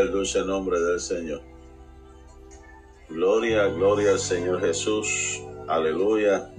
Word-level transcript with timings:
el 0.00 0.10
dulce 0.10 0.44
nombre 0.44 0.80
del 0.80 1.00
Señor. 1.00 1.42
Gloria, 3.08 3.66
gloria 3.66 4.10
al 4.12 4.18
Señor 4.18 4.60
Jesús. 4.60 5.42
Aleluya. 5.68 6.50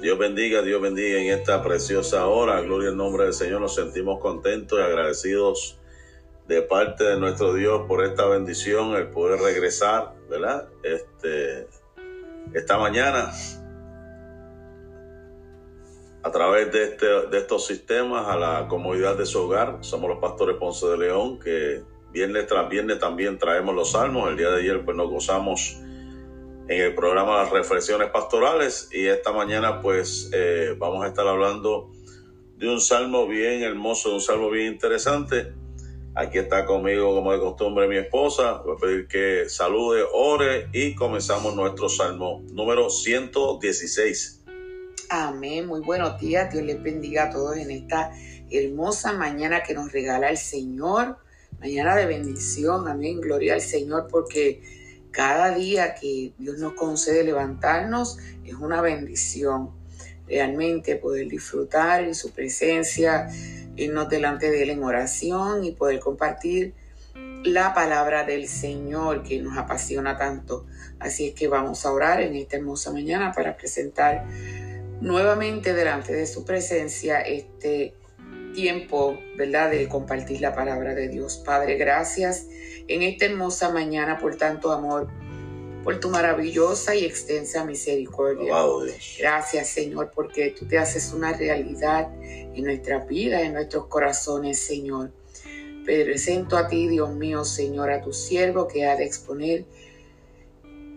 Dios 0.00 0.18
bendiga, 0.18 0.62
Dios 0.62 0.80
bendiga 0.80 1.18
en 1.18 1.38
esta 1.38 1.62
preciosa 1.62 2.26
hora. 2.26 2.60
Gloria 2.60 2.90
al 2.90 2.96
nombre 2.96 3.24
del 3.24 3.34
Señor. 3.34 3.60
Nos 3.60 3.74
sentimos 3.74 4.20
contentos 4.20 4.78
y 4.78 4.82
agradecidos 4.82 5.78
de 6.46 6.62
parte 6.62 7.04
de 7.04 7.18
nuestro 7.18 7.52
Dios 7.52 7.82
por 7.86 8.04
esta 8.04 8.26
bendición, 8.26 8.94
el 8.94 9.08
poder 9.08 9.40
regresar, 9.40 10.14
¿verdad? 10.30 10.68
Este, 10.82 11.68
esta 12.54 12.78
mañana 12.78 13.32
a 16.22 16.30
través 16.30 16.72
de, 16.72 16.84
este, 16.84 17.06
de 17.06 17.38
estos 17.38 17.66
sistemas 17.66 18.26
a 18.28 18.36
la 18.36 18.66
comodidad 18.68 19.16
de 19.16 19.26
su 19.26 19.40
hogar. 19.40 19.78
Somos 19.80 20.10
los 20.10 20.18
pastores 20.18 20.56
Ponce 20.56 20.86
de 20.86 20.98
León 20.98 21.38
que 21.38 21.82
viernes 22.12 22.46
tras 22.46 22.68
viernes 22.68 22.98
también 22.98 23.38
traemos 23.38 23.74
los 23.74 23.92
salmos. 23.92 24.30
El 24.30 24.36
día 24.36 24.50
de 24.50 24.60
ayer 24.60 24.84
pues 24.84 24.96
nos 24.96 25.08
gozamos 25.10 25.78
en 26.68 26.82
el 26.82 26.94
programa 26.94 27.42
Las 27.42 27.50
Reflexiones 27.50 28.10
Pastorales 28.10 28.88
y 28.92 29.06
esta 29.06 29.32
mañana 29.32 29.80
pues 29.80 30.30
eh, 30.32 30.74
vamos 30.78 31.04
a 31.04 31.08
estar 31.08 31.26
hablando 31.26 31.90
de 32.56 32.68
un 32.68 32.80
salmo 32.80 33.26
bien 33.26 33.62
hermoso, 33.62 34.10
de 34.10 34.14
un 34.16 34.20
salmo 34.20 34.50
bien 34.50 34.72
interesante. 34.72 35.52
Aquí 36.14 36.38
está 36.38 36.64
conmigo, 36.64 37.14
como 37.14 37.32
de 37.32 37.38
costumbre, 37.38 37.86
mi 37.86 37.96
esposa. 37.96 38.62
Voy 38.64 38.74
a 38.76 38.80
pedir 38.80 39.06
que 39.06 39.48
salude, 39.48 40.02
ore 40.12 40.68
y 40.72 40.96
comenzamos 40.96 41.54
nuestro 41.54 41.88
salmo 41.88 42.42
número 42.50 42.90
116. 42.90 44.42
Amén. 45.10 45.66
Muy 45.66 45.80
buenos 45.80 46.18
días. 46.18 46.52
Dios 46.52 46.64
les 46.64 46.82
bendiga 46.82 47.24
a 47.24 47.30
todos 47.30 47.56
en 47.56 47.70
esta 47.70 48.10
hermosa 48.50 49.12
mañana 49.12 49.62
que 49.62 49.74
nos 49.74 49.92
regala 49.92 50.28
el 50.28 50.36
Señor. 50.36 51.18
Mañana 51.60 51.96
de 51.96 52.06
bendición. 52.06 52.86
Amén. 52.86 53.20
Gloria 53.20 53.54
al 53.54 53.60
Señor 53.60 54.06
porque 54.08 54.62
cada 55.10 55.54
día 55.54 55.94
que 55.94 56.32
Dios 56.38 56.58
nos 56.58 56.74
concede 56.74 57.24
levantarnos 57.24 58.18
es 58.44 58.54
una 58.54 58.80
bendición. 58.80 59.70
Realmente 60.28 60.96
poder 60.96 61.26
disfrutar 61.26 62.04
en 62.04 62.14
su 62.14 62.30
presencia, 62.30 63.28
irnos 63.76 64.08
delante 64.08 64.50
de 64.50 64.62
Él 64.62 64.70
en 64.70 64.84
oración 64.84 65.64
y 65.64 65.72
poder 65.72 65.98
compartir 65.98 66.74
la 67.42 67.74
palabra 67.74 68.24
del 68.24 68.46
Señor 68.46 69.24
que 69.24 69.40
nos 69.40 69.58
apasiona 69.58 70.16
tanto. 70.16 70.66
Así 71.00 71.28
es 71.28 71.34
que 71.34 71.48
vamos 71.48 71.84
a 71.84 71.92
orar 71.92 72.20
en 72.20 72.36
esta 72.36 72.56
hermosa 72.56 72.92
mañana 72.92 73.32
para 73.32 73.56
presentar 73.56 74.26
nuevamente 75.00 75.74
delante 75.74 76.12
de 76.12 76.26
su 76.26 76.44
presencia 76.44 77.20
este 77.20 77.94
tiempo, 78.58 79.20
¿verdad?, 79.36 79.70
de 79.70 79.88
compartir 79.88 80.40
la 80.40 80.52
palabra 80.52 80.92
de 80.92 81.08
Dios. 81.08 81.40
Padre, 81.44 81.76
gracias 81.76 82.48
en 82.88 83.02
esta 83.02 83.26
hermosa 83.26 83.70
mañana 83.70 84.18
por 84.18 84.34
tanto 84.34 84.72
amor, 84.72 85.06
por 85.84 86.00
tu 86.00 86.08
maravillosa 86.10 86.96
y 86.96 87.04
extensa 87.04 87.64
misericordia. 87.64 88.52
Gracias, 89.20 89.68
Señor, 89.68 90.10
porque 90.12 90.50
tú 90.58 90.66
te 90.66 90.76
haces 90.76 91.12
una 91.12 91.34
realidad 91.34 92.08
en 92.20 92.64
nuestra 92.64 92.98
vida, 93.04 93.42
en 93.42 93.52
nuestros 93.52 93.86
corazones, 93.86 94.58
Señor. 94.58 95.12
Presento 95.84 96.56
a 96.56 96.66
ti, 96.66 96.88
Dios 96.88 97.14
mío, 97.14 97.44
Señor, 97.44 97.92
a 97.92 98.02
tu 98.02 98.12
siervo 98.12 98.66
que 98.66 98.86
ha 98.86 98.96
de 98.96 99.04
exponer 99.04 99.66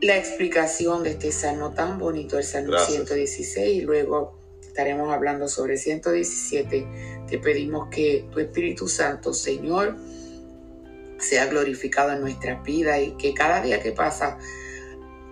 la 0.01 0.17
explicación 0.17 1.03
de 1.03 1.11
este 1.11 1.31
salmo 1.31 1.75
tan 1.75 1.99
bonito, 1.99 2.39
el 2.39 2.43
salmo 2.43 2.75
116, 2.75 3.78
y 3.78 3.81
luego 3.81 4.41
estaremos 4.72 5.14
hablando 5.14 5.48
sobre 5.50 5.78
117. 5.78 7.26
Te 7.28 7.38
pedimos 7.40 7.90
que 7.90 8.26
tu 8.32 8.40
Espíritu 8.40 8.88
Santo, 8.88 9.34
Señor, 9.34 9.97
sea 11.20 11.46
glorificado 11.47 12.14
en 12.14 12.22
nuestras 12.22 12.64
vidas 12.64 13.00
y 13.02 13.12
que 13.12 13.34
cada 13.34 13.62
día 13.62 13.82
que 13.82 13.91
pasa 13.91 14.40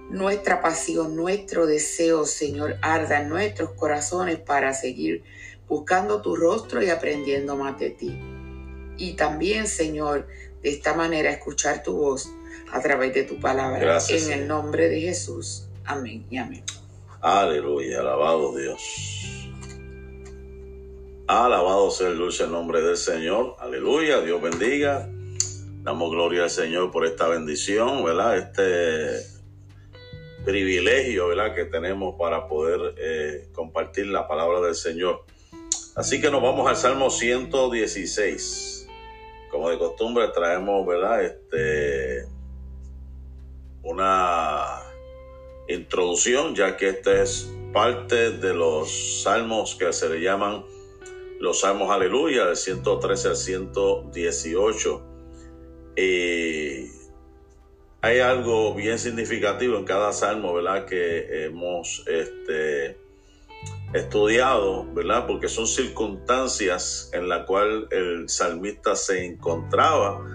nuestra 0.09 0.61
pasión, 0.61 1.15
nuestro 1.15 1.65
deseo, 1.65 2.25
Señor, 2.25 2.77
arda 2.81 3.21
en 3.21 3.29
nuestros 3.29 3.71
corazones 3.71 4.39
para 4.39 4.73
seguir 4.73 5.23
buscando 5.67 6.21
tu 6.21 6.35
rostro 6.35 6.83
y 6.83 6.89
aprendiendo 6.89 7.55
más 7.55 7.79
de 7.79 7.91
ti. 7.91 8.19
Y 8.97 9.13
también, 9.13 9.67
Señor, 9.67 10.27
de 10.61 10.69
esta 10.69 10.93
manera 10.93 11.31
escuchar 11.31 11.81
tu 11.81 11.93
voz 11.93 12.29
a 12.71 12.81
través 12.81 13.13
de 13.13 13.23
tu 13.23 13.39
palabra. 13.39 13.79
Gracias, 13.79 14.27
en 14.27 14.41
el 14.41 14.47
nombre 14.47 14.89
de 14.89 14.99
Jesús. 14.99 15.69
Amén 15.85 16.25
y 16.29 16.37
amén. 16.37 16.63
Aleluya, 17.21 17.99
alabado 17.99 18.55
Dios. 18.55 19.49
Alabado 21.27 21.91
sea 21.91 22.07
el 22.07 22.17
dulce 22.17 22.47
nombre 22.47 22.81
del 22.81 22.95
Señor. 22.95 23.55
Aleluya, 23.59 24.21
Dios 24.21 24.41
bendiga. 24.41 25.09
Damos 25.83 26.11
gloria 26.11 26.43
al 26.43 26.49
Señor 26.49 26.91
por 26.91 27.05
esta 27.05 27.27
bendición, 27.27 28.05
¿verdad? 28.05 28.37
Este 28.37 29.21
privilegio, 30.45 31.27
¿verdad? 31.27 31.53
Que 31.53 31.65
tenemos 31.65 32.15
para 32.17 32.47
poder 32.47 32.95
eh, 32.97 33.49
compartir 33.53 34.07
la 34.07 34.27
palabra 34.27 34.61
del 34.61 34.75
Señor. 34.75 35.25
Así 35.95 36.21
que 36.21 36.31
nos 36.31 36.41
vamos 36.41 36.69
al 36.69 36.77
Salmo 36.77 37.09
116. 37.09 38.87
Como 39.51 39.69
de 39.69 39.77
costumbre 39.77 40.29
traemos, 40.29 40.87
¿verdad? 40.87 41.23
Este 41.23 42.25
una 43.83 44.78
introducción, 45.69 46.55
ya 46.55 46.75
que 46.75 46.89
esta 46.89 47.21
es 47.21 47.51
parte 47.71 48.31
de 48.31 48.53
los 48.53 49.21
salmos 49.23 49.75
que 49.75 49.93
se 49.93 50.09
le 50.09 50.21
llaman 50.21 50.65
los 51.39 51.61
salmos 51.61 51.89
aleluya, 51.89 52.47
del 52.47 52.57
113 52.57 53.27
al 53.29 53.35
118. 53.35 55.01
Y 55.95 56.89
hay 58.01 58.19
algo 58.19 58.73
bien 58.73 58.99
significativo 58.99 59.77
en 59.77 59.85
cada 59.85 60.11
salmo, 60.11 60.53
¿verdad? 60.53 60.85
Que 60.85 61.45
hemos 61.45 62.03
este, 62.07 62.97
estudiado, 63.93 64.85
¿verdad? 64.93 65.27
Porque 65.27 65.47
son 65.47 65.67
circunstancias 65.67 67.09
en 67.13 67.29
las 67.29 67.45
cuales 67.45 67.85
el 67.91 68.27
salmista 68.27 68.95
se 68.95 69.25
encontraba, 69.25 70.25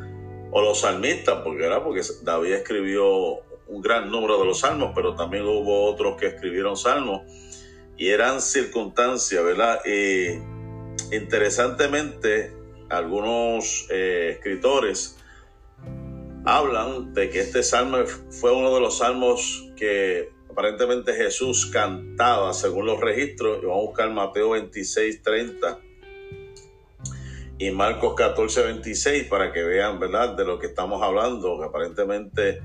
o 0.52 0.62
los 0.62 0.80
salmistas, 0.80 1.40
porque, 1.42 1.62
¿verdad? 1.62 1.82
Porque 1.82 2.02
David 2.22 2.52
escribió 2.52 3.40
un 3.68 3.80
gran 3.80 4.10
número 4.10 4.38
de 4.38 4.44
los 4.44 4.60
salmos, 4.60 4.92
pero 4.94 5.14
también 5.14 5.44
hubo 5.44 5.84
otros 5.84 6.16
que 6.16 6.26
escribieron 6.26 6.76
salmos, 6.76 7.22
y 7.96 8.08
eran 8.08 8.40
circunstancias, 8.40 9.42
¿verdad? 9.44 9.80
Interesantemente, 11.12 12.52
algunos 12.88 13.86
eh, 13.90 14.30
escritores 14.36 15.16
hablan 16.44 17.14
de 17.14 17.30
que 17.30 17.40
este 17.40 17.62
salmo 17.62 17.98
fue 18.30 18.52
uno 18.52 18.74
de 18.74 18.80
los 18.80 18.98
salmos 18.98 19.70
que 19.76 20.30
aparentemente 20.50 21.14
Jesús 21.14 21.66
cantaba 21.66 22.52
según 22.52 22.86
los 22.86 23.00
registros. 23.00 23.62
Y 23.62 23.66
vamos 23.66 23.84
a 23.84 23.86
buscar 23.86 24.10
Mateo 24.10 24.50
26, 24.50 25.22
30 25.22 25.80
y 27.58 27.70
Marcos 27.70 28.14
14, 28.14 28.62
26 28.62 29.24
para 29.24 29.52
que 29.52 29.62
vean, 29.62 29.98
¿verdad?, 29.98 30.36
de 30.36 30.44
lo 30.44 30.58
que 30.58 30.66
estamos 30.66 31.02
hablando, 31.02 31.58
que 31.58 31.64
aparentemente 31.64 32.60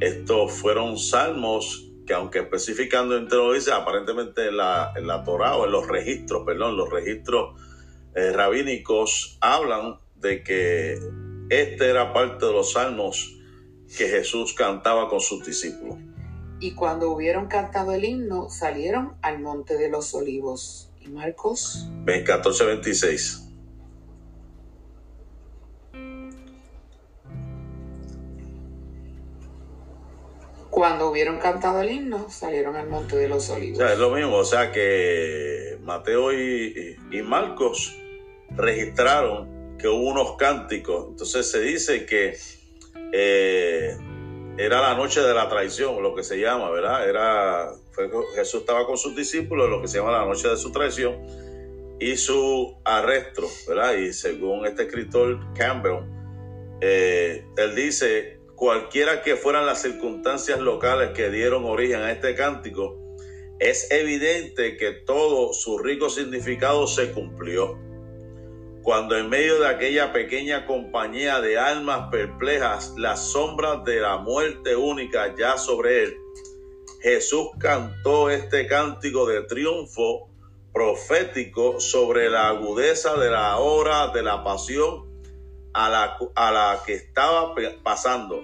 estos 0.00 0.52
fueron 0.52 0.98
salmos 0.98 1.86
que 2.06 2.14
aunque 2.14 2.38
especificando 2.38 3.16
entre 3.16 3.38
lo 3.38 3.52
dice, 3.52 3.72
aparentemente 3.72 4.48
en 4.48 4.56
la, 4.56 4.92
en 4.96 5.06
la 5.06 5.24
Torah 5.24 5.56
o 5.56 5.66
en 5.66 5.72
los 5.72 5.88
registros, 5.88 6.44
perdón, 6.46 6.76
los 6.76 6.88
registros 6.88 7.60
eh, 8.14 8.32
rabínicos 8.32 9.38
hablan 9.40 9.98
de 10.14 10.42
que 10.42 10.98
este 11.50 11.90
era 11.90 12.12
parte 12.12 12.46
de 12.46 12.52
los 12.52 12.72
salmos 12.72 13.36
que 13.96 14.08
Jesús 14.08 14.54
cantaba 14.54 15.08
con 15.08 15.20
sus 15.20 15.44
discípulos. 15.44 15.96
Y 16.60 16.72
cuando 16.72 17.10
hubieron 17.10 17.48
cantado 17.48 17.92
el 17.92 18.04
himno, 18.04 18.48
salieron 18.48 19.14
al 19.20 19.40
monte 19.40 19.76
de 19.76 19.90
los 19.90 20.14
olivos. 20.14 20.90
¿Y 21.00 21.08
Marcos? 21.08 21.86
14, 22.24 22.64
26. 22.64 23.45
Cuando 30.76 31.08
hubieron 31.08 31.38
cantado 31.38 31.80
el 31.80 31.90
himno, 31.90 32.28
salieron 32.28 32.76
al 32.76 32.86
monte 32.86 33.16
de 33.16 33.30
los 33.30 33.48
olivos. 33.48 33.78
O 33.78 33.82
sea, 33.82 33.94
es 33.94 33.98
lo 33.98 34.10
mismo, 34.10 34.36
o 34.36 34.44
sea 34.44 34.72
que 34.72 35.78
Mateo 35.80 36.34
y, 36.34 36.98
y 37.10 37.22
Marcos 37.22 37.96
registraron 38.50 39.78
que 39.78 39.88
hubo 39.88 40.10
unos 40.10 40.36
cánticos. 40.36 41.06
Entonces 41.08 41.50
se 41.50 41.60
dice 41.60 42.04
que 42.04 42.36
eh, 43.10 43.96
era 44.58 44.82
la 44.82 44.94
noche 44.94 45.22
de 45.22 45.32
la 45.32 45.48
traición, 45.48 46.02
lo 46.02 46.14
que 46.14 46.22
se 46.22 46.38
llama, 46.38 46.68
¿verdad? 46.68 47.08
Era, 47.08 47.72
Jesús 48.34 48.60
estaba 48.60 48.86
con 48.86 48.98
sus 48.98 49.16
discípulos, 49.16 49.70
lo 49.70 49.80
que 49.80 49.88
se 49.88 49.96
llama 49.96 50.12
la 50.12 50.26
noche 50.26 50.46
de 50.46 50.58
su 50.58 50.72
traición 50.72 51.16
y 51.98 52.18
su 52.18 52.76
arresto, 52.84 53.48
¿verdad? 53.66 53.94
Y 53.94 54.12
según 54.12 54.66
este 54.66 54.82
escritor 54.82 55.40
Campbell, 55.54 56.04
eh, 56.82 57.46
él 57.56 57.74
dice, 57.74 58.35
cualquiera 58.56 59.22
que 59.22 59.36
fueran 59.36 59.66
las 59.66 59.82
circunstancias 59.82 60.58
locales 60.58 61.10
que 61.10 61.30
dieron 61.30 61.64
origen 61.66 62.00
a 62.00 62.10
este 62.10 62.34
cántico, 62.34 62.98
es 63.58 63.90
evidente 63.90 64.76
que 64.76 64.92
todo 64.92 65.52
su 65.52 65.78
rico 65.78 66.08
significado 66.08 66.86
se 66.86 67.12
cumplió. 67.12 67.78
Cuando 68.82 69.16
en 69.16 69.28
medio 69.28 69.60
de 69.60 69.68
aquella 69.68 70.12
pequeña 70.12 70.64
compañía 70.66 71.40
de 71.40 71.58
almas 71.58 72.08
perplejas, 72.10 72.94
las 72.96 73.30
sombras 73.32 73.84
de 73.84 74.00
la 74.00 74.18
muerte 74.18 74.74
única 74.74 75.34
ya 75.36 75.58
sobre 75.58 76.04
él, 76.04 76.16
Jesús 77.02 77.48
cantó 77.58 78.30
este 78.30 78.66
cántico 78.66 79.26
de 79.26 79.42
triunfo 79.42 80.30
profético 80.72 81.78
sobre 81.80 82.30
la 82.30 82.48
agudeza 82.48 83.16
de 83.16 83.30
la 83.30 83.58
hora 83.58 84.08
de 84.08 84.22
la 84.22 84.44
pasión 84.44 85.05
a 85.76 85.90
la, 85.90 86.16
a 86.34 86.52
la 86.52 86.82
que 86.86 86.94
estaba 86.94 87.54
pasando. 87.82 88.42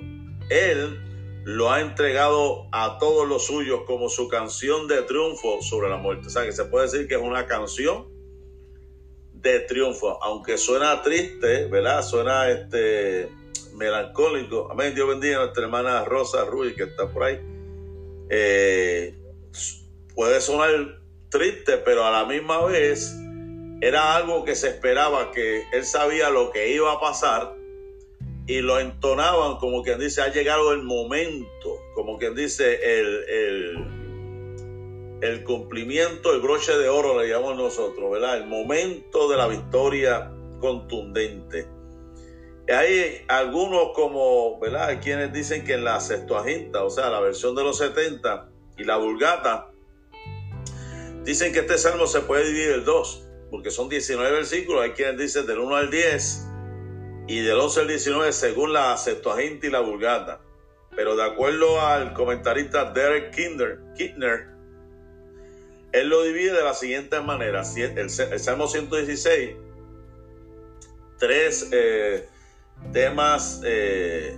Él 0.51 1.01
lo 1.45 1.73
ha 1.73 1.81
entregado 1.81 2.69
a 2.73 2.99
todos 2.99 3.27
los 3.27 3.47
suyos 3.47 3.81
como 3.87 4.11
su 4.11 4.29
canción 4.29 4.87
de 4.87 5.01
triunfo 5.03 5.63
sobre 5.63 5.89
la 5.89 5.97
muerte. 5.97 6.27
O 6.27 6.31
sea, 6.31 6.45
que 6.45 6.53
se 6.53 6.67
puede 6.67 6.85
decir 6.85 7.09
que 7.09 7.15
es 7.15 7.23
una 7.23 7.47
canción 7.47 8.07
de 9.33 9.61
triunfo, 9.61 10.23
aunque 10.23 10.59
suena 10.59 11.01
triste, 11.01 11.67
¿verdad? 11.69 12.05
Suena 12.05 12.51
este 12.51 13.31
melancólico. 13.77 14.71
Amén. 14.71 14.95
Dios 14.95 15.09
bendiga 15.09 15.39
a 15.39 15.45
nuestra 15.45 15.65
hermana 15.65 16.05
Rosa 16.05 16.45
Ruiz 16.45 16.77
que 16.77 16.83
está 16.83 17.09
por 17.09 17.23
ahí. 17.25 17.41
Eh, 18.29 19.19
puede 20.15 20.39
sonar 20.43 21.01
triste, 21.31 21.79
pero 21.79 22.05
a 22.05 22.11
la 22.11 22.27
misma 22.27 22.63
vez 22.67 23.17
era 23.83 24.17
algo 24.17 24.45
que 24.45 24.55
se 24.55 24.69
esperaba, 24.69 25.31
que 25.33 25.65
él 25.73 25.85
sabía 25.85 26.31
lo 26.31 26.51
que 26.51 26.73
iba 26.73 26.93
a 26.93 27.01
pasar 27.01 27.55
y 28.47 28.61
lo 28.61 28.81
entonaban 28.81 29.59
como 29.59 29.83
quien 29.83 29.99
dice, 29.99 30.23
ha 30.23 30.33
llegado 30.33 30.73
el 30.73 30.83
momento, 30.83 31.79
como 31.95 32.17
quien 32.17 32.35
dice, 32.35 33.01
el, 33.01 33.25
el 33.29 34.03
el 35.23 35.45
cumplimiento, 35.45 36.35
el 36.35 36.41
broche 36.41 36.77
de 36.77 36.89
oro 36.89 37.21
le 37.21 37.29
llamamos 37.29 37.57
nosotros, 37.57 38.11
¿verdad? 38.11 38.39
El 38.39 38.47
momento 38.47 39.31
de 39.31 39.37
la 39.37 39.47
victoria 39.47 40.33
contundente. 40.61 41.69
Hay 42.69 43.25
algunos 43.29 43.93
como, 43.95 44.59
¿verdad? 44.59 44.89
Hay 44.89 44.97
quienes 44.97 45.33
dicen 45.33 45.65
que 45.65 45.75
en 45.75 45.85
la 45.85 46.01
Septuaginta, 46.01 46.83
o 46.83 46.91
sea, 46.91 47.09
la 47.09 47.21
versión 47.21 47.55
de 47.55 47.63
los 47.63 47.79
70 47.79 48.49
y 48.77 48.83
la 48.83 48.97
Vulgata, 48.97 49.71
dicen 51.23 51.53
que 51.53 51.61
este 51.61 51.79
salmo 51.79 52.09
se 52.09 52.23
puede 52.23 52.45
dividir 52.49 52.73
en 52.73 52.85
dos, 52.85 53.25
porque 53.53 53.71
son 53.71 53.91
19 53.91 54.33
versículos. 54.33 54.83
Hay 54.83 54.93
quienes 54.93 55.19
dicen 55.19 55.47
del 55.47 55.59
1 55.59 55.77
al 55.77 55.91
10 55.91 56.47
y 57.29 57.41
del 57.41 57.61
11 57.61 57.81
al 57.81 57.89
19 57.89 58.33
según 58.33 58.73
la 58.73 58.97
Septuaginta 58.97 59.67
y 59.67 59.71
la 59.71 59.81
Vulgata. 59.81 60.41
Pero 60.97 61.17
de 61.17 61.23
acuerdo 61.23 61.81
al 61.81 62.15
comentarista 62.15 62.93
Derek 62.93 63.31
Kinder, 63.35 64.49
él 65.93 66.09
lo 66.09 66.23
divide 66.23 66.53
de 66.53 66.65
la 66.65 66.73
siguiente 66.73 67.21
manera. 67.21 67.63
El, 67.77 68.09
Salmo 68.09 68.67
116, 68.67 69.51
tres 71.19 71.69
eh, 71.73 72.27
temas 72.95 73.61
eh, 73.65 74.35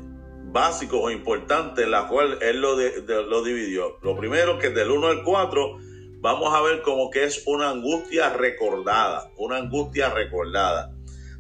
básicos 0.47 0.99
o 1.01 1.11
importantes 1.11 1.85
en 1.85 1.93
los 1.93 2.07
cuales 2.07 2.39
él 2.43 2.61
lo, 2.61 2.77
lo 2.77 3.45
dividió. 3.45 3.97
Lo 4.03 4.17
primero 4.17 4.59
que 4.59 4.71
del 4.71 4.91
1 4.91 5.07
al 5.07 5.23
4 5.23 5.84
vamos 6.25 6.55
a 6.55 6.63
ver 6.63 6.81
como 6.81 7.11
que 7.11 7.25
es 7.25 7.43
una 7.45 7.69
angustia 7.69 8.31
recordada, 8.31 9.31
una 9.37 9.59
angustia 9.59 10.09
recordada. 10.09 10.91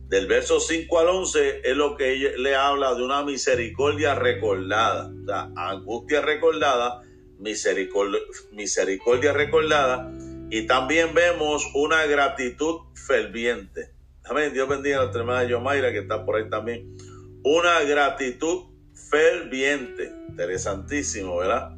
Del 0.08 0.26
verso 0.26 0.60
5 0.60 0.98
al 0.98 1.08
11 1.08 1.62
es 1.64 1.74
lo 1.74 1.96
que 1.96 2.34
le 2.36 2.54
habla 2.54 2.94
de 2.94 3.02
una 3.02 3.24
misericordia 3.24 4.14
recordada, 4.14 5.10
o 5.10 5.26
sea, 5.26 5.50
angustia 5.56 6.20
recordada 6.20 7.00
misericordia, 7.38 8.20
misericordia 8.52 9.32
recordada 9.32 10.12
y 10.50 10.66
también 10.66 11.14
vemos 11.14 11.66
una 11.74 12.04
gratitud 12.04 12.80
ferviente. 12.94 13.94
Amén. 14.24 14.52
Dios 14.52 14.68
bendiga 14.68 14.98
a 14.98 15.00
nuestra 15.00 15.22
hermana 15.22 15.44
Yomaira 15.44 15.92
que 15.92 16.00
está 16.00 16.26
por 16.26 16.36
ahí 16.36 16.50
también. 16.50 16.94
Una 17.42 17.80
gratitud 17.84 18.64
ferviente. 18.92 20.12
Interesantísimo, 20.28 21.38
¿verdad? 21.38 21.74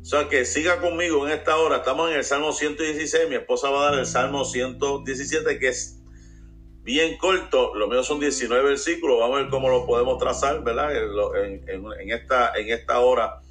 O 0.00 0.04
sea 0.04 0.28
que 0.28 0.44
siga 0.44 0.80
conmigo 0.80 1.26
en 1.26 1.32
esta 1.32 1.56
hora. 1.56 1.76
Estamos 1.76 2.10
en 2.10 2.16
el 2.16 2.24
Salmo 2.24 2.52
116. 2.52 3.28
Mi 3.28 3.36
esposa 3.36 3.70
va 3.70 3.82
a 3.82 3.90
dar 3.90 3.98
el 3.98 4.06
Salmo 4.06 4.44
117 4.44 5.58
que 5.58 5.68
es 5.68 6.00
bien 6.82 7.18
corto. 7.18 7.74
Lo 7.74 7.86
mío 7.86 8.02
son 8.02 8.18
19 8.18 8.62
versículos. 8.64 9.20
Vamos 9.20 9.38
a 9.38 9.42
ver 9.42 9.50
cómo 9.50 9.68
lo 9.68 9.86
podemos 9.86 10.18
trazar, 10.18 10.64
¿verdad? 10.64 10.90
En, 11.44 11.62
en 11.68 12.10
esta, 12.10 12.52
en 12.54 12.70
esta 12.70 13.00
hora 13.00 13.42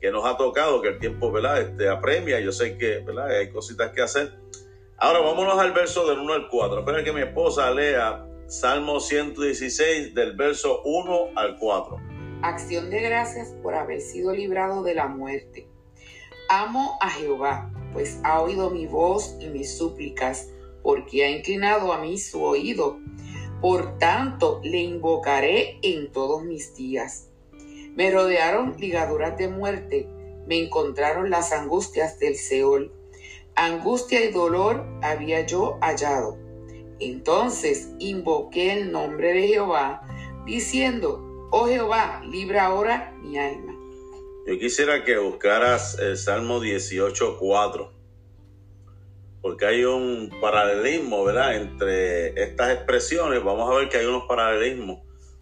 que 0.00 0.10
nos 0.10 0.24
ha 0.26 0.36
tocado, 0.36 0.82
que 0.82 0.88
el 0.88 0.98
tiempo 0.98 1.32
¿verdad? 1.32 1.60
Este, 1.60 1.88
apremia, 1.88 2.40
yo 2.40 2.52
sé 2.52 2.76
que 2.76 2.98
¿verdad? 2.98 3.30
hay 3.30 3.50
cositas 3.50 3.90
que 3.92 4.02
hacer. 4.02 4.34
Ahora 4.98 5.20
vámonos 5.20 5.58
al 5.58 5.72
verso 5.72 6.06
del 6.08 6.18
1 6.18 6.32
al 6.32 6.48
4. 6.48 6.80
Espera 6.80 7.04
que 7.04 7.12
mi 7.12 7.22
esposa 7.22 7.70
lea 7.70 8.26
Salmo 8.46 9.00
116 9.00 10.14
del 10.14 10.36
verso 10.36 10.82
1 10.84 11.30
al 11.36 11.56
4. 11.58 11.96
Acción 12.42 12.90
de 12.90 13.00
gracias 13.00 13.54
por 13.62 13.74
haber 13.74 14.00
sido 14.00 14.32
librado 14.32 14.82
de 14.82 14.94
la 14.94 15.08
muerte. 15.08 15.65
Amo 16.48 16.96
a 17.00 17.10
Jehová, 17.10 17.72
pues 17.92 18.20
ha 18.22 18.40
oído 18.40 18.70
mi 18.70 18.86
voz 18.86 19.36
y 19.40 19.48
mis 19.48 19.76
súplicas, 19.76 20.48
porque 20.82 21.24
ha 21.24 21.30
inclinado 21.30 21.92
a 21.92 21.98
mí 21.98 22.18
su 22.18 22.40
oído. 22.40 23.00
Por 23.60 23.98
tanto, 23.98 24.60
le 24.62 24.78
invocaré 24.78 25.80
en 25.82 26.12
todos 26.12 26.44
mis 26.44 26.72
días. 26.76 27.30
Me 27.96 28.12
rodearon 28.12 28.76
ligaduras 28.78 29.36
de 29.36 29.48
muerte, 29.48 30.08
me 30.46 30.62
encontraron 30.62 31.30
las 31.30 31.52
angustias 31.52 32.20
del 32.20 32.36
Seol. 32.36 32.92
angustia 33.56 34.24
y 34.24 34.30
dolor 34.30 34.86
había 35.02 35.44
yo 35.46 35.78
hallado. 35.80 36.38
Entonces 37.00 37.90
invoqué 37.98 38.72
el 38.72 38.92
nombre 38.92 39.32
de 39.32 39.48
Jehová, 39.48 40.02
diciendo, 40.44 41.48
oh 41.50 41.66
Jehová, 41.66 42.22
libra 42.24 42.66
ahora 42.66 43.16
mi 43.20 43.36
alma. 43.36 43.75
Yo 44.46 44.56
quisiera 44.60 45.02
que 45.02 45.18
buscaras 45.18 45.98
el 45.98 46.16
Salmo 46.16 46.60
18.4, 46.60 47.90
porque 49.42 49.66
hay 49.66 49.84
un 49.84 50.30
paralelismo, 50.40 51.24
¿verdad? 51.24 51.56
Entre 51.56 52.40
estas 52.40 52.72
expresiones, 52.76 53.42
vamos 53.42 53.68
a 53.68 53.76
ver 53.76 53.88
que 53.88 53.96
hay 53.96 54.06
unos 54.06 54.22
paralelismos, 54.28 55.00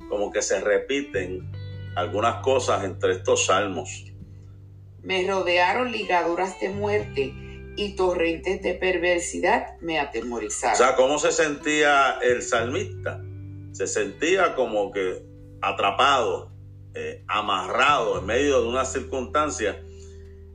como 0.08 0.32
que 0.32 0.40
se 0.40 0.58
repiten 0.58 1.52
algunas 1.96 2.42
cosas 2.42 2.84
entre 2.84 3.12
estos 3.12 3.44
salmos. 3.44 4.06
Me 5.02 5.26
rodearon 5.26 5.92
ligaduras 5.92 6.58
de 6.60 6.70
muerte 6.70 7.34
y 7.76 7.96
torrentes 7.96 8.62
de 8.62 8.72
perversidad 8.72 9.78
me 9.82 10.00
atemorizaron. 10.00 10.76
O 10.76 10.78
sea, 10.78 10.96
¿cómo 10.96 11.18
se 11.18 11.30
sentía 11.30 12.18
el 12.22 12.40
salmista? 12.40 13.20
Se 13.72 13.86
sentía 13.86 14.54
como 14.54 14.92
que 14.92 15.26
atrapado, 15.60 16.53
eh, 16.94 17.24
amarrado 17.26 18.18
en 18.18 18.26
medio 18.26 18.62
de 18.62 18.68
una 18.68 18.84
circunstancia. 18.84 19.82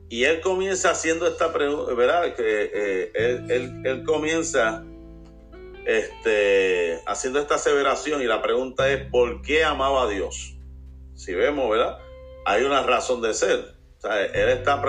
Y 0.08 0.24
él 0.24 0.40
comienza 0.40 0.90
haciendo 0.90 1.26
esta 1.26 1.52
pregunta, 1.52 1.94
¿verdad? 1.94 2.34
Que 2.34 2.70
eh, 2.74 3.44
él, 3.84 4.04
comienza 4.04 4.84
este, 5.86 7.00
haciendo 7.06 7.38
esta 7.38 7.54
aseveración 7.54 8.20
y 8.20 8.24
la 8.24 8.42
pregunta 8.42 8.90
es, 8.90 9.08
¿por 9.10 9.42
qué 9.42 9.64
amaba 9.64 10.04
a 10.04 10.08
Dios? 10.08 10.56
Si 11.14 11.34
vemos, 11.34 11.70
¿verdad? 11.70 11.98
Hay 12.44 12.64
una 12.64 12.82
razón 12.82 13.22
de 13.22 13.34
ser. 13.34 13.74
O 13.98 14.00
sea, 14.00 14.24
él 14.24 14.48
está 14.48 14.82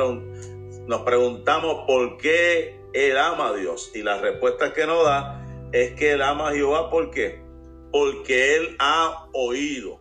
nos 0.88 1.02
preguntamos 1.02 1.86
por 1.86 2.18
qué 2.18 2.80
él 2.94 3.18
ama 3.18 3.50
a 3.50 3.54
Dios. 3.54 3.92
Y 3.94 4.04
la 4.04 4.20
respuesta 4.20 4.74
que 4.74 4.86
nos 4.86 5.04
da 5.06 5.46
es 5.72 5.94
que 5.94 6.14
él 6.14 6.22
ama 6.22 6.50
a 6.50 6.54
Jehová. 6.54 6.90
¿Por 6.90 7.12
qué? 7.12 7.42
Porque 7.92 8.56
él 8.56 8.76
ha 8.80 9.28
oído, 9.34 10.01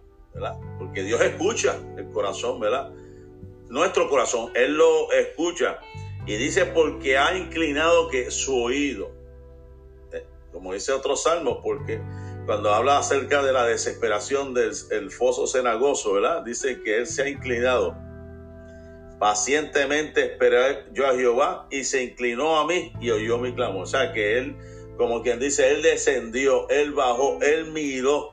Porque 0.79 1.03
Dios 1.03 1.21
escucha 1.21 1.77
el 1.97 2.11
corazón, 2.11 2.61
¿verdad? 2.61 2.91
Nuestro 3.69 4.09
corazón, 4.09 4.51
él 4.55 4.75
lo 4.75 5.13
escucha. 5.13 5.79
Y 6.27 6.37
dice 6.37 6.67
porque 6.67 7.19
ha 7.19 7.37
inclinado 7.37 8.09
que 8.09 8.31
su 8.31 8.57
oído. 8.57 9.11
Eh, 10.13 10.25
como 10.53 10.73
dice 10.73 10.93
otro 10.93 11.17
salmo, 11.17 11.61
porque 11.63 12.01
cuando 12.47 12.73
habla 12.73 12.99
acerca 12.99 13.43
de 13.43 13.53
la 13.53 13.67
desesperación 13.67 14.55
del 14.55 15.11
foso 15.11 15.47
cenagoso, 15.47 16.15
¿verdad? 16.15 16.43
Dice 16.43 16.83
que 16.83 16.99
él 16.99 17.07
se 17.07 17.23
ha 17.23 17.29
inclinado 17.29 17.97
Pacientemente 19.21 20.25
esperé 20.25 20.87
yo 20.95 21.07
a 21.07 21.15
Jehová 21.15 21.67
y 21.71 21.85
se 21.85 22.03
inclinó 22.03 22.59
a 22.59 22.67
mí 22.67 22.91
y 23.03 23.11
oyó 23.11 23.37
mi 23.37 23.55
clamor. 23.55 23.83
O 23.83 23.87
sea 23.87 24.15
que 24.15 24.39
él, 24.39 24.57
como 24.97 25.23
quien 25.23 25.39
dice, 25.39 25.71
él 25.73 25.83
descendió, 25.83 26.67
él 26.71 26.93
bajó, 26.93 27.39
él 27.43 27.67
miró 27.67 28.33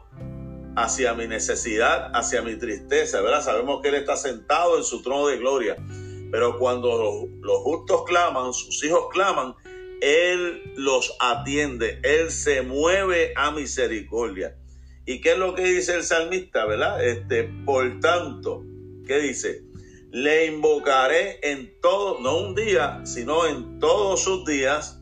hacia 0.77 1.13
mi 1.13 1.27
necesidad, 1.27 2.11
hacia 2.13 2.41
mi 2.41 2.55
tristeza, 2.55 3.21
¿verdad? 3.21 3.43
Sabemos 3.43 3.81
que 3.81 3.89
él 3.89 3.95
está 3.95 4.15
sentado 4.15 4.77
en 4.77 4.83
su 4.83 5.01
trono 5.01 5.27
de 5.27 5.37
gloria. 5.37 5.75
Pero 6.31 6.57
cuando 6.57 7.29
los, 7.41 7.57
justos 7.59 8.03
claman, 8.05 8.53
sus 8.53 8.83
hijos 8.83 9.07
claman, 9.11 9.55
él 10.01 10.61
los 10.75 11.17
atiende, 11.19 11.99
Él 12.03 12.29
se 12.29 12.61
mueve 12.61 13.33
a 13.35 13.51
misericordia. 13.51 14.55
¿Y 15.05 15.21
qué 15.21 15.31
es 15.31 15.37
lo 15.39 15.55
que 15.55 15.63
dice 15.63 15.95
el 15.95 16.03
salmista, 16.03 16.65
verdad? 16.65 17.03
Este, 17.03 17.45
por 17.65 17.99
tanto, 17.99 18.63
¿qué 19.07 19.17
dice? 19.19 19.67
le 20.11 20.45
invocaré 20.45 21.39
en 21.43 21.79
todo, 21.81 22.19
no 22.19 22.37
un 22.37 22.55
día, 22.55 23.01
sino 23.03 23.45
en 23.45 23.79
todos 23.79 24.23
sus 24.23 24.45
días. 24.45 24.96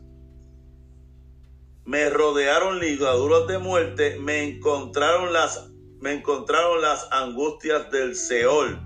Me 1.86 2.10
rodearon 2.10 2.80
ligaduras 2.80 3.46
de 3.46 3.58
muerte, 3.58 4.18
me 4.18 4.42
encontraron 4.42 5.32
las, 5.32 5.70
me 6.00 6.14
encontraron 6.14 6.82
las 6.82 7.06
angustias 7.12 7.90
del 7.92 8.16
Seol. 8.16 8.80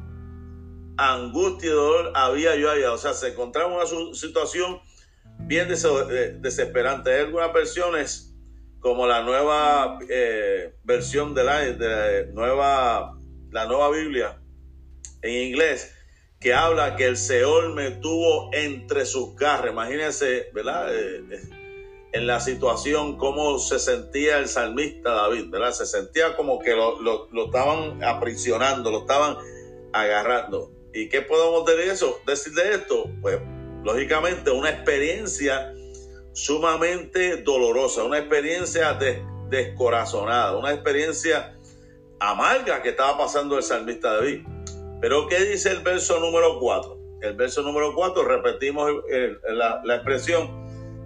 Angustia 0.99 1.71
y 1.71 1.73
dolor 1.73 2.13
había 2.15 2.57
yo 2.57 2.71
allá. 2.71 2.93
O 2.93 2.99
sea, 2.99 3.15
se 3.15 3.29
encontraba 3.29 3.75
una 3.75 3.87
situación 4.15 4.81
bien 5.39 5.69
eh, 5.71 6.37
desesperante. 6.41 7.11
Hay 7.11 7.21
algunas 7.25 7.55
versiones, 7.55 8.37
como 8.81 9.07
la 9.07 9.23
nueva 9.23 9.99
eh, 10.11 10.75
versión 10.85 11.35
de 11.35 11.45
la, 11.45 11.61
de 11.61 12.27
nueva, 12.35 13.17
la 13.51 13.65
nueva 13.65 13.91
Biblia 13.91 14.39
en 15.23 15.49
inglés, 15.49 15.95
que 16.39 16.53
habla 16.53 16.97
que 16.97 17.07
el 17.07 17.17
Seol 17.17 17.75
me 17.75 17.93
tuvo 17.93 18.51
entre 18.53 19.07
sus 19.07 19.37
garras. 19.37 19.73
Imagínense, 19.73 20.51
¿verdad? 20.53 20.95
Eh, 20.95 21.25
eh, 21.31 21.60
en 22.13 22.27
la 22.27 22.41
situación, 22.41 23.17
cómo 23.17 23.59
se 23.59 23.79
sentía 23.79 24.39
el 24.39 24.49
salmista 24.49 25.13
David, 25.13 25.51
¿verdad? 25.51 25.73
Se 25.73 25.87
sentía 25.87 26.37
como 26.37 26.59
que 26.59 26.75
lo, 26.75 27.01
lo, 27.01 27.45
estaban 27.45 28.03
aprisionando, 28.03 28.91
lo 28.91 29.01
estaban 29.01 29.37
agarrando. 29.93 30.71
¿Y 30.93 31.09
qué 31.09 31.23
podemos 31.23 31.65
decir 31.67 31.85
de 31.85 31.93
eso? 31.93 32.21
Decir 32.27 32.53
de 32.55 32.75
esto, 32.75 33.09
pues 33.21 33.41
lógicamente 33.85 34.51
una 34.51 34.71
experiencia 34.71 35.73
sumamente 36.33 37.39
dolorosa, 37.39 38.05
una 38.05 38.19
experiencia 38.19 38.99
descorazonada, 39.49 40.57
una 40.57 40.73
experiencia 40.73 41.57
amarga 42.19 42.83
que 42.83 42.91
estaba 42.91 43.19
pasando 43.19 43.57
el 43.57 43.63
salmista 43.63 44.15
David. 44.15 44.43
Pero 45.01 45.27
¿qué 45.29 45.41
dice 45.45 45.71
el 45.71 45.81
verso 45.81 46.21
número 46.21 46.59
4? 46.59 46.99
El 47.23 47.35
verso 47.35 47.63
número 47.63 47.95
4, 47.95 48.25
repetimos 48.25 48.91
la, 49.49 49.95
expresión, 49.95 50.60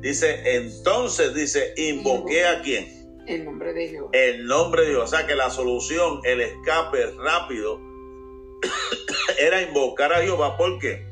dice, 0.05 0.57
entonces 0.57 1.35
dice, 1.35 1.73
invoqué 1.77 2.45
a 2.47 2.61
quién? 2.61 3.25
El 3.27 3.47
nombre 3.47 3.73
de 3.73 3.89
Dios. 3.89 4.07
El 4.13 4.47
nombre 4.47 4.83
de 4.83 4.91
Dios. 4.91 5.05
O 5.05 5.07
sea 5.07 5.27
que 5.27 5.35
la 5.35 5.49
solución, 5.49 6.21
el 6.25 6.43
escape 6.43 7.13
rápido, 7.17 7.81
era 9.39 9.63
invocar 9.63 10.13
a 10.13 10.19
Jehová. 10.19 10.59
¿Por 10.59 10.79
qué? 10.79 11.07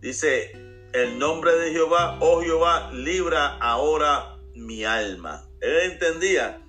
Dice, 0.00 0.52
el 0.92 1.18
nombre 1.18 1.52
de 1.52 1.72
Jehová, 1.72 2.18
oh 2.20 2.42
Jehová, 2.42 2.90
libra 2.92 3.56
ahora 3.56 4.36
mi 4.54 4.84
alma. 4.84 5.48
Él 5.62 5.92
entendía 5.92 6.62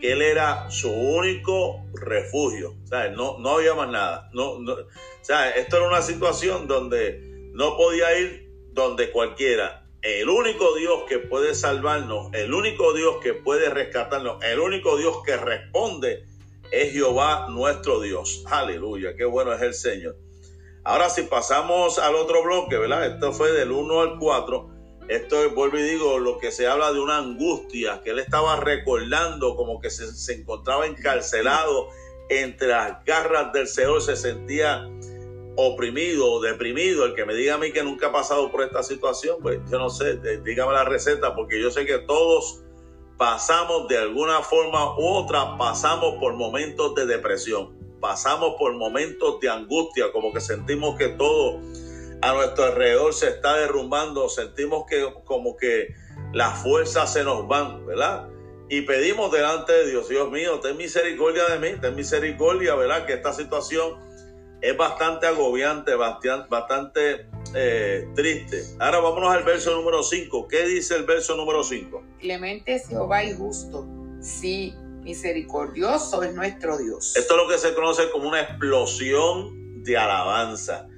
que 0.00 0.12
él 0.12 0.20
era 0.20 0.70
su 0.70 0.92
único 0.92 1.82
refugio. 1.94 2.76
No, 3.16 3.38
no 3.38 3.50
había 3.56 3.74
más 3.74 3.88
nada. 3.88 4.28
No, 4.34 4.50
o 4.52 4.86
sea, 5.22 5.50
esto 5.50 5.78
era 5.78 5.88
una 5.88 6.02
situación 6.02 6.68
donde 6.68 7.50
no 7.54 7.76
podía 7.76 8.18
ir 8.18 8.47
donde 8.82 9.10
cualquiera. 9.10 9.84
El 10.02 10.28
único 10.28 10.74
Dios 10.74 11.04
que 11.08 11.18
puede 11.18 11.54
salvarnos, 11.54 12.32
el 12.32 12.54
único 12.54 12.92
Dios 12.94 13.16
que 13.22 13.34
puede 13.34 13.68
rescatarnos, 13.68 14.42
el 14.44 14.60
único 14.60 14.96
Dios 14.96 15.22
que 15.24 15.36
responde 15.36 16.24
es 16.70 16.92
Jehová 16.92 17.46
nuestro 17.50 18.00
Dios. 18.00 18.44
Aleluya, 18.46 19.16
qué 19.16 19.24
bueno 19.24 19.52
es 19.52 19.62
el 19.62 19.74
Señor. 19.74 20.16
Ahora 20.84 21.10
si 21.10 21.22
pasamos 21.22 21.98
al 21.98 22.14
otro 22.14 22.42
bloque, 22.42 22.78
¿verdad? 22.78 23.06
Esto 23.06 23.32
fue 23.32 23.52
del 23.52 23.72
1 23.72 24.00
al 24.00 24.18
4 24.18 24.78
esto 25.08 25.50
vuelvo 25.54 25.78
y 25.78 25.82
digo, 25.82 26.18
lo 26.18 26.38
que 26.38 26.52
se 26.52 26.66
habla 26.66 26.92
de 26.92 27.00
una 27.00 27.16
angustia, 27.16 28.02
que 28.04 28.10
él 28.10 28.18
estaba 28.18 28.56
recordando 28.56 29.56
como 29.56 29.80
que 29.80 29.88
se, 29.88 30.34
encontraba 30.34 30.86
encarcelado 30.86 31.88
entre 32.28 32.68
las 32.68 33.02
garras 33.06 33.54
del 33.54 33.68
Señor, 33.68 34.02
se 34.02 34.16
sentía 34.16 34.86
oprimido 35.60 36.30
o 36.30 36.40
deprimido. 36.40 37.04
El 37.04 37.14
que 37.14 37.24
me 37.24 37.34
diga 37.34 37.54
a 37.54 37.58
mí 37.58 37.72
que 37.72 37.82
nunca 37.82 38.06
ha 38.06 38.12
pasado 38.12 38.50
por 38.52 38.62
esta 38.62 38.84
situación, 38.84 39.38
pues 39.42 39.58
yo 39.68 39.78
no 39.78 39.90
sé, 39.90 40.16
dígame 40.44 40.72
la 40.72 40.84
receta, 40.84 41.34
porque 41.34 41.60
yo 41.60 41.72
sé 41.72 41.84
que 41.84 41.98
todos 41.98 42.62
pasamos 43.16 43.88
de 43.88 43.98
alguna 43.98 44.40
forma 44.42 44.96
u 44.96 45.04
otra, 45.04 45.56
pasamos 45.58 46.14
por 46.20 46.34
momentos 46.34 46.94
de 46.94 47.06
depresión, 47.06 47.76
pasamos 48.00 48.54
por 48.56 48.72
momentos 48.74 49.40
de 49.40 49.50
angustia, 49.50 50.12
como 50.12 50.32
que 50.32 50.40
sentimos 50.40 50.96
que 50.96 51.08
todo 51.08 51.58
a 52.22 52.32
nuestro 52.34 52.64
alrededor 52.64 53.12
se 53.12 53.28
está 53.28 53.56
derrumbando, 53.56 54.28
sentimos 54.28 54.84
que 54.88 55.12
como 55.24 55.56
que 55.56 55.88
las 56.32 56.62
fuerzas 56.62 57.12
se 57.12 57.24
nos 57.24 57.48
van, 57.48 57.84
¿verdad? 57.84 58.28
Y 58.68 58.82
pedimos 58.82 59.32
delante 59.32 59.72
de 59.72 59.90
Dios, 59.90 60.08
Dios 60.08 60.30
mío, 60.30 60.60
ten 60.60 60.76
misericordia 60.76 61.46
de 61.46 61.58
mí, 61.58 61.80
ten 61.80 61.96
misericordia, 61.96 62.76
¿verdad? 62.76 63.06
Que 63.06 63.14
esta 63.14 63.32
situación 63.32 64.07
es 64.60 64.76
bastante 64.76 65.26
agobiante, 65.26 65.94
bastante, 65.94 66.48
bastante 66.48 67.26
eh, 67.54 68.08
triste. 68.14 68.62
Ahora 68.78 69.00
vámonos 69.00 69.32
al 69.32 69.44
verso 69.44 69.74
número 69.76 70.02
5. 70.02 70.48
¿Qué 70.48 70.66
dice 70.66 70.96
el 70.96 71.04
verso 71.04 71.36
número 71.36 71.62
5? 71.62 72.02
Clemente 72.18 72.74
es 72.74 72.88
Jehová 72.88 73.24
y 73.24 73.34
justo. 73.34 73.86
Sí, 74.20 74.74
misericordioso 75.02 76.22
es 76.22 76.34
nuestro 76.34 76.76
Dios. 76.76 77.16
Esto 77.16 77.34
es 77.34 77.42
lo 77.42 77.48
que 77.48 77.58
se 77.58 77.74
conoce 77.74 78.10
como 78.10 78.28
una 78.28 78.42
explosión 78.42 79.82
de 79.84 79.96
alabanza. 79.96 80.88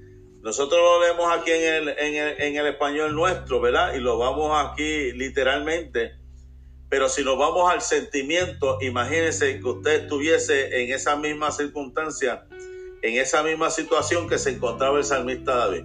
Nosotros 0.42 0.80
lo 0.80 1.00
leemos 1.02 1.38
aquí 1.38 1.50
en 1.50 1.64
el, 1.64 1.88
en, 2.38 2.56
el, 2.56 2.66
español 2.66 3.14
nuestro, 3.14 3.60
¿verdad? 3.60 3.94
Y 3.94 3.98
lo 3.98 4.16
vamos 4.16 4.52
aquí 4.56 5.12
literalmente. 5.12 6.12
Pero 6.88 7.08
si 7.08 7.22
nos 7.22 7.38
vamos 7.38 7.70
al 7.70 7.82
sentimiento, 7.82 8.78
imagínense 8.80 9.60
que 9.60 9.68
usted 9.68 10.02
estuviese 10.02 10.82
en 10.82 10.92
esa 10.92 11.14
misma 11.14 11.52
circunstancia, 11.52 12.46
en 13.02 13.20
esa 13.20 13.42
misma 13.42 13.70
situación 13.70 14.28
que 14.28 14.38
se 14.38 14.50
encontraba 14.50 14.98
el 14.98 15.04
salmista 15.04 15.56
David. 15.56 15.84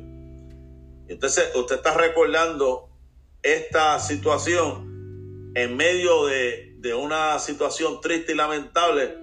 Entonces, 1.08 1.52
usted 1.56 1.76
está 1.76 1.96
recordando 1.96 2.90
esta 3.42 4.00
situación 4.00 5.52
en 5.56 5.78
medio 5.78 6.26
de, 6.26 6.64
una 6.96 7.40
situación 7.40 8.00
triste 8.00 8.34
y 8.34 8.36
lamentable. 8.36 9.18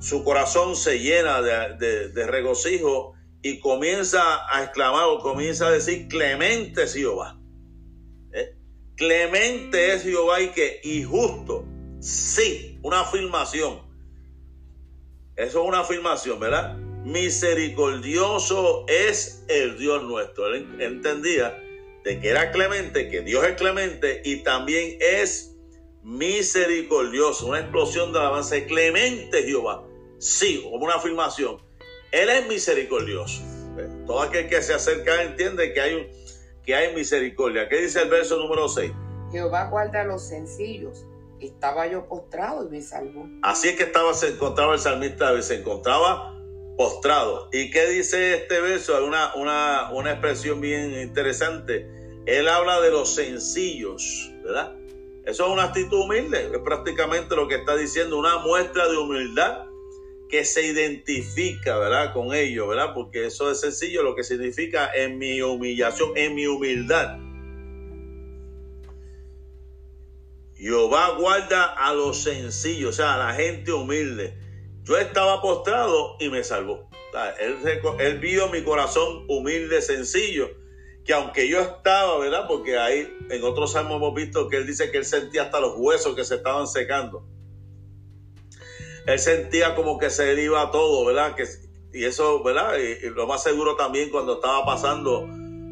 Su 0.00 0.24
corazón 0.24 0.74
se 0.74 1.00
llena 1.00 1.42
de, 1.42 2.26
regocijo 2.26 3.14
y 3.42 3.60
comienza 3.60 4.20
a 4.50 4.64
exclamar 4.64 5.04
o 5.08 5.18
comienza 5.18 5.66
a 5.66 5.70
decir, 5.70 6.08
clemente 6.08 6.84
es 6.84 6.94
Jehová. 6.94 7.38
¿Eh? 8.32 8.56
Clemente 8.96 9.92
es 9.92 10.02
Jehová 10.02 10.40
y 10.40 10.48
que 10.48 10.80
y 10.82 11.02
justo. 11.02 11.66
Sí, 12.00 12.78
una 12.82 13.00
afirmación. 13.00 13.82
Eso 15.36 15.62
es 15.62 15.68
una 15.68 15.80
afirmación, 15.80 16.40
¿verdad? 16.40 16.78
Misericordioso 17.04 18.86
es 18.88 19.44
el 19.48 19.78
Dios 19.78 20.02
nuestro. 20.04 20.46
Él 20.48 20.80
entendía 20.80 21.62
de 22.02 22.18
que 22.18 22.30
era 22.30 22.50
clemente, 22.50 23.10
que 23.10 23.20
Dios 23.20 23.44
es 23.44 23.56
clemente 23.56 24.22
y 24.24 24.42
también 24.42 24.96
es 25.00 25.54
misericordioso. 26.02 27.46
Una 27.46 27.60
explosión 27.60 28.12
de 28.12 28.20
alabanza. 28.20 28.56
Clemente 28.66 29.42
Jehová. 29.42 29.84
Sí, 30.18 30.62
como 30.62 30.86
una 30.86 30.94
afirmación. 30.94 31.58
Él 32.10 32.30
es 32.30 32.48
misericordioso. 32.48 33.42
Todo 34.06 34.22
aquel 34.22 34.48
que 34.48 34.62
se 34.62 34.72
acerca 34.72 35.22
entiende 35.22 35.74
que 35.74 35.80
hay, 35.80 35.94
un, 35.94 36.06
que 36.64 36.74
hay 36.74 36.94
misericordia. 36.94 37.68
¿Qué 37.68 37.82
dice 37.82 38.00
el 38.00 38.08
verso 38.08 38.38
número 38.38 38.66
6? 38.66 38.90
Jehová 39.30 39.68
guarda 39.68 40.00
a 40.02 40.04
los 40.04 40.26
sencillos 40.26 41.04
estaba 41.46 41.86
yo 41.86 42.06
postrado 42.06 42.66
y 42.66 42.70
me 42.70 42.80
salvó. 42.82 43.28
Así 43.42 43.68
es 43.68 43.76
que 43.76 43.84
estaba, 43.84 44.14
se 44.14 44.28
encontraba 44.28 44.74
el 44.74 44.80
salmista, 44.80 45.40
se 45.42 45.56
encontraba 45.56 46.33
postrado. 46.76 47.48
¿Y 47.52 47.70
qué 47.70 47.86
dice 47.86 48.34
este 48.34 48.60
verso? 48.60 49.04
Una, 49.04 49.34
una, 49.34 49.90
una 49.92 50.12
expresión 50.12 50.60
bien 50.60 50.92
interesante. 50.92 51.88
Él 52.26 52.48
habla 52.48 52.80
de 52.80 52.90
los 52.90 53.14
sencillos, 53.14 54.30
¿verdad? 54.42 54.74
Eso 55.24 55.46
es 55.46 55.52
una 55.52 55.64
actitud 55.64 56.00
humilde, 56.00 56.50
es 56.52 56.58
prácticamente 56.58 57.34
lo 57.34 57.48
que 57.48 57.54
está 57.56 57.76
diciendo, 57.76 58.18
una 58.18 58.38
muestra 58.38 58.88
de 58.88 58.98
humildad 58.98 59.64
que 60.28 60.44
se 60.44 60.66
identifica, 60.66 61.78
¿verdad? 61.78 62.12
Con 62.12 62.34
ellos, 62.34 62.68
¿verdad? 62.68 62.92
Porque 62.92 63.26
eso 63.26 63.50
es 63.50 63.60
sencillo, 63.60 64.02
lo 64.02 64.14
que 64.14 64.24
significa 64.24 64.90
en 64.94 65.16
mi 65.16 65.40
humillación, 65.40 66.12
en 66.16 66.34
mi 66.34 66.46
humildad. 66.46 67.18
Jehová 70.56 71.16
guarda 71.18 71.64
a 71.64 71.94
los 71.94 72.22
sencillos, 72.22 72.90
o 72.90 72.92
sea, 72.92 73.14
a 73.14 73.18
la 73.18 73.34
gente 73.34 73.72
humilde. 73.72 74.34
Yo 74.84 74.96
estaba 74.96 75.40
postrado 75.40 76.16
y 76.20 76.28
me 76.28 76.44
salvó. 76.44 76.88
él, 77.98 78.18
vio 78.18 78.48
mi 78.48 78.62
corazón 78.62 79.24
humilde, 79.28 79.82
sencillo, 79.82 80.50
que 81.04 81.12
aunque 81.12 81.48
yo 81.48 81.60
estaba, 81.60 82.18
¿verdad? 82.18 82.46
Porque 82.46 82.78
ahí 82.78 83.08
en 83.30 83.44
otros 83.44 83.72
salmos 83.72 83.96
hemos 83.96 84.14
visto 84.14 84.48
que 84.48 84.58
él 84.58 84.66
dice 84.66 84.90
que 84.90 84.98
él 84.98 85.04
sentía 85.04 85.44
hasta 85.44 85.60
los 85.60 85.74
huesos 85.76 86.14
que 86.14 86.24
se 86.24 86.36
estaban 86.36 86.66
secando. 86.66 87.26
Él 89.06 89.18
sentía 89.18 89.74
como 89.74 89.98
que 89.98 90.10
se 90.10 90.40
iba 90.40 90.70
todo, 90.70 91.04
¿verdad? 91.04 91.34
Que, 91.34 91.44
y 91.92 92.04
eso, 92.04 92.42
¿verdad? 92.42 92.76
y 92.78 93.08
lo 93.10 93.26
más 93.26 93.42
seguro 93.42 93.76
también 93.76 94.10
cuando 94.10 94.34
estaba 94.34 94.64
pasando 94.64 95.28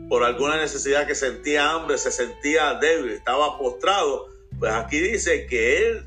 por 0.09 0.25
alguna 0.25 0.57
necesidad 0.57 1.07
que 1.07 1.15
sentía 1.15 1.71
hambre, 1.71 1.97
se 1.99 2.13
sentía 2.13 2.75
débil, 2.75 3.13
estaba 3.13 3.59
postrado 3.59 4.33
pues 4.59 4.73
aquí 4.73 5.01
dice 5.01 5.47
que 5.47 5.79
él, 5.79 6.07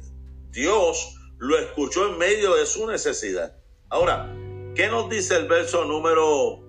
Dios, 0.51 1.14
lo 1.45 1.57
escuchó 1.57 2.11
en 2.11 2.17
medio 2.17 2.55
de 2.55 2.65
su 2.65 2.87
necesidad. 2.87 3.55
Ahora, 3.89 4.33
¿qué 4.75 4.87
nos 4.87 5.09
dice 5.09 5.35
el 5.35 5.47
verso 5.47 5.85
número 5.85 6.63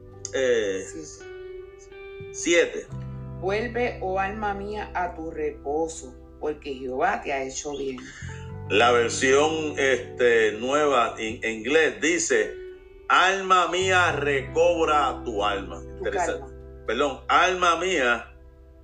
7? 2.32 2.78
Eh, 2.78 2.86
Vuelve, 3.40 3.98
oh 4.02 4.18
alma 4.18 4.54
mía, 4.54 4.90
a 4.94 5.14
tu 5.14 5.30
reposo, 5.30 6.14
porque 6.40 6.74
Jehová 6.74 7.22
te 7.22 7.32
ha 7.32 7.42
hecho 7.42 7.76
bien. 7.76 7.98
La 8.68 8.92
versión 8.92 9.74
este, 9.78 10.52
nueva 10.52 11.14
en 11.18 11.58
inglés 11.58 12.00
dice, 12.00 12.54
alma 13.08 13.68
mía, 13.68 14.12
recobra 14.12 15.22
tu 15.24 15.44
alma. 15.44 15.82
Interesante. 15.98 16.54
Perdón, 16.86 17.20
alma 17.28 17.76
mía, 17.76 18.32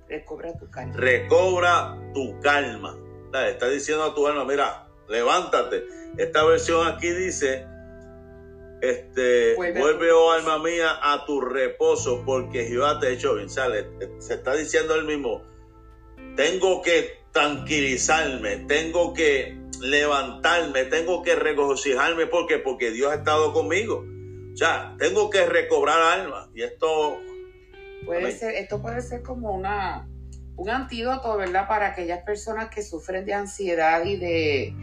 Recobra 0.07 0.53
tu 0.59 0.69
calma. 0.69 0.93
Recobra 0.95 1.97
tu 2.13 2.39
calma. 2.41 2.97
Está 3.47 3.67
diciendo 3.69 4.03
a 4.03 4.13
tu 4.13 4.27
alma, 4.27 4.45
mira, 4.45 4.82
levántate. 5.07 5.83
Esta 6.17 6.43
versión 6.45 6.87
aquí 6.87 7.09
dice, 7.09 7.65
este, 8.81 9.55
vuelve, 9.55 10.11
oh 10.11 10.31
alma 10.31 10.59
mía, 10.59 10.99
a 11.01 11.25
tu 11.25 11.41
reposo, 11.41 12.23
porque 12.25 12.65
Jehová 12.65 12.99
te 12.99 13.07
ha 13.07 13.09
hecho 13.11 13.35
bien. 13.35 13.49
Sale, 13.49 13.87
se 14.19 14.35
está 14.35 14.55
diciendo 14.55 14.95
él 14.95 15.05
mismo, 15.05 15.43
tengo 16.35 16.81
que 16.81 17.23
tranquilizarme, 17.31 18.57
tengo 18.67 19.13
que 19.13 19.57
levantarme, 19.79 20.85
tengo 20.85 21.23
que 21.23 21.35
regocijarme, 21.35 22.27
porque 22.27 22.59
porque 22.59 22.91
Dios 22.91 23.11
ha 23.11 23.15
estado 23.15 23.53
conmigo. 23.53 24.05
O 24.53 24.57
sea, 24.57 24.95
tengo 24.99 25.29
que 25.29 25.45
recobrar 25.45 25.99
alma. 25.99 26.51
Y 26.53 26.61
esto 26.61 27.17
Puede 28.05 28.31
ser, 28.31 28.55
esto 28.55 28.81
puede 28.81 29.01
ser 29.01 29.21
como 29.21 29.53
una, 29.53 30.07
un 30.55 30.69
antídoto, 30.69 31.37
¿verdad? 31.37 31.67
Para 31.67 31.87
aquellas 31.87 32.23
personas 32.23 32.69
que 32.69 32.81
sufren 32.81 33.25
de 33.25 33.33
ansiedad 33.33 34.03
y 34.05 34.17
de, 34.17 34.75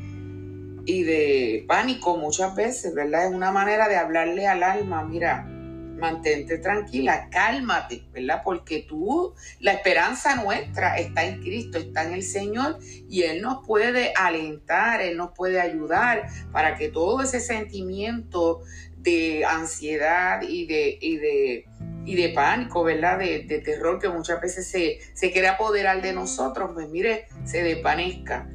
y 0.91 1.05
de 1.05 1.65
pánico 1.69 2.17
muchas 2.17 2.55
veces, 2.57 2.93
¿verdad? 2.93 3.27
Es 3.27 3.33
una 3.33 3.53
manera 3.53 3.89
de 3.89 3.97
hablarle 3.97 4.49
al 4.49 4.65
alma, 4.65 5.05
mira, 5.05 5.45
mantente 5.45 6.59
tranquila, 6.59 7.29
cálmate, 7.31 8.03
¿verdad? 8.13 8.43
Porque 8.45 8.81
tú, 8.89 9.35
la 9.61 9.73
esperanza 9.73 10.35
nuestra 10.35 10.97
está 10.97 11.25
en 11.25 11.41
Cristo, 11.41 11.79
está 11.79 12.03
en 12.05 12.15
el 12.15 12.25
Señor 12.25 12.79
y 13.09 13.23
Él 13.23 13.41
nos 13.41 13.65
puede 13.65 14.13
alentar, 14.17 15.01
Él 15.01 15.17
nos 15.17 15.31
puede 15.31 15.61
ayudar 15.61 16.27
para 16.51 16.75
que 16.75 16.89
todo 16.89 17.23
ese 17.23 17.39
sentimiento 17.39 18.63
de 18.97 19.45
ansiedad 19.45 20.43
y 20.43 20.67
de, 20.67 20.99
y 21.01 21.17
de 21.19 21.67
y 22.05 22.17
de 22.17 22.31
pánico, 22.31 22.83
¿verdad? 22.83 23.19
De, 23.19 23.63
terror 23.65 24.01
que 24.01 24.09
muchas 24.09 24.41
veces 24.41 24.67
se, 24.67 24.99
se 25.13 25.31
quiere 25.31 25.49
apoderar 25.49 26.03
de 26.03 26.13
nosotros, 26.13 26.71
pues 26.75 26.89
mire, 26.89 27.27
se 27.45 27.63
desvanezca. 27.63 28.49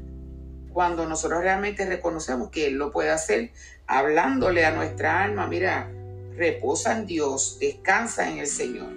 Cuando 0.76 1.06
nosotros 1.06 1.40
realmente 1.40 1.86
reconocemos 1.86 2.50
que 2.50 2.68
Él 2.68 2.74
lo 2.74 2.92
puede 2.92 3.10
hacer, 3.10 3.52
hablándole 3.88 4.66
a 4.66 4.72
nuestra 4.72 5.24
alma, 5.24 5.48
mira, 5.48 5.90
reposa 6.36 6.98
en 6.98 7.06
Dios, 7.06 7.56
descansa 7.62 8.30
en 8.30 8.40
el 8.40 8.48
Señor. 8.48 8.90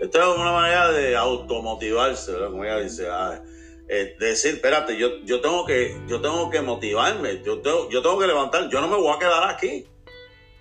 Esto 0.00 0.20
es 0.20 0.38
una 0.38 0.52
manera 0.52 0.92
de 0.92 1.16
automotivarse, 1.16 2.30
¿verdad? 2.30 2.50
Como 2.50 2.64
ella 2.64 2.78
dice, 2.78 3.08
ah, 3.10 3.42
eh, 3.88 4.14
decir, 4.20 4.54
espérate, 4.54 4.96
yo, 4.96 5.16
yo, 5.24 5.40
tengo 5.40 5.66
que, 5.66 6.00
yo 6.06 6.20
tengo 6.20 6.48
que 6.48 6.60
motivarme, 6.60 7.42
yo 7.42 7.60
tengo, 7.60 7.90
yo 7.90 8.02
tengo 8.02 8.16
que 8.16 8.28
levantar, 8.28 8.68
yo 8.68 8.80
no 8.80 8.86
me 8.86 8.94
voy 8.94 9.12
a 9.12 9.18
quedar 9.18 9.50
aquí. 9.50 9.88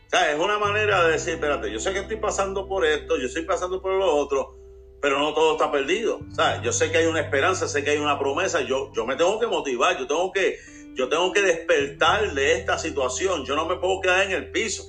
O 0.07 0.09
sea, 0.09 0.31
es 0.31 0.39
una 0.39 0.57
manera 0.57 1.03
de 1.03 1.11
decir, 1.11 1.35
espérate, 1.35 1.71
yo 1.71 1.79
sé 1.79 1.93
que 1.93 1.99
estoy 1.99 2.17
pasando 2.17 2.67
por 2.67 2.87
esto, 2.87 3.19
yo 3.19 3.27
estoy 3.27 3.43
pasando 3.43 3.83
por 3.83 3.91
lo 3.91 4.15
otro, 4.15 4.57
pero 5.01 5.19
no 5.19 5.33
todo 5.33 5.53
está 5.53 5.71
perdido. 5.71 6.17
O 6.17 6.61
yo 6.61 6.71
sé 6.71 6.91
que 6.91 6.97
hay 6.99 7.05
una 7.05 7.21
esperanza, 7.21 7.67
sé 7.67 7.83
que 7.83 7.91
hay 7.91 7.97
una 7.97 8.19
promesa, 8.19 8.61
yo, 8.61 8.91
yo 8.93 9.05
me 9.05 9.15
tengo 9.15 9.39
que 9.39 9.47
motivar, 9.47 9.97
yo 9.97 10.07
tengo 10.07 10.31
que, 10.31 10.57
yo 10.93 11.09
tengo 11.09 11.31
que 11.31 11.41
despertar 11.41 12.33
de 12.33 12.53
esta 12.53 12.77
situación, 12.77 13.45
yo 13.45 13.55
no 13.55 13.65
me 13.65 13.77
puedo 13.77 14.01
quedar 14.01 14.25
en 14.25 14.31
el 14.31 14.51
piso. 14.51 14.83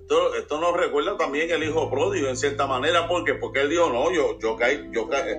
Esto, 0.00 0.34
esto 0.34 0.58
nos 0.58 0.76
recuerda 0.76 1.16
también 1.16 1.50
el 1.50 1.62
hijo 1.64 1.90
pródigo 1.90 2.28
en 2.28 2.36
cierta 2.36 2.66
manera, 2.66 3.06
porque 3.06 3.34
porque 3.34 3.60
él 3.60 3.70
dijo, 3.70 3.90
no, 3.90 4.10
yo, 4.10 4.38
yo 4.38 4.56
caí, 4.56 4.88
yo 4.90 5.06
caí, 5.06 5.36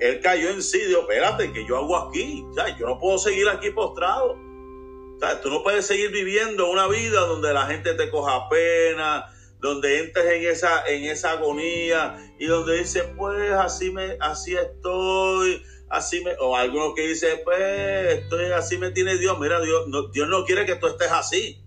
él 0.00 0.20
cayó 0.20 0.50
en 0.50 0.62
sí, 0.62 0.78
dijo, 0.78 1.00
espérate, 1.02 1.52
que 1.52 1.66
yo 1.66 1.76
hago 1.76 1.96
aquí? 1.96 2.44
O 2.44 2.78
yo 2.78 2.86
no 2.86 2.98
puedo 2.98 3.18
seguir 3.18 3.48
aquí 3.48 3.70
postrado. 3.70 4.32
O 4.32 5.36
tú 5.42 5.50
no 5.50 5.62
puedes 5.62 5.86
seguir 5.86 6.10
viviendo 6.10 6.70
una 6.70 6.86
vida 6.86 7.20
donde 7.20 7.52
la 7.54 7.66
gente 7.66 7.94
te 7.94 8.10
coja 8.10 8.48
pena, 8.50 9.24
donde 9.66 10.00
entres 10.00 10.26
en 10.26 10.46
esa, 10.46 10.86
en 10.86 11.04
esa 11.04 11.32
agonía 11.32 12.16
y 12.38 12.46
donde 12.46 12.78
dices, 12.78 13.04
pues 13.16 13.52
así 13.52 13.90
me, 13.90 14.16
así 14.20 14.54
estoy, 14.54 15.62
así 15.90 16.22
me, 16.22 16.32
o 16.40 16.56
algunos 16.56 16.94
que 16.94 17.08
dicen, 17.08 17.40
pues 17.44 17.58
estoy, 18.18 18.46
así 18.52 18.78
me 18.78 18.90
tiene 18.90 19.18
Dios. 19.18 19.38
Mira, 19.38 19.60
Dios 19.60 19.88
no, 19.88 20.08
Dios 20.08 20.28
no 20.28 20.44
quiere 20.44 20.64
que 20.66 20.76
tú 20.76 20.86
estés 20.86 21.10
así. 21.10 21.62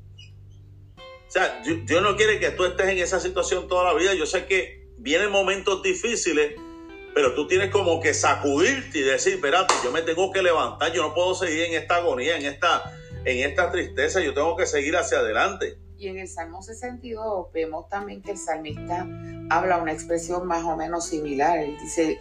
O 0.97 1.31
sea, 1.31 1.61
Dios 1.63 2.01
no 2.01 2.15
quiere 2.15 2.39
que 2.39 2.49
tú 2.51 2.65
estés 2.65 2.87
en 2.87 2.97
esa 2.97 3.19
situación 3.19 3.67
toda 3.67 3.83
la 3.83 3.93
vida. 3.93 4.13
Yo 4.15 4.25
sé 4.25 4.45
que 4.45 4.87
vienen 4.97 5.29
momentos 5.29 5.83
difíciles, 5.83 6.55
pero 7.13 7.35
tú 7.35 7.47
tienes 7.47 7.69
como 7.69 8.01
que 8.01 8.13
sacudirte 8.13 8.99
y 8.99 9.01
decir, 9.01 9.33
espérate, 9.33 9.73
yo 9.83 9.91
me 9.91 10.01
tengo 10.01 10.31
que 10.31 10.41
levantar, 10.41 10.91
yo 10.93 11.01
no 11.01 11.13
puedo 11.13 11.35
seguir 11.35 11.65
en 11.65 11.73
esta 11.75 11.97
agonía, 11.97 12.37
en 12.37 12.45
esta, 12.45 12.97
en 13.25 13.47
esta 13.47 13.71
tristeza, 13.71 14.21
yo 14.21 14.33
tengo 14.33 14.55
que 14.55 14.65
seguir 14.65 14.95
hacia 14.95 15.19
adelante. 15.19 15.77
Y 15.99 16.07
en 16.07 16.17
el 16.17 16.29
Salmo 16.29 16.61
62 16.61 17.51
vemos 17.53 17.89
también 17.89 18.21
que 18.21 18.31
el 18.31 18.37
salmista 18.37 19.05
habla 19.49 19.81
una 19.81 19.91
expresión 19.91 20.47
más 20.47 20.63
o 20.63 20.77
menos 20.77 21.07
similar. 21.07 21.59
Él 21.59 21.77
dice, 21.77 22.17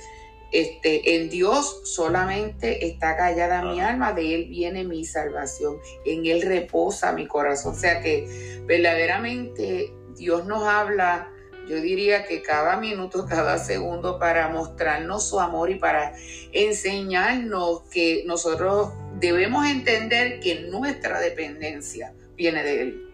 este, 0.50 1.14
en 1.14 1.30
Dios 1.30 1.82
solamente 1.84 2.88
está 2.88 3.16
callada 3.16 3.62
mi 3.62 3.80
alma, 3.80 4.12
de 4.12 4.34
Él 4.34 4.46
viene 4.48 4.82
mi 4.82 5.04
salvación, 5.04 5.78
en 6.04 6.26
Él 6.26 6.42
reposa 6.42 7.12
mi 7.12 7.28
corazón. 7.28 7.74
O 7.74 7.78
sea 7.78 8.02
que 8.02 8.60
verdaderamente 8.66 9.94
Dios 10.16 10.44
nos 10.44 10.64
habla 10.64 11.30
yo 11.68 11.82
diría 11.82 12.24
que 12.24 12.40
cada 12.40 12.78
minuto, 12.78 13.26
cada 13.28 13.58
segundo 13.58 14.18
para 14.18 14.48
mostrarnos 14.48 15.28
su 15.28 15.38
amor 15.38 15.70
y 15.70 15.74
para 15.74 16.14
enseñarnos 16.52 17.82
que 17.92 18.24
nosotros 18.26 18.92
debemos 19.20 19.66
entender 19.66 20.40
que 20.40 20.62
nuestra 20.62 21.20
dependencia 21.20 22.14
viene 22.36 22.64
de 22.64 22.80
Él. 22.80 23.07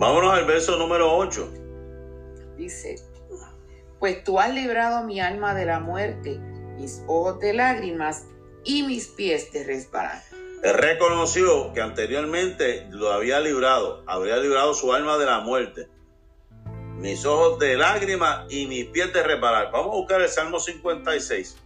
Vámonos 0.00 0.32
al 0.32 0.46
verso 0.46 0.78
número 0.78 1.14
8. 1.14 1.52
Dice, 2.56 2.96
pues 3.98 4.24
tú 4.24 4.40
has 4.40 4.54
librado 4.54 5.04
mi 5.04 5.20
alma 5.20 5.54
de 5.54 5.66
la 5.66 5.78
muerte, 5.78 6.38
mis 6.78 7.02
ojos 7.06 7.38
de 7.38 7.52
lágrimas 7.52 8.24
y 8.64 8.82
mis 8.82 9.08
pies 9.08 9.52
de 9.52 9.62
resbalar. 9.62 10.22
Él 10.62 10.72
reconoció 10.72 11.74
que 11.74 11.82
anteriormente 11.82 12.86
lo 12.88 13.12
había 13.12 13.40
librado, 13.40 14.02
habría 14.06 14.38
librado 14.38 14.72
su 14.72 14.90
alma 14.94 15.18
de 15.18 15.26
la 15.26 15.40
muerte, 15.40 15.90
mis 16.96 17.26
ojos 17.26 17.58
de 17.58 17.76
lágrimas 17.76 18.50
y 18.50 18.68
mis 18.68 18.86
pies 18.86 19.12
de 19.12 19.22
resbalar. 19.22 19.70
Vamos 19.70 19.92
a 19.92 19.98
buscar 19.98 20.22
el 20.22 20.30
Salmo 20.30 20.60
56. 20.60 21.58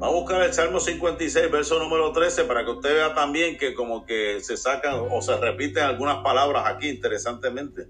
Vamos 0.00 0.16
a 0.16 0.20
buscar 0.20 0.42
el 0.44 0.54
Salmo 0.54 0.80
56, 0.80 1.50
verso 1.50 1.78
número 1.78 2.10
13, 2.10 2.44
para 2.44 2.64
que 2.64 2.70
usted 2.70 2.94
vea 2.94 3.14
también 3.14 3.58
que 3.58 3.74
como 3.74 4.06
que 4.06 4.40
se 4.40 4.56
sacan 4.56 4.94
o 5.10 5.20
se 5.20 5.36
repiten 5.36 5.82
algunas 5.82 6.24
palabras 6.24 6.64
aquí 6.66 6.88
interesantemente. 6.88 7.86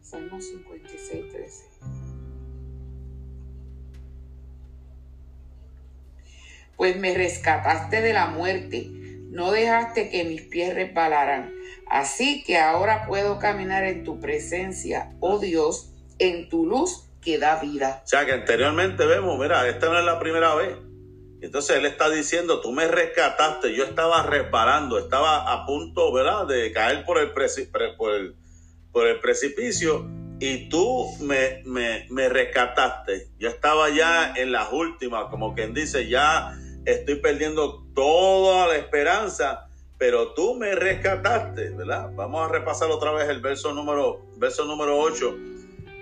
Salmo 0.00 0.40
56, 0.40 1.28
13. 1.32 1.64
Pues 6.76 6.96
me 6.98 7.12
rescataste 7.14 8.00
de 8.00 8.12
la 8.12 8.26
muerte, 8.26 8.90
no 9.30 9.50
dejaste 9.50 10.10
que 10.10 10.22
mis 10.22 10.42
pies 10.42 10.72
resbalaran. 10.72 11.52
Así 11.90 12.44
que 12.44 12.58
ahora 12.58 13.06
puedo 13.08 13.40
caminar 13.40 13.82
en 13.82 14.04
tu 14.04 14.20
presencia, 14.20 15.16
oh 15.18 15.40
Dios, 15.40 15.90
en 16.20 16.48
tu 16.48 16.64
luz 16.64 17.08
que 17.20 17.38
da 17.38 17.60
vida. 17.60 18.02
O 18.04 18.06
sea 18.06 18.24
que 18.24 18.34
anteriormente 18.34 19.04
vemos, 19.04 19.36
mira, 19.36 19.68
esta 19.68 19.88
no 19.88 19.98
es 19.98 20.04
la 20.04 20.20
primera 20.20 20.54
vez. 20.54 20.76
Entonces 21.44 21.76
él 21.76 21.84
está 21.84 22.08
diciendo, 22.08 22.60
tú 22.60 22.72
me 22.72 22.88
rescataste, 22.88 23.74
yo 23.74 23.84
estaba 23.84 24.22
resbalando, 24.22 24.98
estaba 24.98 25.52
a 25.52 25.66
punto, 25.66 26.10
¿verdad?, 26.12 26.46
de 26.46 26.72
caer 26.72 27.04
por 27.04 27.18
el, 27.18 27.32
precipicio 29.20 30.06
y 30.40 30.70
tú 30.70 31.06
me, 31.20 32.08
rescataste. 32.28 33.28
Yo 33.38 33.50
estaba 33.50 33.90
ya 33.90 34.32
en 34.34 34.52
las 34.52 34.72
últimas, 34.72 35.26
como 35.26 35.54
quien 35.54 35.74
dice, 35.74 36.08
ya 36.08 36.58
estoy 36.86 37.16
perdiendo 37.16 37.84
toda 37.94 38.68
la 38.68 38.76
esperanza, 38.76 39.68
pero 39.98 40.32
tú 40.32 40.54
me 40.54 40.74
rescataste, 40.74 41.70
¿verdad? 41.70 42.10
Vamos 42.14 42.48
a 42.48 42.52
repasar 42.52 42.90
otra 42.90 43.12
vez 43.12 43.28
el 43.28 43.40
verso 43.40 43.74
número, 43.74 44.24
verso 44.38 44.64
número 44.64 44.98
8 44.98 45.53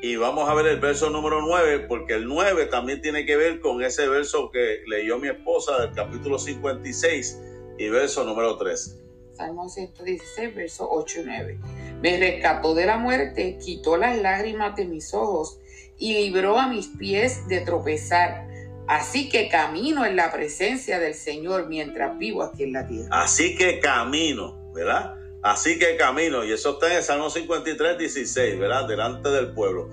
y 0.02 0.16
vamos 0.16 0.48
a 0.48 0.54
ver 0.54 0.66
el 0.66 0.80
verso 0.80 1.10
número 1.10 1.40
9, 1.42 1.86
porque 1.86 2.14
el 2.14 2.26
9 2.26 2.66
también 2.66 3.00
tiene 3.00 3.24
que 3.24 3.36
ver 3.36 3.60
con 3.60 3.84
ese 3.84 4.08
verso 4.08 4.50
que 4.50 4.82
leyó 4.88 5.16
mi 5.20 5.28
esposa 5.28 5.80
del 5.80 5.94
capítulo 5.94 6.40
56 6.40 7.40
y 7.78 7.88
verso 7.88 8.24
número 8.24 8.58
13. 8.58 9.00
Salmo 9.32 9.68
116, 9.68 10.56
verso 10.56 10.88
8 10.90 11.20
y 11.20 11.24
9. 11.24 11.58
Me 12.02 12.18
rescató 12.18 12.74
de 12.74 12.84
la 12.84 12.98
muerte, 12.98 13.58
quitó 13.64 13.96
las 13.96 14.20
lágrimas 14.20 14.74
de 14.74 14.86
mis 14.86 15.14
ojos 15.14 15.60
y 15.96 16.14
libró 16.14 16.58
a 16.58 16.66
mis 16.66 16.88
pies 16.88 17.46
de 17.46 17.60
tropezar. 17.60 18.48
Así 18.88 19.28
que 19.28 19.48
camino 19.48 20.04
en 20.04 20.16
la 20.16 20.32
presencia 20.32 20.98
del 20.98 21.14
Señor 21.14 21.68
mientras 21.68 22.18
vivo 22.18 22.42
aquí 22.42 22.64
en 22.64 22.72
la 22.72 22.88
tierra. 22.88 23.08
Así 23.12 23.54
que 23.54 23.78
camino, 23.78 24.72
¿verdad? 24.74 25.21
Así 25.42 25.76
que 25.76 25.96
camino, 25.96 26.44
y 26.44 26.52
eso 26.52 26.74
está 26.74 26.86
en 26.86 26.98
el 26.98 27.02
Salmo 27.02 27.28
53, 27.28 27.98
16, 27.98 28.60
¿verdad? 28.60 28.86
Delante 28.86 29.28
del 29.28 29.52
pueblo. 29.52 29.88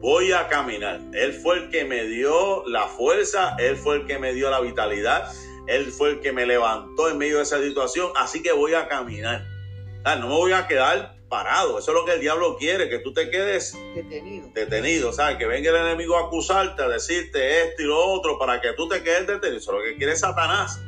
Voy 0.00 0.32
a 0.32 0.48
caminar. 0.48 1.00
Él 1.12 1.34
fue 1.34 1.58
el 1.58 1.70
que 1.70 1.84
me 1.84 2.04
dio 2.04 2.66
la 2.66 2.88
fuerza, 2.88 3.56
Él 3.58 3.76
fue 3.76 3.96
el 3.96 4.06
que 4.06 4.18
me 4.18 4.32
dio 4.32 4.50
la 4.50 4.60
vitalidad, 4.60 5.30
Él 5.66 5.92
fue 5.92 6.10
el 6.10 6.20
que 6.20 6.32
me 6.32 6.46
levantó 6.46 7.10
en 7.10 7.18
medio 7.18 7.36
de 7.36 7.42
esa 7.42 7.60
situación, 7.60 8.10
así 8.16 8.42
que 8.42 8.52
voy 8.52 8.72
a 8.72 8.88
caminar. 8.88 9.44
no 10.04 10.28
me 10.28 10.34
voy 10.34 10.52
a 10.52 10.66
quedar 10.66 11.16
parado. 11.28 11.78
Eso 11.78 11.90
es 11.90 11.94
lo 11.94 12.06
que 12.06 12.14
el 12.14 12.20
diablo 12.20 12.56
quiere, 12.56 12.88
que 12.88 13.00
tú 13.00 13.12
te 13.12 13.28
quedes 13.28 13.76
detenido. 13.94 14.48
Detenido, 14.54 15.12
¿sabes? 15.12 15.36
Que 15.36 15.44
venga 15.46 15.68
el 15.70 15.76
enemigo 15.76 16.16
a 16.16 16.26
acusarte, 16.26 16.82
a 16.82 16.88
decirte 16.88 17.64
esto 17.64 17.82
y 17.82 17.84
lo 17.86 17.98
otro, 17.98 18.38
para 18.38 18.62
que 18.62 18.72
tú 18.72 18.88
te 18.88 19.02
quedes 19.02 19.26
detenido. 19.26 19.58
Eso 19.58 19.72
es 19.72 19.78
lo 19.78 19.84
que 19.84 19.96
quiere 19.98 20.16
Satanás 20.16 20.80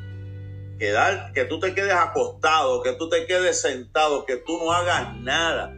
que 0.78 1.44
tú 1.48 1.58
te 1.60 1.74
quedes 1.74 1.94
acostado, 1.94 2.82
que 2.82 2.92
tú 2.92 3.08
te 3.08 3.26
quedes 3.26 3.60
sentado, 3.60 4.24
que 4.24 4.36
tú 4.36 4.58
no 4.58 4.72
hagas 4.72 5.16
nada. 5.16 5.74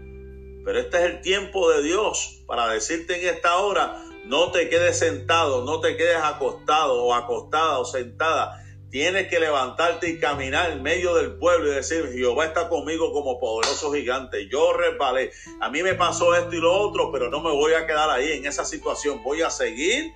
Pero 0.65 0.79
este 0.79 0.99
es 0.99 1.05
el 1.05 1.21
tiempo 1.23 1.71
de 1.71 1.83
Dios 1.83 2.43
para 2.47 2.69
decirte 2.69 3.21
en 3.21 3.35
esta 3.35 3.57
hora, 3.59 4.05
no 4.27 4.53
te 4.53 4.69
quedes 4.69 4.99
sentado, 4.99 5.65
no 5.65 5.81
te 5.81 5.97
quedes 5.97 6.19
acostado 6.23 7.03
o 7.03 7.15
acostada 7.15 7.79
o 7.79 7.85
sentada. 7.85 8.63
Tienes 8.91 9.29
que 9.29 9.39
levantarte 9.41 10.11
y 10.11 10.19
caminar 10.19 10.73
en 10.73 10.83
medio 10.83 11.15
del 11.15 11.39
pueblo 11.39 11.71
y 11.71 11.77
decir, 11.77 12.11
Jehová 12.13 12.47
está 12.47 12.69
conmigo 12.69 13.13
como 13.13 13.39
poderoso 13.39 13.93
gigante. 13.93 14.49
Yo 14.49 14.73
resbalé. 14.73 15.31
A 15.61 15.71
mí 15.71 15.83
me 15.83 15.95
pasó 15.95 16.35
esto 16.35 16.55
y 16.55 16.61
lo 16.61 16.73
otro, 16.73 17.13
pero 17.13 17.31
no 17.31 17.41
me 17.41 17.53
voy 17.53 17.75
a 17.75 17.87
quedar 17.87 18.11
ahí 18.11 18.33
en 18.33 18.47
esa 18.47 18.65
situación. 18.65 19.23
Voy 19.23 19.43
a 19.43 19.51
seguir 19.51 20.13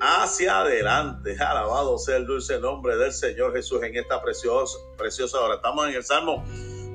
hacia 0.00 0.60
adelante. 0.60 1.36
Alabado 1.38 1.98
sea 1.98 2.16
el 2.16 2.26
dulce 2.26 2.58
nombre 2.58 2.96
del 2.96 3.12
Señor 3.12 3.52
Jesús 3.54 3.82
en 3.82 3.96
esta 3.96 4.22
preciosa, 4.22 4.78
preciosa 4.96 5.38
hora. 5.40 5.56
Estamos 5.56 5.88
en 5.88 5.94
el 5.94 6.04
Salmo 6.04 6.44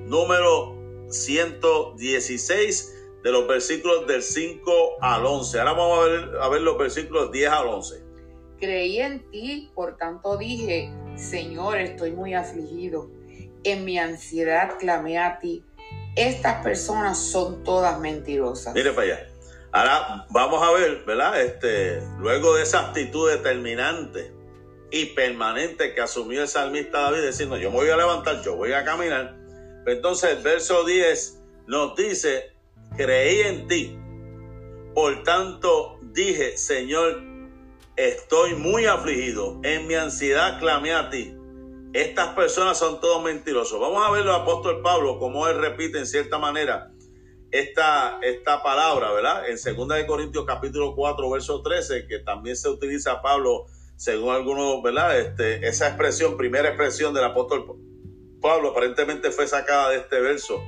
número 0.05 0.75
116 1.09 2.93
de 3.23 3.31
los 3.31 3.47
versículos 3.47 4.05
del 4.07 4.21
5 4.21 4.71
al 5.01 5.25
11. 5.25 5.59
Ahora 5.59 5.73
vamos 5.73 5.99
a 5.99 6.09
ver, 6.09 6.29
a 6.41 6.49
ver 6.49 6.61
los 6.61 6.77
versículos 6.77 7.31
10 7.31 7.49
al 7.49 7.67
11. 7.67 8.03
Creí 8.59 8.99
en 8.99 9.29
ti, 9.31 9.71
por 9.73 9.97
tanto 9.97 10.37
dije, 10.37 10.91
Señor, 11.15 11.79
estoy 11.79 12.11
muy 12.11 12.33
afligido. 12.33 13.09
En 13.63 13.83
mi 13.83 13.97
ansiedad 13.97 14.77
clamé 14.79 15.17
a 15.17 15.39
ti. 15.39 15.63
Estas 16.15 16.63
personas 16.63 17.17
son 17.17 17.63
todas 17.63 17.99
mentirosas. 17.99 18.73
Mire 18.73 18.91
para 18.91 19.07
allá. 19.07 19.34
Ahora 19.75 20.25
vamos 20.29 20.63
a 20.63 20.71
ver, 20.71 21.03
¿verdad? 21.05 21.41
Este, 21.41 22.01
luego 22.17 22.55
de 22.55 22.63
esa 22.63 22.79
actitud 22.79 23.29
determinante 23.29 24.33
y 24.89 25.07
permanente 25.07 25.93
que 25.93 25.99
asumió 25.99 26.43
el 26.43 26.47
salmista 26.47 27.01
David, 27.01 27.27
diciendo, 27.27 27.57
yo 27.57 27.71
me 27.71 27.79
voy 27.79 27.89
a 27.89 27.97
levantar, 27.97 28.41
yo 28.41 28.55
voy 28.55 28.71
a 28.71 28.85
caminar. 28.85 29.35
Entonces 29.85 30.37
el 30.37 30.43
verso 30.43 30.85
10 30.85 31.43
nos 31.67 31.93
dice, 31.97 32.53
creí 32.95 33.41
en 33.41 33.67
ti. 33.67 33.99
Por 34.93 35.23
tanto 35.23 35.99
dije, 36.03 36.57
Señor, 36.57 37.21
estoy 37.97 38.55
muy 38.55 38.85
afligido. 38.85 39.59
En 39.63 39.87
mi 39.87 39.95
ansiedad 39.95 40.57
clamé 40.57 40.93
a 40.93 41.09
ti. 41.09 41.35
Estas 41.91 42.29
personas 42.29 42.79
son 42.79 43.01
todos 43.01 43.21
mentirosos. 43.21 43.77
Vamos 43.77 44.07
a 44.07 44.11
ver 44.11 44.21
el 44.21 44.31
apóstol 44.31 44.81
Pablo, 44.81 45.19
como 45.19 45.49
él 45.49 45.57
repite 45.57 45.99
en 45.99 46.07
cierta 46.07 46.37
manera 46.37 46.94
esta, 47.59 48.19
esta 48.21 48.61
palabra, 48.61 49.11
¿verdad? 49.11 49.43
En 49.49 49.75
2 49.75 49.87
de 49.89 50.05
Corintios 50.05 50.45
capítulo 50.45 50.93
4, 50.95 51.29
verso 51.29 51.61
13, 51.61 52.07
que 52.07 52.19
también 52.19 52.55
se 52.55 52.69
utiliza 52.69 53.21
Pablo, 53.21 53.65
según 53.95 54.33
algunos, 54.33 54.83
¿verdad? 54.83 55.17
Este, 55.19 55.65
esa 55.67 55.87
expresión, 55.87 56.37
primera 56.37 56.69
expresión 56.69 57.13
del 57.13 57.23
apóstol 57.23 57.79
Pablo, 58.41 58.71
aparentemente 58.71 59.31
fue 59.31 59.47
sacada 59.47 59.91
de 59.91 59.97
este 59.97 60.19
verso. 60.19 60.61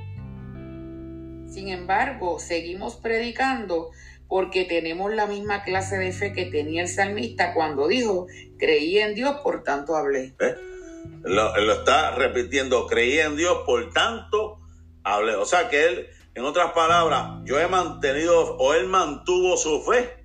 Sin 1.46 1.68
embargo, 1.68 2.38
seguimos 2.38 2.96
predicando 2.96 3.90
porque 4.28 4.64
tenemos 4.64 5.12
la 5.14 5.26
misma 5.26 5.62
clase 5.64 5.96
de 5.96 6.12
fe 6.12 6.32
que 6.32 6.46
tenía 6.46 6.82
el 6.82 6.88
salmista 6.88 7.54
cuando 7.54 7.88
dijo, 7.88 8.26
creí 8.58 8.98
en 8.98 9.14
Dios, 9.14 9.36
por 9.42 9.62
tanto 9.62 9.96
hablé. 9.96 10.34
¿Eh? 10.38 10.54
Lo, 11.22 11.56
lo, 11.56 11.72
está 11.72 12.14
repitiendo, 12.14 12.86
creí 12.86 13.18
en 13.18 13.36
Dios, 13.36 13.58
por 13.64 13.92
tanto 13.92 14.58
hablé. 15.02 15.34
O 15.34 15.46
sea 15.46 15.68
que 15.68 15.86
él 15.86 16.08
en 16.38 16.44
otras 16.44 16.70
palabras, 16.70 17.40
yo 17.44 17.58
he 17.58 17.66
mantenido 17.66 18.56
o 18.58 18.72
él 18.72 18.86
mantuvo 18.86 19.56
su 19.56 19.82
fe, 19.82 20.24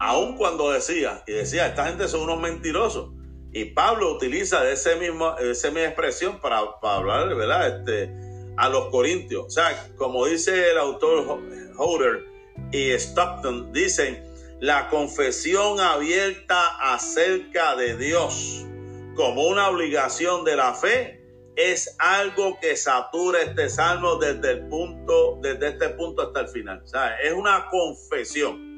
aun 0.00 0.36
cuando 0.36 0.72
decía, 0.72 1.22
y 1.24 1.32
decía, 1.32 1.68
esta 1.68 1.86
gente 1.86 2.08
son 2.08 2.22
unos 2.22 2.40
mentirosos. 2.40 3.12
Y 3.52 3.66
Pablo 3.66 4.12
utiliza 4.12 4.68
ese 4.68 4.96
mismo, 4.96 5.38
esa 5.38 5.68
misma 5.68 5.86
expresión 5.86 6.40
para, 6.40 6.58
hablar, 6.82 7.32
¿verdad? 7.36 7.78
Este, 7.78 8.12
a 8.56 8.68
los 8.68 8.86
corintios. 8.86 9.46
O 9.46 9.50
sea, 9.50 9.88
como 9.96 10.26
dice 10.26 10.72
el 10.72 10.78
autor 10.78 11.38
Hodder 11.76 12.24
y 12.72 12.90
Stockton, 12.90 13.72
dicen, 13.72 14.24
la 14.58 14.88
confesión 14.88 15.78
abierta 15.78 16.92
acerca 16.92 17.76
de 17.76 17.96
Dios 17.96 18.66
como 19.14 19.46
una 19.46 19.68
obligación 19.68 20.44
de 20.44 20.56
la 20.56 20.74
fe 20.74 21.19
es 21.60 21.94
algo 21.98 22.58
que 22.58 22.74
satura 22.74 23.42
este 23.42 23.68
salmo 23.68 24.16
desde 24.16 24.52
el 24.52 24.68
punto, 24.68 25.38
desde 25.42 25.68
este 25.68 25.90
punto 25.90 26.22
hasta 26.22 26.40
el 26.40 26.48
final. 26.48 26.80
Sea, 26.86 27.20
es 27.20 27.34
una 27.34 27.68
confesión. 27.70 28.70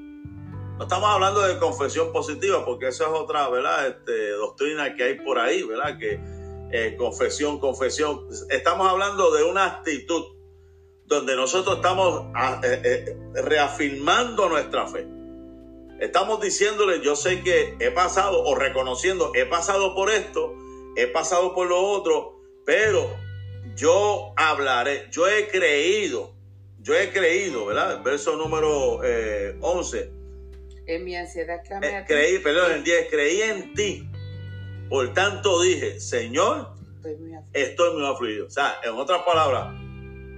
No 0.79 0.83
estamos 0.83 1.09
hablando 1.09 1.43
de 1.43 1.59
confesión 1.59 2.13
positiva, 2.13 2.65
porque 2.65 2.89
eso 2.89 3.05
es 3.05 3.11
otra, 3.13 3.49
¿verdad? 3.51 3.87
Este, 3.87 4.31
doctrina 4.31 4.97
que 4.97 5.05
hay 5.05 5.15
por 5.21 5.39
ahí, 5.39 5.63
¿verdad? 5.63 5.97
Que 5.97 6.21
eh, 6.73 6.97
confesión, 6.99 7.61
confesión. 7.61 8.27
Estamos 8.51 8.89
hablando 8.89 9.31
de 9.33 9.45
una 9.45 9.67
actitud 9.67 10.25
donde 11.05 11.37
nosotros 11.37 11.77
estamos 11.77 12.25
ah, 12.35 12.61
eh, 12.65 12.81
eh, 12.83 13.17
reafirmando 13.43 14.49
nuestra 14.49 14.89
fe. 14.89 15.07
Estamos 16.01 16.41
diciéndole, 16.41 17.01
yo 17.01 17.15
sé 17.15 17.45
que 17.45 17.77
he 17.79 17.93
pasado, 17.93 18.43
o 18.43 18.57
reconociendo, 18.57 19.31
he 19.37 19.47
pasado 19.47 19.95
por 19.95 20.11
esto, 20.11 20.53
he 20.97 21.07
pasado 21.07 21.55
por 21.55 21.69
lo 21.69 21.79
otro, 21.81 22.42
pero 22.65 23.17
yo 23.77 24.33
hablaré, 24.37 25.09
yo 25.11 25.29
he 25.29 25.49
creído, 25.49 26.35
yo 26.81 26.95
he 26.95 27.11
creído, 27.11 27.67
¿verdad? 27.67 28.03
Verso 28.03 28.37
número 28.37 29.01
11. 29.61 29.99
Eh, 29.99 30.13
en 30.87 31.05
mi 31.05 31.17
ansiedad 31.17 31.63
clamé 31.65 31.97
a 31.97 32.05
Creí, 32.05 32.39
perdón, 32.39 32.73
el 32.73 32.85
10, 32.85 33.09
creí 33.11 33.43
en 33.43 33.75
ti. 33.75 34.09
Por 34.89 35.15
tanto 35.15 35.63
dije, 35.63 36.01
Señor, 36.01 36.75
estoy 37.53 37.95
muy 37.95 38.07
afligido. 38.07 38.47
O 38.47 38.51
sea, 38.51 38.81
en 38.85 38.91
otras 38.91 39.23
palabras, 39.23 39.75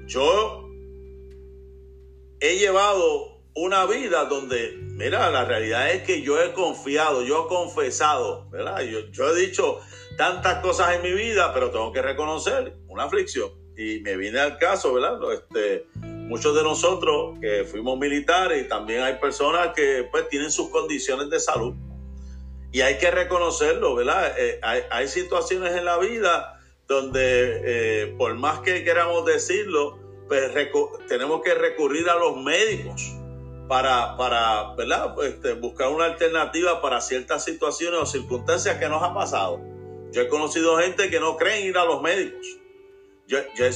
yo 0.06 0.68
he 2.40 2.58
llevado 2.58 3.33
una 3.54 3.86
vida 3.86 4.24
donde, 4.24 4.76
mira, 4.80 5.30
la 5.30 5.44
realidad 5.44 5.90
es 5.92 6.02
que 6.02 6.22
yo 6.22 6.42
he 6.42 6.52
confiado, 6.52 7.22
yo 7.22 7.44
he 7.44 7.48
confesado, 7.48 8.48
¿verdad? 8.50 8.80
Yo, 8.82 9.00
yo 9.10 9.28
he 9.30 9.40
dicho 9.40 9.80
tantas 10.16 10.60
cosas 10.60 10.96
en 10.96 11.02
mi 11.02 11.12
vida, 11.12 11.54
pero 11.54 11.70
tengo 11.70 11.92
que 11.92 12.02
reconocer 12.02 12.74
una 12.88 13.04
aflicción. 13.04 13.50
Y 13.76 14.00
me 14.00 14.16
viene 14.16 14.40
al 14.40 14.58
caso, 14.58 14.92
¿verdad? 14.92 15.18
Este, 15.32 15.86
muchos 15.94 16.54
de 16.54 16.62
nosotros 16.62 17.38
que 17.40 17.64
fuimos 17.64 17.98
militares 17.98 18.68
también 18.68 19.02
hay 19.02 19.14
personas 19.14 19.68
que 19.74 20.08
pues 20.10 20.28
tienen 20.28 20.50
sus 20.50 20.70
condiciones 20.70 21.30
de 21.30 21.38
salud. 21.38 21.74
Y 22.72 22.80
hay 22.80 22.98
que 22.98 23.10
reconocerlo, 23.12 23.94
¿verdad? 23.94 24.34
Eh, 24.36 24.58
hay, 24.62 24.82
hay 24.90 25.06
situaciones 25.06 25.76
en 25.76 25.84
la 25.84 25.98
vida 25.98 26.60
donde 26.88 27.60
eh, 27.64 28.14
por 28.18 28.34
más 28.34 28.60
que 28.60 28.82
queramos 28.82 29.24
decirlo, 29.24 29.98
pues 30.26 30.50
tenemos 31.08 31.40
que 31.42 31.54
recurrir 31.54 32.08
a 32.08 32.16
los 32.16 32.36
médicos 32.36 33.14
para, 33.68 34.16
para 34.16 34.74
¿verdad? 34.74 35.14
Este, 35.24 35.54
buscar 35.54 35.88
una 35.88 36.06
alternativa 36.06 36.80
para 36.82 37.00
ciertas 37.00 37.44
situaciones 37.44 38.00
o 38.00 38.06
circunstancias 38.06 38.78
que 38.78 38.88
nos 38.88 39.02
ha 39.02 39.14
pasado. 39.14 39.60
Yo 40.12 40.22
he 40.22 40.28
conocido 40.28 40.78
gente 40.78 41.10
que 41.10 41.20
no 41.20 41.36
creen 41.36 41.66
ir 41.66 41.78
a 41.78 41.84
los 41.84 42.02
médicos. 42.02 42.46
Yo, 43.26 43.38
yo, 43.56 43.66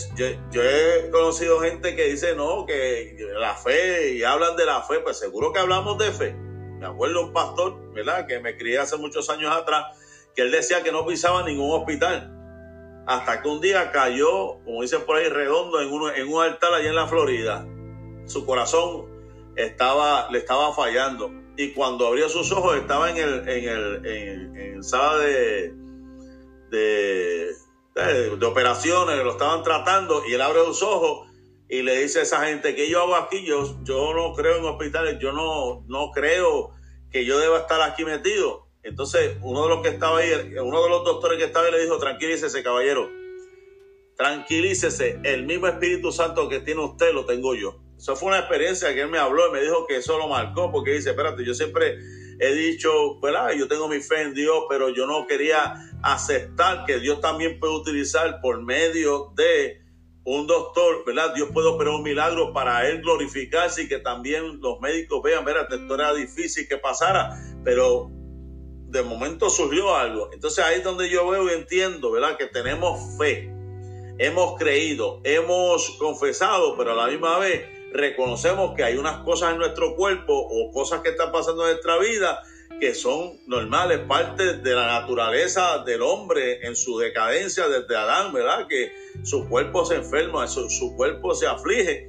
yo, 0.51 0.63
he 0.63 1.11
conocido 1.11 1.61
gente 1.61 1.97
que 1.97 2.05
dice, 2.05 2.35
no, 2.35 2.67
que 2.67 3.17
la 3.39 3.55
fe, 3.55 4.13
y 4.13 4.23
hablan 4.23 4.57
de 4.57 4.67
la 4.67 4.83
fe, 4.83 5.01
pues 5.01 5.19
seguro 5.19 5.53
que 5.53 5.59
hablamos 5.59 5.97
de 5.99 6.13
fe. 6.13 6.33
Me 6.33 6.87
acuerdo 6.87 7.23
un 7.23 7.33
pastor, 7.33 7.93
¿verdad? 7.95 8.27
Que 8.27 8.41
me 8.41 8.57
crié 8.57 8.79
hace 8.79 8.97
muchos 8.99 9.31
años 9.31 9.51
atrás, 9.55 9.87
que 10.37 10.43
él 10.43 10.51
decía 10.51 10.83
que 10.83 10.93
no 10.93 11.07
pisaba 11.07 11.43
ningún 11.43 11.73
hospital 11.73 12.35
hasta 13.09 13.41
que 13.41 13.49
un 13.49 13.63
día 13.63 13.91
cayó, 13.91 14.59
como 14.67 14.83
dicen 14.83 15.01
por 15.07 15.17
ahí, 15.17 15.31
redondo 15.31 15.81
en, 15.81 15.91
uno, 15.91 16.15
en 16.15 16.29
un 16.29 16.43
altar 16.43 16.75
allá 16.75 16.91
en 16.91 16.95
la 16.95 17.07
Florida. 17.07 17.67
Su 18.27 18.45
corazón 18.45 19.18
estaba, 19.59 20.31
le 20.31 20.39
estaba 20.39 20.73
fallando. 20.73 21.31
Y 21.57 21.73
cuando 21.73 22.07
abrió 22.07 22.29
sus 22.29 22.51
ojos 22.53 22.77
estaba 22.77 23.11
en 23.11 23.17
el, 23.17 23.49
en 23.49 23.69
el 23.69 24.07
en, 24.07 24.85
sala 24.85 25.19
de, 25.19 25.75
de, 26.71 27.51
de, 27.97 28.47
operaciones, 28.47 29.17
lo 29.25 29.33
estaban 29.33 29.65
tratando 29.65 30.23
y 30.25 30.35
él 30.35 30.41
abre 30.41 30.65
sus 30.67 30.83
ojos 30.85 31.29
y 31.69 31.83
le 31.83 32.01
dice 32.01 32.21
a 32.21 32.23
esa 32.23 32.47
gente 32.47 32.77
que 32.77 32.89
yo 32.89 33.03
hago 33.03 33.17
aquí, 33.17 33.45
yo, 33.45 33.65
no 33.85 34.33
creo 34.35 34.59
en 34.59 34.65
hospitales, 34.65 35.19
yo 35.21 35.33
no, 35.33 35.85
no 35.89 36.13
creo 36.13 36.71
que 37.11 37.25
yo 37.25 37.39
deba 37.39 37.59
estar 37.59 37.83
aquí 37.83 38.05
metido. 38.05 38.69
Entonces, 38.85 39.37
uno 39.43 39.65
de 39.65 39.69
los 39.69 39.83
que 39.83 39.89
estaba 39.89 40.19
ahí, 40.19 40.31
uno 40.63 40.83
de 40.83 40.89
los 40.89 41.05
doctores 41.05 41.39
que 41.39 41.45
estaba 41.47 41.67
ahí 41.67 41.73
le 41.73 41.83
dijo, 41.83 41.99
tranquilícese, 41.99 42.63
caballero, 42.63 43.11
tranquilícese, 44.17 45.21
el 45.25 45.45
mismo 45.45 45.67
Espíritu 45.67 46.13
Santo 46.13 46.49
que 46.49 46.61
tiene 46.61 46.85
usted 46.85 47.13
lo 47.13 47.27
tengo 47.27 47.55
yo. 47.57 47.88
Eso 47.99 48.15
fue 48.15 48.29
una 48.29 48.39
experiencia 48.39 48.95
que 48.95 49.03
él 49.03 49.11
me 49.11 49.19
habló 49.19 49.49
y 49.49 49.53
me 49.53 49.61
dijo 49.61 49.85
que 49.87 49.97
eso 49.97 50.17
lo 50.19 50.29
marcó, 50.29 50.71
porque 50.71 50.93
dice, 50.93 51.11
espérate, 51.11 51.45
yo 51.45 51.53
siempre 51.53 51.99
he 52.39 52.55
dicho, 52.55 53.19
¿verdad? 53.21 53.51
Yo 53.59 53.67
tengo 53.67 53.89
mi 53.89 54.01
fe 54.01 54.23
en 54.23 54.35
Dios, 54.35 54.65
pero 54.69 54.89
yo 54.91 55.05
no 55.07 55.27
quería 55.27 55.75
aceptar 56.05 56.85
que 56.85 57.01
Dios 57.01 57.21
también 57.21 57.59
puede 57.59 57.75
utilizar 57.75 58.41
por 58.41 58.63
medio 58.63 59.33
de 59.35 59.83
un 60.23 60.47
doctor, 60.47 61.05
¿verdad? 61.05 61.35
Dios 61.35 61.49
puede 61.53 61.67
operar 61.67 61.95
un 61.95 62.05
milagro 62.05 62.53
para 62.53 62.89
él 62.89 63.03
glorificarse 63.03 63.83
y 63.83 63.89
que 63.89 63.99
también 63.99 64.61
los 64.61 64.79
médicos 64.79 65.21
vean, 65.25 65.41
espérate, 65.41 65.75
esto 65.75 65.95
era 65.97 66.15
difícil 66.15 66.69
que 66.69 66.77
pasara, 66.77 67.31
pero 67.65 68.11
de 68.13 69.03
momento 69.03 69.51
surgió 69.51 69.97
algo. 69.97 70.31
Entonces 70.33 70.65
ahí 70.65 70.77
es 70.77 70.85
donde 70.85 71.11
yo 71.11 71.29
veo 71.29 71.49
y 71.51 71.55
entiendo, 71.55 72.13
¿verdad? 72.13 72.37
Que 72.37 72.47
tenemos 72.47 73.19
fe, 73.19 73.51
hemos 74.19 74.57
creído, 74.57 75.21
hemos 75.25 75.97
confesado, 75.99 76.77
pero 76.77 76.93
a 76.93 76.95
la 76.95 77.07
misma 77.09 77.39
vez 77.39 77.78
reconocemos 77.93 78.75
que 78.77 78.85
hay 78.85 78.97
unas 78.97 79.25
cosas 79.25 79.53
en 79.53 79.59
nuestro 79.59 79.97
cuerpo 79.97 80.35
o 80.35 80.71
cosas 80.73 81.01
que 81.01 81.11
están 81.11 81.33
pasando 81.33 81.67
en 81.67 81.73
nuestra 81.73 81.99
vida 81.99 82.43
que 82.81 82.95
son 82.95 83.39
normales, 83.47 84.01
parte 84.01 84.59
de 84.59 84.75
la 84.75 85.01
naturaleza 85.01 85.83
del 85.85 86.03
hombre 86.03 86.67
en 86.67 86.77
su 86.77 86.99
decadencia 86.99 87.67
desde 87.67 87.97
Adán, 87.97 88.33
¿verdad? 88.33 88.67
Que 88.69 88.93
su 89.25 89.49
cuerpo 89.49 89.85
se 89.85 89.97
enferma, 89.97 90.47
su, 90.47 90.71
su 90.71 90.95
cuerpo 90.95 91.35
se 91.35 91.47
aflige 91.47 92.09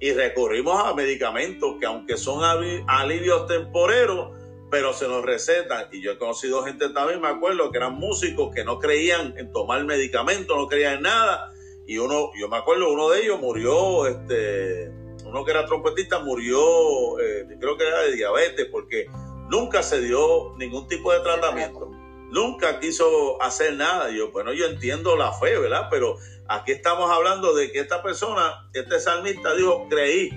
y 0.00 0.12
recurrimos 0.12 0.82
a 0.84 0.94
medicamentos 0.94 1.76
que 1.78 1.86
aunque 1.86 2.16
son 2.16 2.42
alivios 2.88 3.46
temporeros, 3.46 4.36
pero 4.70 4.92
se 4.92 5.08
nos 5.08 5.24
recetan. 5.24 5.86
Y 5.92 6.02
yo 6.02 6.12
he 6.12 6.18
conocido 6.18 6.62
gente 6.64 6.88
también, 6.90 7.20
me 7.20 7.28
acuerdo, 7.28 7.70
que 7.70 7.78
eran 7.78 7.94
músicos 7.94 8.54
que 8.54 8.64
no 8.64 8.78
creían 8.78 9.34
en 9.38 9.52
tomar 9.52 9.84
medicamentos, 9.84 10.56
no 10.56 10.66
creían 10.66 10.96
en 10.96 11.02
nada. 11.02 11.52
Y 11.86 11.98
uno, 11.98 12.30
yo 12.38 12.48
me 12.48 12.56
acuerdo, 12.56 12.92
uno 12.92 13.08
de 13.10 13.22
ellos 13.22 13.40
murió, 13.40 14.06
este, 14.06 14.92
uno 15.28 15.44
que 15.44 15.50
era 15.50 15.66
trompetista 15.66 16.20
murió, 16.20 17.18
eh, 17.20 17.46
creo 17.60 17.76
que 17.76 17.86
era 17.86 18.00
de 18.00 18.12
diabetes, 18.12 18.66
porque 18.70 19.06
nunca 19.48 19.82
se 19.82 20.00
dio 20.00 20.54
ningún 20.56 20.88
tipo 20.88 21.12
de 21.12 21.20
tratamiento. 21.20 21.90
Nunca 22.30 22.80
quiso 22.80 23.40
hacer 23.42 23.74
nada. 23.74 24.10
yo, 24.10 24.30
bueno, 24.32 24.52
yo 24.52 24.66
entiendo 24.66 25.16
la 25.16 25.32
fe, 25.32 25.58
¿verdad? 25.58 25.88
Pero 25.90 26.16
aquí 26.48 26.72
estamos 26.72 27.10
hablando 27.10 27.54
de 27.54 27.72
que 27.72 27.80
esta 27.80 28.02
persona, 28.02 28.68
este 28.74 29.00
salmista 29.00 29.54
dijo, 29.54 29.86
creí 29.88 30.30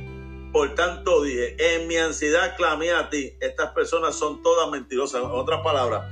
por 0.51 0.75
tanto 0.75 1.21
dije, 1.21 1.55
en 1.75 1.87
mi 1.87 1.97
ansiedad 1.97 2.55
clamé 2.57 2.91
a 2.91 3.09
ti. 3.09 3.37
Estas 3.39 3.71
personas 3.71 4.15
son 4.15 4.43
todas 4.43 4.69
mentirosas. 4.69 5.23
En 5.23 5.31
otras 5.31 5.61
palabras, 5.61 6.11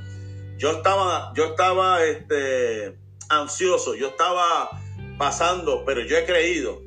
yo 0.56 0.70
estaba, 0.70 1.32
yo 1.34 1.44
estaba 1.44 2.04
este, 2.04 2.96
ansioso, 3.28 3.94
yo 3.94 4.08
estaba 4.08 4.70
pasando, 5.18 5.84
pero 5.84 6.00
yo 6.02 6.16
he 6.16 6.24
creído. 6.24 6.80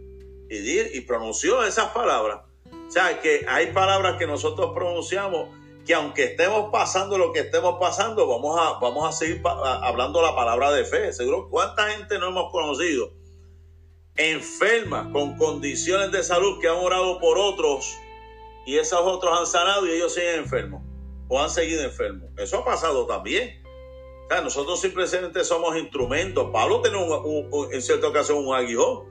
Y, 0.49 0.97
y 0.97 1.01
pronunció 1.01 1.63
esas 1.63 1.89
palabras. 1.89 2.41
O 2.88 2.91
sea, 2.91 3.19
que 3.21 3.45
hay 3.47 3.67
palabras 3.67 4.17
que 4.17 4.27
nosotros 4.27 4.71
pronunciamos 4.73 5.49
que 5.86 5.93
aunque 5.93 6.23
estemos 6.25 6.69
pasando 6.71 7.17
lo 7.17 7.34
que 7.34 7.41
estemos 7.41 7.77
pasando, 7.79 8.27
vamos 8.27 8.58
a, 8.60 8.79
vamos 8.79 9.10
a 9.10 9.12
seguir 9.12 9.41
hablando 9.45 10.21
la 10.21 10.36
palabra 10.36 10.71
de 10.71 10.86
fe. 10.86 11.12
Seguro, 11.12 11.49
¿cuánta 11.49 11.89
gente 11.89 12.19
no 12.19 12.29
hemos 12.29 12.51
conocido? 12.51 13.12
enfermas 14.15 15.08
con 15.12 15.38
condiciones 15.38 16.12
de 16.12 16.23
salud 16.23 16.60
que 16.60 16.67
han 16.67 16.75
orado 16.75 17.19
por 17.19 17.38
otros 17.38 17.97
y 18.65 18.77
esos 18.77 18.99
otros 19.01 19.38
han 19.39 19.47
sanado 19.47 19.88
y 19.88 19.91
ellos 19.91 20.13
siguen 20.13 20.39
enfermos 20.39 20.84
o 21.27 21.41
han 21.41 21.49
seguido 21.49 21.84
enfermos. 21.84 22.29
Eso 22.38 22.60
ha 22.60 22.65
pasado 22.65 23.08
también. 23.08 23.62
O 24.25 24.27
sea, 24.29 24.41
nosotros 24.41 24.79
simplemente 24.79 25.43
somos 25.43 25.75
instrumentos. 25.77 26.49
Pablo 26.51 26.82
tenía 26.82 26.99
en 27.71 27.82
cierta 27.82 28.08
ocasión 28.08 28.45
un 28.45 28.56
aguijón 28.56 29.06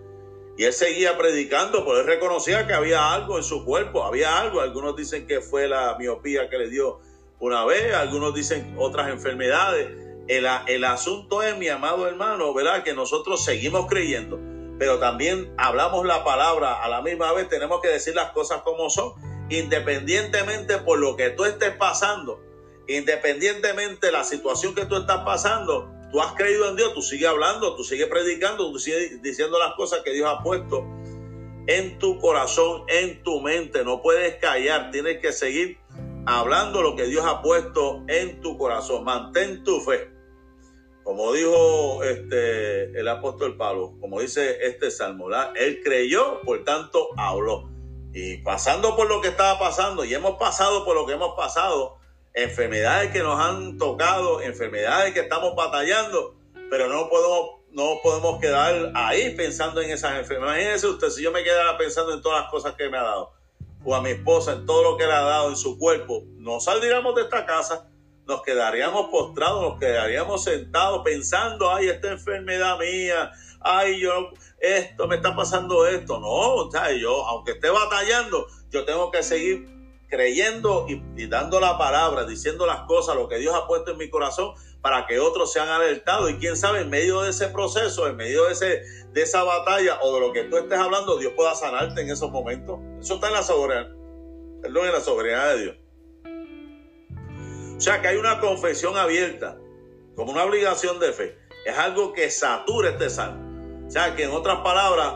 y 0.56 0.64
él 0.64 0.72
seguía 0.72 1.16
predicando, 1.16 1.84
pero 1.84 2.00
él 2.00 2.06
reconocía 2.06 2.66
que 2.66 2.74
había 2.74 3.12
algo 3.12 3.38
en 3.38 3.44
su 3.44 3.64
cuerpo, 3.64 4.04
había 4.04 4.38
algo. 4.38 4.60
Algunos 4.60 4.94
dicen 4.96 5.26
que 5.26 5.40
fue 5.40 5.66
la 5.66 5.96
miopía 5.98 6.50
que 6.50 6.58
le 6.58 6.68
dio 6.68 7.00
una 7.38 7.64
vez, 7.64 7.94
algunos 7.94 8.34
dicen 8.34 8.74
otras 8.78 9.08
enfermedades. 9.08 9.90
El, 10.28 10.84
asunto 10.84 11.42
es, 11.42 11.56
mi 11.56 11.68
amado 11.68 12.06
hermano, 12.06 12.54
¿verdad? 12.54 12.82
Que 12.84 12.94
nosotros 12.94 13.44
seguimos 13.44 13.86
creyendo 13.88 14.38
pero 14.82 14.98
también 14.98 15.54
hablamos 15.58 16.04
la 16.04 16.24
palabra, 16.24 16.82
a 16.82 16.88
la 16.88 17.02
misma 17.02 17.32
vez 17.32 17.48
tenemos 17.48 17.80
que 17.80 17.86
decir 17.86 18.16
las 18.16 18.32
cosas 18.32 18.62
como 18.62 18.90
son, 18.90 19.12
independientemente 19.48 20.78
por 20.78 20.98
lo 20.98 21.14
que 21.14 21.30
tú 21.30 21.44
estés 21.44 21.70
pasando, 21.76 22.40
independientemente 22.88 24.06
de 24.06 24.12
la 24.12 24.24
situación 24.24 24.74
que 24.74 24.84
tú 24.86 24.96
estás 24.96 25.24
pasando, 25.24 25.88
tú 26.12 26.20
has 26.20 26.34
creído 26.34 26.68
en 26.68 26.76
Dios, 26.76 26.92
tú 26.94 27.02
sigues 27.02 27.28
hablando, 27.28 27.74
tú 27.74 27.82
sigues 27.82 28.06
predicando, 28.06 28.70
tú 28.70 28.78
sigues 28.78 29.20
diciendo 29.22 29.58
las 29.58 29.74
cosas 29.74 30.00
que 30.04 30.12
Dios 30.12 30.28
ha 30.30 30.42
puesto 30.42 30.84
en 31.66 31.98
tu 31.98 32.18
corazón, 32.18 32.84
en 32.88 33.22
tu 33.22 33.40
mente, 33.40 33.82
no 33.84 34.02
puedes 34.02 34.36
callar, 34.36 34.90
tienes 34.90 35.18
que 35.18 35.32
seguir 35.32 35.78
hablando 36.26 36.82
lo 36.82 36.94
que 36.94 37.06
Dios 37.06 37.24
ha 37.24 37.40
puesto 37.40 38.04
en 38.08 38.40
tu 38.40 38.58
corazón, 38.58 39.04
mantén 39.04 39.64
tu 39.64 39.80
fe. 39.80 40.10
Como 41.02 41.32
dijo 41.32 42.04
este, 42.04 42.98
el 42.98 43.08
apóstol 43.08 43.56
Pablo, 43.56 43.94
como 44.00 44.20
dice 44.20 44.58
este 44.66 44.90
salmo, 44.90 45.28
él 45.56 45.80
creyó, 45.82 46.40
por 46.42 46.62
tanto 46.62 47.08
habló. 47.16 47.70
Y 48.14 48.36
pasando 48.38 48.94
por 48.94 49.08
lo 49.08 49.20
que 49.20 49.28
estaba 49.28 49.58
pasando, 49.58 50.04
y 50.04 50.14
hemos 50.14 50.36
pasado 50.38 50.84
por 50.84 50.94
lo 50.94 51.06
que 51.06 51.14
hemos 51.14 51.34
pasado, 51.34 51.96
enfermedades 52.34 53.10
que 53.10 53.20
nos 53.20 53.38
han 53.38 53.78
tocado, 53.78 54.40
enfermedades 54.40 55.12
que 55.12 55.20
estamos 55.20 55.54
batallando, 55.54 56.36
pero 56.70 56.88
no 56.88 57.08
podemos 57.08 57.62
no 57.72 58.00
podemos 58.02 58.38
quedar 58.38 58.92
ahí 58.94 59.34
pensando 59.34 59.80
en 59.80 59.90
esas 59.90 60.18
enfermedades. 60.18 60.62
Imagínese 60.62 60.86
usted, 60.88 61.08
si 61.08 61.22
yo 61.22 61.32
me 61.32 61.42
quedara 61.42 61.78
pensando 61.78 62.12
en 62.12 62.20
todas 62.20 62.42
las 62.42 62.50
cosas 62.50 62.74
que 62.74 62.88
me 62.90 62.98
ha 62.98 63.02
dado, 63.02 63.32
o 63.84 63.94
a 63.94 64.02
mi 64.02 64.10
esposa 64.10 64.52
en 64.52 64.66
todo 64.66 64.82
lo 64.82 64.96
que 64.96 65.06
le 65.06 65.12
ha 65.12 65.22
dado 65.22 65.48
en 65.48 65.56
su 65.56 65.78
cuerpo, 65.78 66.22
no 66.36 66.60
saldríamos 66.60 67.14
de 67.14 67.22
esta 67.22 67.46
casa, 67.46 67.88
nos 68.26 68.42
quedaríamos 68.42 69.08
postrados, 69.08 69.62
nos 69.62 69.80
quedaríamos 69.80 70.44
sentados 70.44 71.02
pensando, 71.02 71.72
ay, 71.72 71.88
esta 71.88 72.10
enfermedad 72.10 72.78
mía, 72.78 73.32
ay, 73.60 74.00
yo, 74.00 74.30
esto, 74.60 75.08
me 75.08 75.16
está 75.16 75.34
pasando 75.34 75.86
esto. 75.86 76.20
No, 76.20 76.28
o 76.28 76.70
sea, 76.70 76.92
yo, 76.92 77.26
aunque 77.26 77.52
esté 77.52 77.70
batallando, 77.70 78.46
yo 78.70 78.84
tengo 78.84 79.10
que 79.10 79.22
seguir 79.22 79.66
creyendo 80.12 80.84
y, 80.88 81.26
dando 81.26 81.58
la 81.58 81.78
palabra, 81.78 82.24
diciendo 82.26 82.66
las 82.66 82.82
cosas, 82.82 83.16
lo 83.16 83.28
que 83.28 83.38
Dios 83.38 83.54
ha 83.54 83.66
puesto 83.66 83.92
en 83.92 83.96
mi 83.96 84.10
corazón, 84.10 84.52
para 84.82 85.06
que 85.06 85.18
otros 85.18 85.50
sean 85.50 85.70
alertados. 85.70 86.30
Y 86.30 86.34
quién 86.34 86.54
sabe, 86.54 86.82
en 86.82 86.90
medio 86.90 87.22
de 87.22 87.30
ese 87.30 87.48
proceso, 87.48 88.06
en 88.06 88.16
medio 88.16 88.44
de, 88.44 88.52
ese, 88.52 88.82
de 89.10 89.22
esa 89.22 89.42
batalla 89.42 89.98
o 90.02 90.14
de 90.14 90.20
lo 90.20 90.32
que 90.34 90.44
tú 90.44 90.58
estés 90.58 90.78
hablando, 90.78 91.16
Dios 91.16 91.32
pueda 91.34 91.54
sanarte 91.54 92.02
en 92.02 92.10
esos 92.10 92.30
momentos. 92.30 92.78
Eso 93.00 93.14
está 93.14 93.28
en 93.28 93.32
la 93.32 93.42
soberanía, 93.42 93.90
perdón, 94.60 94.86
en 94.86 94.92
la 94.92 95.00
soberanía 95.00 95.46
de 95.46 95.62
Dios. 95.62 95.76
O 97.74 97.80
sea 97.80 98.02
que 98.02 98.08
hay 98.08 98.16
una 98.18 98.38
confesión 98.38 98.98
abierta, 98.98 99.56
como 100.14 100.32
una 100.32 100.44
obligación 100.44 101.00
de 101.00 101.14
fe. 101.14 101.38
Es 101.64 101.78
algo 101.78 102.12
que 102.12 102.30
satura 102.30 102.90
este 102.90 103.08
salmo. 103.08 103.86
O 103.86 103.90
sea 103.90 104.14
que 104.14 104.24
en 104.24 104.30
otras 104.30 104.58
palabras, 104.58 105.14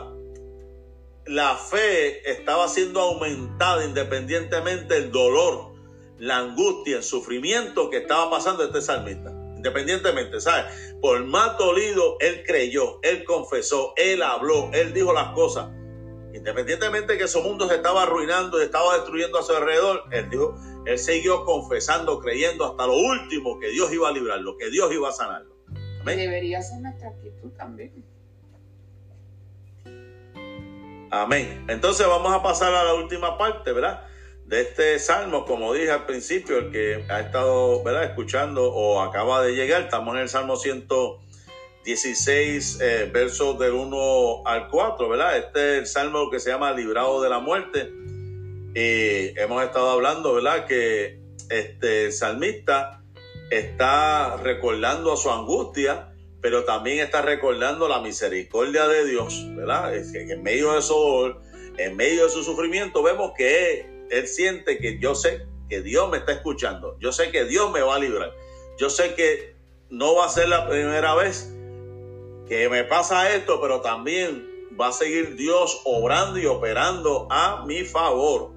la 1.27 1.55
fe 1.55 2.29
estaba 2.29 2.67
siendo 2.67 3.01
aumentada 3.01 3.85
independientemente 3.85 4.93
del 4.93 5.11
dolor, 5.11 5.73
la 6.17 6.37
angustia, 6.37 6.97
el 6.97 7.03
sufrimiento 7.03 7.89
que 7.89 7.97
estaba 7.97 8.29
pasando 8.29 8.63
este 8.63 8.81
salmista. 8.81 9.31
Independientemente, 9.55 10.39
¿sabes? 10.39 10.65
Por 11.01 11.23
más 11.25 11.57
dolido, 11.57 12.17
él 12.19 12.43
creyó, 12.45 12.99
él 13.01 13.23
confesó, 13.23 13.93
él 13.97 14.21
habló, 14.21 14.69
él 14.73 14.93
dijo 14.93 15.13
las 15.13 15.33
cosas. 15.33 15.69
Independientemente 16.33 17.17
que 17.17 17.27
su 17.27 17.41
mundo 17.41 17.67
se 17.67 17.75
estaba 17.75 18.03
arruinando 18.03 18.61
y 18.61 18.65
estaba 18.65 18.95
destruyendo 18.95 19.39
a 19.39 19.43
su 19.43 19.55
alrededor, 19.55 20.03
él 20.11 20.29
dijo, 20.29 20.55
él 20.85 20.97
siguió 20.99 21.43
confesando, 21.43 22.19
creyendo 22.19 22.65
hasta 22.65 22.85
lo 22.85 22.95
último 22.95 23.59
que 23.59 23.69
Dios 23.69 23.91
iba 23.91 24.09
a 24.09 24.11
librarlo, 24.11 24.55
que 24.57 24.69
Dios 24.69 24.93
iba 24.93 25.09
a 25.09 25.11
sanarlo. 25.11 25.57
Debería 26.05 26.61
ser 26.61 26.79
nuestra 26.79 27.09
actitud 27.09 27.49
también. 27.57 27.91
Amén. 31.09 31.65
Entonces 31.67 32.07
vamos 32.07 32.33
a 32.33 32.43
pasar 32.43 32.73
a 32.73 32.83
la 32.83 32.93
última 32.93 33.37
parte, 33.37 33.71
¿verdad? 33.71 34.05
De 34.45 34.59
este 34.61 34.99
salmo, 34.99 35.45
como 35.45 35.73
dije 35.73 35.91
al 35.91 36.05
principio, 36.05 36.57
el 36.57 36.71
que 36.71 37.05
ha 37.09 37.21
estado, 37.21 37.81
¿verdad? 37.83 38.03
Escuchando 38.05 38.73
o 38.73 39.01
acaba 39.01 39.43
de 39.43 39.55
llegar, 39.55 39.83
estamos 39.83 40.15
en 40.15 40.21
el 40.21 40.29
salmo 40.29 40.57
116, 40.57 42.79
eh, 42.81 43.09
versos 43.11 43.59
del 43.59 43.73
1 43.73 44.43
al 44.45 44.69
4, 44.69 45.09
¿verdad? 45.09 45.37
Este 45.37 45.75
es 45.75 45.79
el 45.79 45.87
salmo 45.87 46.29
que 46.29 46.39
se 46.39 46.49
llama 46.49 46.71
Librado 46.71 47.21
de 47.21 47.29
la 47.29 47.39
muerte. 47.39 47.91
Y 48.75 49.39
hemos 49.39 49.63
estado 49.63 49.89
hablando, 49.89 50.33
¿verdad? 50.33 50.65
Que 50.65 51.21
este 51.49 52.11
salmista 52.11 53.01
está 53.49 54.35
recordando 54.37 55.13
a 55.13 55.17
su 55.17 55.31
angustia, 55.31 56.13
pero 56.41 56.63
también 56.65 56.99
está 56.99 57.21
recordando 57.21 57.87
la 57.87 58.01
misericordia 58.01 58.87
de 58.87 59.05
Dios, 59.05 59.45
¿verdad? 59.55 59.95
Es 59.95 60.11
que 60.11 60.21
en 60.21 60.43
medio 60.43 60.73
de 60.73 60.81
su 60.81 61.35
en 61.77 61.95
medio 61.95 62.23
de 62.23 62.29
su 62.31 62.43
sufrimiento, 62.43 63.03
vemos 63.03 63.33
que 63.37 63.81
él, 63.81 64.07
él, 64.09 64.27
siente 64.27 64.79
que 64.79 64.97
yo 64.99 65.13
sé 65.13 65.45
que 65.69 65.81
Dios 65.83 66.09
me 66.09 66.17
está 66.17 66.31
escuchando, 66.31 66.97
yo 66.99 67.11
sé 67.11 67.29
que 67.29 67.45
Dios 67.45 67.71
me 67.71 67.81
va 67.81 67.95
a 67.95 67.99
librar, 67.99 68.33
yo 68.79 68.89
sé 68.89 69.13
que 69.13 69.55
no 69.89 70.15
va 70.15 70.25
a 70.25 70.29
ser 70.29 70.49
la 70.49 70.67
primera 70.67 71.13
vez 71.13 71.53
que 72.47 72.69
me 72.69 72.83
pasa 72.83 73.33
esto, 73.35 73.59
pero 73.61 73.81
también 73.81 74.47
va 74.79 74.87
a 74.87 74.91
seguir 74.91 75.35
Dios 75.35 75.81
obrando 75.85 76.39
y 76.39 76.45
operando 76.45 77.27
a 77.29 77.65
mi 77.65 77.83
favor. 77.83 78.51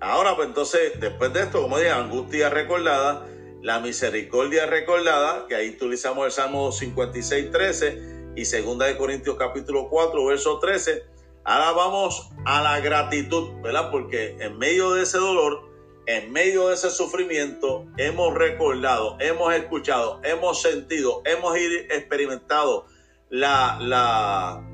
Ahora, 0.00 0.36
pues 0.36 0.48
entonces, 0.48 1.00
después 1.00 1.32
de 1.32 1.42
esto, 1.42 1.62
como 1.62 1.78
dije, 1.78 1.90
angustia 1.90 2.50
recordada, 2.50 3.26
la 3.66 3.80
misericordia 3.80 4.64
recordada, 4.66 5.48
que 5.48 5.56
ahí 5.56 5.70
utilizamos 5.70 6.24
el 6.24 6.30
Salmo 6.30 6.70
56, 6.70 7.50
13 7.50 8.32
y 8.36 8.44
segunda 8.44 8.86
de 8.86 8.96
Corintios 8.96 9.34
capítulo 9.36 9.88
4, 9.88 10.24
verso 10.24 10.60
13. 10.60 11.04
Ahora 11.42 11.72
vamos 11.72 12.30
a 12.44 12.62
la 12.62 12.78
gratitud, 12.78 13.60
¿verdad? 13.64 13.90
Porque 13.90 14.36
en 14.38 14.56
medio 14.56 14.94
de 14.94 15.02
ese 15.02 15.18
dolor, 15.18 15.68
en 16.06 16.30
medio 16.30 16.68
de 16.68 16.74
ese 16.74 16.90
sufrimiento, 16.90 17.84
hemos 17.96 18.34
recordado, 18.34 19.16
hemos 19.18 19.52
escuchado, 19.52 20.20
hemos 20.22 20.62
sentido, 20.62 21.22
hemos 21.24 21.56
experimentado 21.56 22.86
la, 23.30 23.78
la, 23.80 24.64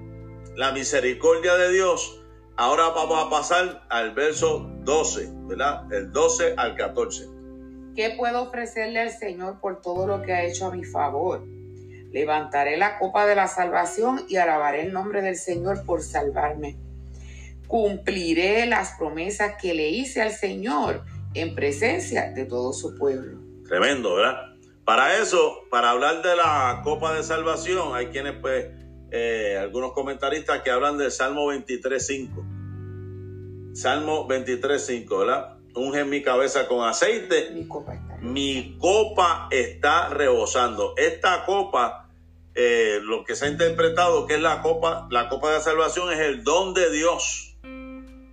la 0.54 0.72
misericordia 0.72 1.54
de 1.54 1.72
Dios. 1.72 2.20
Ahora 2.58 2.90
vamos 2.90 3.24
a 3.24 3.30
pasar 3.30 3.86
al 3.88 4.12
verso 4.12 4.70
12, 4.80 5.30
¿verdad? 5.46 5.90
El 5.90 6.12
12 6.12 6.56
al 6.58 6.76
14. 6.76 7.31
¿Qué 7.94 8.14
puedo 8.16 8.42
ofrecerle 8.42 9.00
al 9.00 9.10
Señor 9.10 9.60
por 9.60 9.82
todo 9.82 10.06
lo 10.06 10.22
que 10.22 10.32
ha 10.32 10.44
hecho 10.44 10.66
a 10.66 10.74
mi 10.74 10.84
favor? 10.84 11.44
Levantaré 12.10 12.78
la 12.78 12.98
copa 12.98 13.26
de 13.26 13.34
la 13.34 13.48
salvación 13.48 14.24
y 14.28 14.36
alabaré 14.36 14.82
el 14.82 14.92
nombre 14.92 15.20
del 15.20 15.36
Señor 15.36 15.84
por 15.84 16.02
salvarme. 16.02 16.76
Cumpliré 17.66 18.66
las 18.66 18.92
promesas 18.98 19.54
que 19.60 19.74
le 19.74 19.90
hice 19.90 20.22
al 20.22 20.32
Señor 20.32 21.04
en 21.34 21.54
presencia 21.54 22.30
de 22.30 22.44
todo 22.44 22.72
su 22.72 22.96
pueblo. 22.96 23.38
Tremendo, 23.66 24.16
¿verdad? 24.16 24.54
Para 24.84 25.18
eso, 25.18 25.64
para 25.70 25.90
hablar 25.90 26.22
de 26.22 26.36
la 26.36 26.80
copa 26.82 27.14
de 27.14 27.22
salvación, 27.22 27.94
hay 27.94 28.06
quienes, 28.06 28.34
pues, 28.40 28.66
eh, 29.10 29.56
algunos 29.58 29.92
comentaristas 29.92 30.62
que 30.62 30.70
hablan 30.70 30.98
del 30.98 31.10
Salmo 31.10 31.52
23.5. 31.52 33.74
Salmo 33.74 34.28
23.5, 34.28 35.18
¿verdad? 35.18 35.61
Unge 35.74 36.04
mi 36.04 36.22
cabeza 36.22 36.68
con 36.68 36.86
aceite, 36.86 37.50
Mi 37.52 37.66
copa 37.66 37.94
está. 37.94 38.16
mi 38.20 38.76
copa 38.78 39.48
está 39.50 40.08
rebosando. 40.08 40.94
Esta 40.96 41.44
copa, 41.44 42.08
eh, 42.54 42.98
lo 43.02 43.24
que 43.24 43.34
se 43.34 43.46
ha 43.46 43.48
interpretado 43.48 44.26
que 44.26 44.34
es 44.34 44.40
la 44.40 44.62
copa, 44.62 45.08
la 45.10 45.28
copa 45.28 45.52
de 45.52 45.60
salvación 45.60 46.12
es 46.12 46.18
el 46.20 46.44
don 46.44 46.74
de 46.74 46.90
Dios 46.90 47.56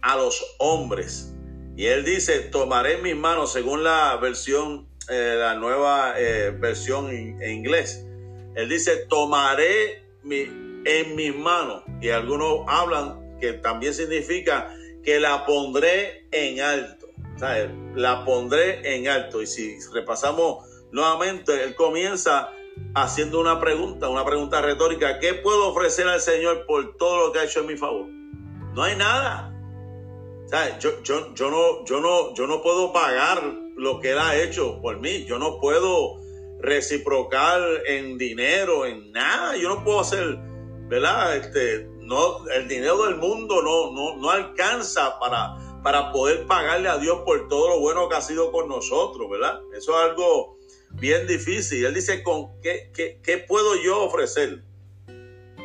a 0.02 0.15
los 0.15 0.56
hombres. 0.60 1.34
Y 1.75 1.86
él 1.86 2.04
dice, 2.04 2.39
tomaré 2.39 2.95
en 2.95 3.04
mis 3.04 3.15
manos, 3.15 3.54
según 3.54 3.84
la 3.84 4.17
versión, 4.17 4.88
eh, 5.10 5.36
la 5.39 5.56
nueva 5.56 6.13
eh, 6.17 6.52
versión 6.52 7.10
en, 7.10 7.41
en 7.41 7.52
inglés. 7.52 8.06
Él 8.56 8.67
dice, 8.67 9.06
tomaré 9.08 10.04
mi, 10.23 10.41
en 10.86 11.15
mis 11.15 11.36
manos. 11.36 11.84
Y 12.02 12.10
algunos 12.10 12.65
hablan 12.67 13.38
que 13.39 13.54
también 13.54 13.93
significa 13.93 14.73
que 15.04 15.19
la 15.19 15.45
pondré 15.45 16.28
en 16.32 16.60
alto. 16.60 16.98
La 17.95 18.25
pondré 18.25 18.95
en 18.95 19.08
alto. 19.08 19.41
Y 19.41 19.47
si 19.47 19.78
repasamos 19.93 20.65
nuevamente, 20.91 21.63
él 21.63 21.75
comienza 21.75 22.49
haciendo 22.95 23.39
una 23.39 23.60
pregunta, 23.60 24.10
una 24.10 24.25
pregunta 24.25 24.62
retórica. 24.62 25.19
¿Qué 25.19 25.36
puedo 25.36 25.69
ofrecer 25.69 26.08
al 26.08 26.21
Señor 26.21 26.65
por 26.65 26.97
todo 26.97 27.28
lo 27.28 27.32
que 27.32 27.39
ha 27.39 27.43
hecho 27.45 27.62
en 27.62 27.67
mi 27.67 27.78
favor? 27.78 28.08
No 28.73 28.84
hay 28.84 28.95
nada. 28.95 29.54
¿Sabes? 30.47 30.80
Yo, 30.80 31.02
yo, 31.04 31.34
yo, 31.34 31.52
no, 31.52 31.86
yo, 31.86 32.02
no, 32.02 32.34
yo 32.34 32.47
no 32.47 32.62
puedo 32.62 32.91
pagar 32.91 33.41
lo 33.75 33.99
que 33.99 34.12
Él 34.12 34.19
ha 34.19 34.36
hecho 34.36 34.82
por 34.82 34.99
mí. 34.99 35.25
Yo 35.25 35.38
no 35.38 35.60
puedo 35.60 36.19
reciprocar 36.60 37.62
en 37.86 38.17
dinero, 38.17 38.86
en 38.86 39.12
nada. 39.12 39.56
Yo 39.56 39.69
no 39.69 39.84
puedo 39.84 40.02
hacer, 40.02 40.38
¿verdad? 40.88 41.38
Este, 41.38 41.88
no, 41.99 42.47
el 42.47 42.67
dinero 42.67 43.06
del 43.06 43.15
mundo 43.15 43.62
no, 43.62 43.91
no, 43.91 44.17
no 44.17 44.30
alcanza 44.30 45.19
para, 45.19 45.56
para 45.84 46.12
poder 46.12 46.46
pagarle 46.46 46.90
a 46.90 46.98
Dios 46.98 47.21
por 47.25 47.48
todo 47.48 47.69
lo 47.69 47.80
bueno 47.80 48.10
que 48.10 48.15
ha 48.15 48.21
sido 48.21 48.52
con 48.52 48.67
nosotros, 48.67 49.30
¿verdad? 49.30 49.62
Eso 49.75 49.92
es 49.92 50.10
algo 50.10 50.58
bien 50.92 51.27
difícil. 51.27 51.86
Él 51.86 51.94
dice, 51.94 52.23
¿con 52.23 52.60
qué, 52.62 52.92
qué, 52.94 53.19
qué 53.23 53.38
puedo 53.38 53.75
yo 53.82 54.04
ofrecer? 54.04 54.63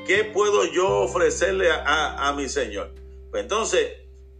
¿Qué 0.07 0.25
puedo 0.25 0.67
yo 0.67 1.01
ofrecerle 1.01 1.71
a, 1.71 1.77
a, 1.83 2.29
a, 2.29 2.33
mi 2.35 2.49
Señor? 2.49 2.95
Pues 3.31 3.43
entonces, 3.43 3.89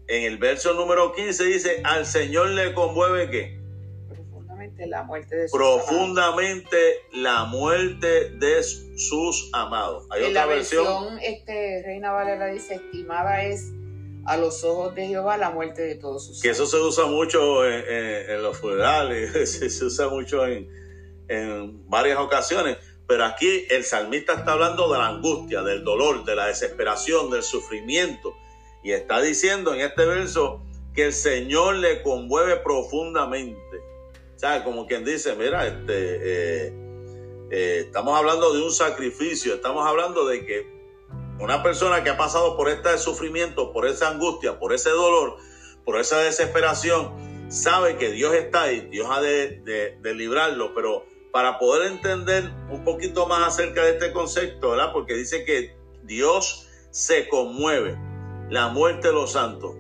en 0.09 0.25
el 0.25 0.37
verso 0.39 0.75
número 0.75 1.13
15 1.13 1.45
dice, 1.45 1.81
al 1.85 2.05
Señor 2.05 2.51
le 2.51 2.75
conmueve 2.75 3.31
qué? 3.31 3.59
Profundamente 4.07 4.87
la 4.87 5.03
muerte 5.03 5.37
de 5.37 5.49
sus 5.49 5.59
Profundamente 5.59 6.77
amados. 6.77 7.23
la 7.23 7.45
muerte 7.45 8.31
de 8.31 8.63
sus 8.63 9.49
amados. 9.55 10.07
Hay 10.11 10.25
en 10.25 10.31
otra 10.31 10.43
la 10.43 10.55
versión, 10.55 10.85
versión 10.85 11.19
este, 11.23 11.83
Reina 11.85 12.13
Valera 12.13 12.47
dice, 12.47 12.75
estimada 12.75 13.43
es 13.45 13.73
a 14.27 14.37
los 14.37 14.65
ojos 14.65 14.95
de 14.95 15.07
Jehová 15.09 15.37
la 15.37 15.51
muerte 15.51 15.83
de 15.83 15.95
todos 15.97 16.27
sus 16.27 16.41
Que 16.41 16.51
eso 16.51 16.67
se 16.67 16.77
usa 16.79 17.07
mucho 17.07 17.65
en, 17.67 17.85
en, 17.89 18.31
en 18.31 18.43
los 18.43 18.59
funerales, 18.59 19.51
se 19.79 19.85
usa 19.85 20.09
mucho 20.09 20.47
en, 20.47 20.69
en, 21.29 21.89
varias 21.89 22.19
ocasiones, 22.19 22.79
pero 23.07 23.25
aquí 23.25 23.67
el 23.71 23.85
salmista 23.85 24.35
está 24.35 24.53
hablando 24.53 24.91
de 24.93 24.99
la 24.99 25.09
angustia, 25.09 25.63
del 25.63 25.85
dolor, 25.85 26.25
de 26.25 26.37
la 26.37 26.47
desesperación, 26.47 27.31
del 27.31 27.43
sufrimiento, 27.43 28.35
y 28.83 28.93
está 28.93 29.21
diciendo 29.21 29.75
en 29.75 29.81
este 29.81 30.05
verso 30.07 30.63
que 30.95 31.07
el 31.07 31.13
Señor 31.13 31.77
le 31.77 32.03
conmueve 32.03 32.57
profundamente. 32.59 33.79
O 34.37 34.39
sea, 34.39 34.65
como 34.65 34.87
quien 34.87 35.05
dice, 35.05 35.35
mira, 35.37 35.67
este, 35.67 35.87
eh, 35.89 36.85
Eh, 37.51 37.85
estamos 37.87 38.19
hablando 38.19 38.53
de 38.53 38.63
un 38.63 38.73
sacrificio, 38.73 39.55
estamos 39.55 39.87
hablando 39.87 40.27
de 40.27 40.45
que 40.45 40.67
una 41.39 41.63
persona 41.63 42.03
que 42.03 42.11
ha 42.11 42.17
pasado 42.17 42.57
por 42.57 42.69
este 42.69 42.97
sufrimiento, 42.99 43.73
por 43.73 43.87
esa 43.87 44.09
angustia, 44.09 44.59
por 44.59 44.73
ese 44.73 44.91
dolor, 44.91 45.37
por 45.85 45.99
esa 45.99 46.19
desesperación, 46.19 47.13
sabe 47.49 47.97
que 47.97 48.11
Dios 48.11 48.35
está 48.35 48.63
ahí, 48.63 48.89
Dios 48.91 49.09
ha 49.11 49.21
de, 49.21 49.97
de 50.01 50.15
librarlo, 50.15 50.75
pero 50.75 51.07
para 51.33 51.59
poder 51.59 51.91
entender 51.91 52.45
un 52.71 52.85
poquito 52.85 53.27
más 53.27 53.49
acerca 53.49 53.83
de 53.83 53.93
este 53.93 54.13
concepto, 54.13 54.71
¿verdad? 54.71 54.93
Porque 54.93 55.15
dice 55.15 55.45
que 55.45 55.77
Dios 56.05 56.69
se 56.91 57.29
conmueve, 57.29 57.99
la 58.51 58.69
muerte 58.69 59.09
de 59.09 59.15
los 59.15 59.33
santos. 59.33 59.75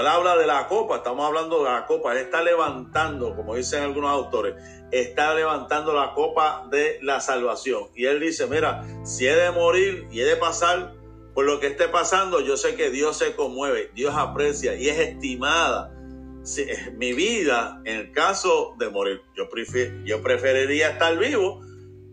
Él 0.00 0.06
habla 0.06 0.36
de 0.36 0.46
la 0.46 0.68
copa, 0.68 0.96
estamos 0.96 1.26
hablando 1.26 1.64
de 1.64 1.70
la 1.70 1.86
copa, 1.86 2.12
él 2.12 2.18
está 2.18 2.42
levantando, 2.42 3.34
como 3.34 3.54
dicen 3.54 3.82
algunos 3.82 4.10
autores, 4.10 4.54
está 4.90 5.34
levantando 5.34 5.92
la 5.92 6.14
copa 6.14 6.66
de 6.70 6.98
la 7.02 7.20
salvación. 7.20 7.84
Y 7.94 8.06
él 8.06 8.20
dice, 8.20 8.46
mira, 8.46 8.84
si 9.04 9.26
he 9.26 9.34
de 9.34 9.50
morir 9.50 10.06
y 10.10 10.20
he 10.20 10.24
de 10.24 10.36
pasar 10.36 10.94
por 11.34 11.44
lo 11.44 11.58
que 11.60 11.66
esté 11.66 11.88
pasando, 11.88 12.40
yo 12.40 12.56
sé 12.56 12.76
que 12.76 12.90
Dios 12.90 13.16
se 13.18 13.34
conmueve, 13.34 13.90
Dios 13.94 14.14
aprecia 14.16 14.76
y 14.76 14.88
es 14.88 14.98
estimada 14.98 15.90
mi 16.96 17.12
vida 17.12 17.80
en 17.84 17.96
el 17.96 18.12
caso 18.12 18.76
de 18.78 18.88
morir. 18.90 19.22
Yo, 19.36 19.48
yo 20.04 20.22
preferiría 20.22 20.90
estar 20.90 21.18
vivo, 21.18 21.60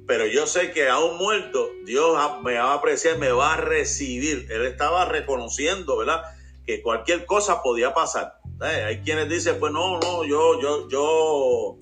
pero 0.07 0.25
yo 0.25 0.47
sé 0.47 0.71
que 0.71 0.89
aún 0.89 1.17
muerto, 1.17 1.69
Dios 1.85 2.17
me 2.43 2.55
va 2.55 2.71
a 2.71 2.75
apreciar, 2.75 3.17
me 3.17 3.31
va 3.31 3.53
a 3.53 3.57
recibir. 3.57 4.47
Él 4.49 4.65
estaba 4.65 5.05
reconociendo, 5.05 5.97
¿verdad? 5.97 6.23
Cualquier 6.79 7.25
cosa 7.25 7.61
podía 7.61 7.93
pasar. 7.93 8.39
Eh, 8.61 8.83
hay 8.83 9.01
quienes 9.01 9.27
dicen, 9.27 9.59
pues 9.59 9.73
no, 9.73 9.99
no, 9.99 10.23
yo, 10.23 10.61
yo, 10.61 10.87
yo 10.87 11.77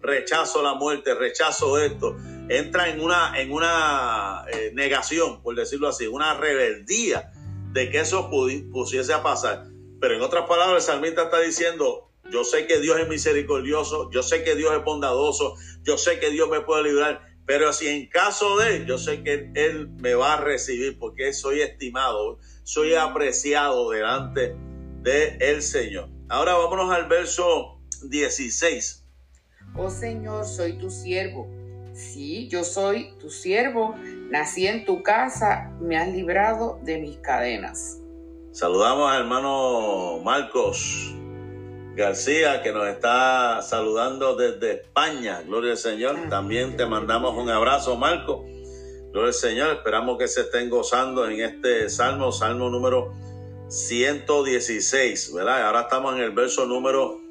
rechazo 0.00 0.62
la 0.62 0.74
muerte, 0.74 1.14
rechazo 1.14 1.78
esto. 1.78 2.16
Entra 2.48 2.88
en 2.88 3.00
una, 3.00 3.38
en 3.38 3.52
una 3.52 4.44
eh, 4.52 4.70
negación, 4.74 5.42
por 5.42 5.54
decirlo 5.54 5.88
así, 5.88 6.06
una 6.06 6.34
rebeldía 6.34 7.30
de 7.72 7.90
que 7.90 8.00
eso 8.00 8.30
pudiese 8.30 9.12
a 9.12 9.22
pasar. 9.22 9.66
Pero 10.00 10.14
en 10.14 10.22
otras 10.22 10.46
palabras, 10.46 10.82
el 10.84 10.92
salmista 10.92 11.24
está 11.24 11.40
diciendo, 11.40 12.10
yo 12.30 12.44
sé 12.44 12.66
que 12.66 12.80
Dios 12.80 12.98
es 12.98 13.08
misericordioso, 13.08 14.10
yo 14.10 14.22
sé 14.22 14.42
que 14.44 14.54
Dios 14.54 14.72
es 14.74 14.84
bondadoso, 14.84 15.54
yo 15.82 15.98
sé 15.98 16.18
que 16.18 16.30
Dios 16.30 16.48
me 16.48 16.60
puede 16.60 16.84
librar, 16.84 17.22
pero 17.46 17.72
si 17.72 17.88
en 17.88 18.08
caso 18.08 18.56
de, 18.56 18.84
yo 18.86 18.98
sé 18.98 19.22
que 19.22 19.50
Él 19.54 19.88
me 20.00 20.14
va 20.14 20.34
a 20.34 20.40
recibir 20.40 20.98
porque 20.98 21.32
soy 21.32 21.60
estimado, 21.60 22.38
soy 22.66 22.96
apreciado 22.96 23.90
delante 23.90 24.56
del 25.00 25.40
el 25.40 25.62
Señor. 25.62 26.08
Ahora 26.28 26.54
vámonos 26.54 26.90
al 26.90 27.06
verso 27.06 27.78
16. 28.02 29.06
Oh 29.76 29.88
Señor, 29.88 30.44
soy 30.44 30.72
tu 30.72 30.90
siervo. 30.90 31.48
Sí, 31.94 32.48
yo 32.48 32.64
soy 32.64 33.16
tu 33.20 33.30
siervo. 33.30 33.94
Nací 34.30 34.66
en 34.66 34.84
tu 34.84 35.04
casa, 35.04 35.70
me 35.80 35.96
has 35.96 36.08
librado 36.08 36.80
de 36.82 36.98
mis 36.98 37.18
cadenas. 37.18 38.00
Saludamos 38.50 39.12
al 39.12 39.22
hermano 39.22 40.18
Marcos 40.24 41.14
García, 41.94 42.62
que 42.62 42.72
nos 42.72 42.88
está 42.88 43.62
saludando 43.62 44.34
desde 44.34 44.82
España. 44.82 45.40
Gloria 45.46 45.70
al 45.70 45.78
Señor. 45.78 46.16
También 46.28 46.76
te 46.76 46.84
mandamos 46.84 47.36
un 47.36 47.48
abrazo, 47.48 47.96
Marco. 47.96 48.44
Gloria 49.16 49.28
al 49.30 49.34
Señor. 49.34 49.76
Esperamos 49.76 50.18
que 50.18 50.28
se 50.28 50.42
estén 50.42 50.68
gozando 50.68 51.26
en 51.26 51.40
este 51.40 51.88
salmo, 51.88 52.32
salmo 52.32 52.68
número 52.68 53.14
116, 53.68 55.32
¿verdad? 55.32 55.66
Ahora 55.66 55.80
estamos 55.80 56.16
en 56.16 56.20
el 56.20 56.32
verso 56.32 56.66
número 56.66 57.22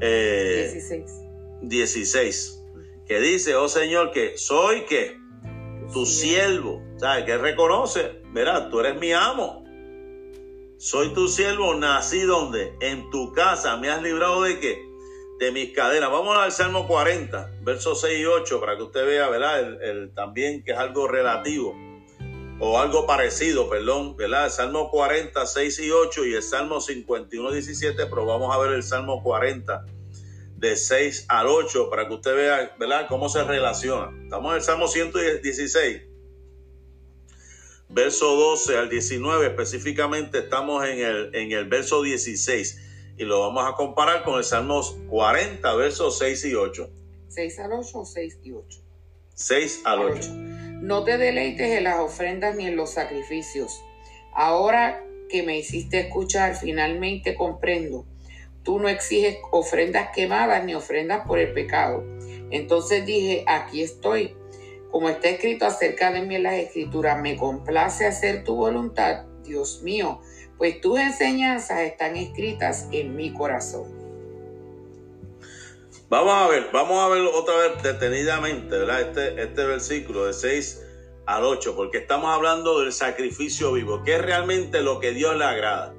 16. 0.00 0.90
Eh, 0.90 1.04
16. 1.60 2.64
Que 3.06 3.20
dice, 3.20 3.54
oh 3.54 3.68
Señor, 3.68 4.12
que 4.12 4.38
soy 4.38 4.86
que 4.86 5.18
tu 5.92 6.06
siervo. 6.06 6.82
¿Sabes? 6.96 7.26
Que 7.26 7.36
reconoce, 7.36 8.22
¿verdad? 8.32 8.70
Tú 8.70 8.80
eres 8.80 8.98
mi 8.98 9.12
amo 9.12 9.66
soy 10.78 11.14
tu 11.14 11.26
siervo, 11.26 11.74
nací 11.74 12.20
donde? 12.20 12.76
En 12.80 13.08
tu 13.10 13.32
casa. 13.32 13.78
¿Me 13.78 13.88
has 13.88 14.02
librado 14.02 14.42
de 14.42 14.60
qué? 14.60 14.85
De 15.38 15.52
mis 15.52 15.74
cadenas. 15.74 16.10
Vamos 16.10 16.36
al 16.38 16.50
Salmo 16.50 16.86
40, 16.86 17.50
versos 17.62 18.00
6 18.00 18.20
y 18.20 18.24
8, 18.24 18.60
para 18.60 18.76
que 18.76 18.82
usted 18.84 19.06
vea, 19.06 19.28
¿verdad? 19.28 19.82
El, 19.82 20.14
también 20.14 20.64
que 20.64 20.72
es 20.72 20.78
algo 20.78 21.08
relativo 21.08 21.76
o 22.58 22.78
algo 22.78 23.06
parecido, 23.06 23.68
perdón, 23.68 24.16
¿verdad? 24.16 24.46
El 24.46 24.50
Salmo 24.50 24.90
40, 24.90 25.44
6 25.44 25.78
y 25.80 25.90
8 25.90 26.24
y 26.24 26.34
el 26.34 26.42
Salmo 26.42 26.80
51, 26.80 27.52
17, 27.52 28.06
pero 28.06 28.24
vamos 28.24 28.54
a 28.54 28.58
ver 28.58 28.72
el 28.72 28.82
Salmo 28.82 29.22
40 29.22 29.84
de 30.56 30.74
6 30.74 31.26
al 31.28 31.48
8 31.48 31.90
para 31.90 32.08
que 32.08 32.14
usted 32.14 32.34
vea, 32.34 32.74
¿verdad? 32.78 33.06
Cómo 33.08 33.28
se 33.28 33.44
relaciona. 33.44 34.10
Estamos 34.24 34.52
en 34.52 34.56
el 34.56 34.62
Salmo 34.62 34.88
116 34.88 36.16
verso 37.88 38.34
12 38.34 38.76
al 38.76 38.88
19, 38.88 39.46
específicamente 39.46 40.38
estamos 40.38 40.86
en 40.86 40.98
el, 40.98 41.34
en 41.34 41.52
el 41.52 41.66
verso 41.66 42.02
16 42.02 42.82
y 43.16 43.24
lo 43.24 43.40
vamos 43.40 43.64
a 43.66 43.74
comparar 43.74 44.22
con 44.22 44.38
el 44.38 44.44
Salmos 44.44 44.96
40, 45.08 45.74
versos 45.74 46.18
6 46.18 46.44
y 46.46 46.54
8. 46.54 46.90
6 47.28 47.58
al 47.58 47.72
8 47.72 47.98
o 47.98 48.04
6 48.04 48.38
y 48.42 48.52
8. 48.52 48.80
6 49.34 49.82
al 49.84 50.00
8. 50.00 50.32
No 50.82 51.04
te 51.04 51.18
deleites 51.18 51.78
en 51.78 51.84
las 51.84 51.98
ofrendas 52.00 52.56
ni 52.56 52.66
en 52.66 52.76
los 52.76 52.90
sacrificios. 52.90 53.82
Ahora 54.34 55.02
que 55.28 55.42
me 55.42 55.58
hiciste 55.58 56.00
escuchar, 56.00 56.56
finalmente 56.56 57.34
comprendo. 57.34 58.04
Tú 58.62 58.78
no 58.78 58.88
exiges 58.88 59.38
ofrendas 59.50 60.10
quemadas 60.14 60.64
ni 60.64 60.74
ofrendas 60.74 61.26
por 61.26 61.38
el 61.38 61.52
pecado. 61.52 62.04
Entonces 62.50 63.06
dije, 63.06 63.44
aquí 63.46 63.82
estoy 63.82 64.36
como 64.96 65.10
está 65.10 65.28
escrito 65.28 65.66
acerca 65.66 66.10
de 66.10 66.22
mí 66.22 66.36
en 66.36 66.44
las 66.44 66.54
escrituras, 66.54 67.20
me 67.20 67.36
complace 67.36 68.06
hacer 68.06 68.44
tu 68.44 68.56
voluntad, 68.56 69.26
Dios 69.44 69.82
mío, 69.82 70.20
pues 70.58 70.80
tus 70.80 70.98
enseñanzas 70.98 71.80
están 71.80 72.16
escritas 72.16 72.88
en 72.92 73.14
mi 73.14 73.32
corazón. 73.32 73.84
Vamos 76.08 76.32
a 76.32 76.46
ver, 76.48 76.68
vamos 76.72 77.02
a 77.02 77.08
ver 77.08 77.22
otra 77.22 77.56
vez 77.56 77.82
detenidamente, 77.82 78.78
¿verdad? 78.78 79.00
Este, 79.00 79.42
este 79.42 79.64
versículo 79.64 80.26
de 80.26 80.32
6 80.32 80.84
al 81.26 81.44
8, 81.44 81.74
porque 81.74 81.98
estamos 81.98 82.32
hablando 82.32 82.80
del 82.80 82.92
sacrificio 82.92 83.72
vivo, 83.72 84.02
que 84.04 84.14
es 84.14 84.22
realmente 84.22 84.82
lo 84.82 85.00
que 85.00 85.10
Dios 85.10 85.36
le 85.36 85.44
agrada. 85.44 85.94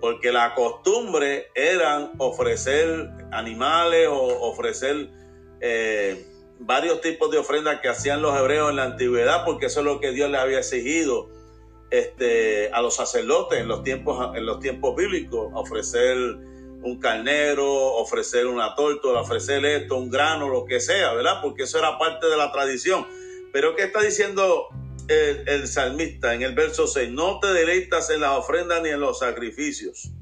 Porque 0.00 0.32
la 0.32 0.54
costumbre 0.54 1.46
era 1.54 2.10
ofrecer 2.18 3.08
animales 3.30 4.08
o 4.08 4.48
ofrecer 4.48 5.10
eh, 5.60 6.26
varios 6.58 7.00
tipos 7.00 7.30
de 7.30 7.38
ofrendas 7.38 7.80
que 7.80 7.88
hacían 7.88 8.22
los 8.22 8.36
hebreos 8.36 8.70
en 8.70 8.76
la 8.76 8.84
antigüedad, 8.84 9.44
porque 9.44 9.66
eso 9.66 9.80
es 9.80 9.86
lo 9.86 10.00
que 10.00 10.10
Dios 10.10 10.28
le 10.28 10.38
había 10.38 10.58
exigido 10.58 11.28
este, 11.90 12.70
a 12.72 12.82
los 12.82 12.96
sacerdotes 12.96 13.60
en 13.60 13.68
los 13.68 13.82
tiempos, 13.82 14.36
en 14.36 14.46
los 14.46 14.60
tiempos 14.60 14.96
bíblicos, 14.96 15.50
ofrecer 15.54 16.16
un 16.82 16.98
carnero, 16.98 17.66
ofrecer 17.94 18.46
una 18.46 18.74
torta, 18.74 19.08
ofrecer 19.08 19.64
esto, 19.64 19.96
un 19.96 20.10
grano, 20.10 20.48
lo 20.48 20.64
que 20.64 20.80
sea, 20.80 21.12
¿verdad? 21.12 21.40
Porque 21.42 21.64
eso 21.64 21.78
era 21.78 21.98
parte 21.98 22.26
de 22.26 22.36
la 22.36 22.52
tradición. 22.52 23.06
Pero 23.52 23.76
¿qué 23.76 23.84
está 23.84 24.00
diciendo 24.00 24.68
el, 25.08 25.46
el 25.46 25.68
salmista 25.68 26.34
en 26.34 26.42
el 26.42 26.54
verso 26.54 26.86
6? 26.86 27.10
No 27.10 27.38
te 27.40 27.48
deleitas 27.48 28.08
en 28.10 28.20
las 28.20 28.38
ofrendas 28.38 28.82
ni 28.82 28.90
en 28.90 29.00
los 29.00 29.18
sacrificios 29.18 30.12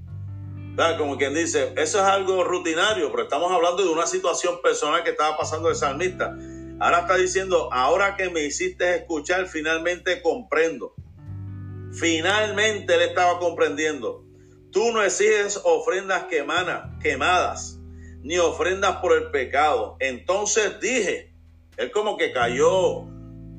como 0.97 1.19
quien 1.19 1.35
dice, 1.35 1.73
eso 1.77 1.99
es 1.99 2.05
algo 2.05 2.45
rutinario, 2.45 3.11
pero 3.11 3.25
estamos 3.25 3.51
hablando 3.51 3.83
de 3.83 3.89
una 3.89 4.07
situación 4.07 4.63
personal 4.63 5.03
que 5.03 5.11
estaba 5.11 5.37
pasando 5.37 5.69
el 5.69 5.75
salmista. 5.75 6.37
Ahora 6.79 7.01
está 7.01 7.17
diciendo, 7.17 7.69
ahora 7.73 8.15
que 8.17 8.31
me 8.31 8.43
hiciste 8.43 8.95
escuchar, 8.95 9.49
finalmente 9.49 10.23
comprendo. 10.23 10.95
Finalmente 11.93 12.95
él 12.95 13.03
estaba 13.03 13.39
comprendiendo. 13.39 14.25
Tú 14.71 14.93
no 14.93 15.03
exiges 15.03 15.61
ofrendas 15.65 16.27
quemadas, 17.01 17.79
ni 18.23 18.39
ofrendas 18.39 18.97
por 18.97 19.17
el 19.17 19.31
pecado. 19.31 19.97
Entonces 19.99 20.79
dije, 20.81 21.35
él 21.77 21.91
como 21.91 22.17
que 22.17 22.33
cayó, 22.33 23.07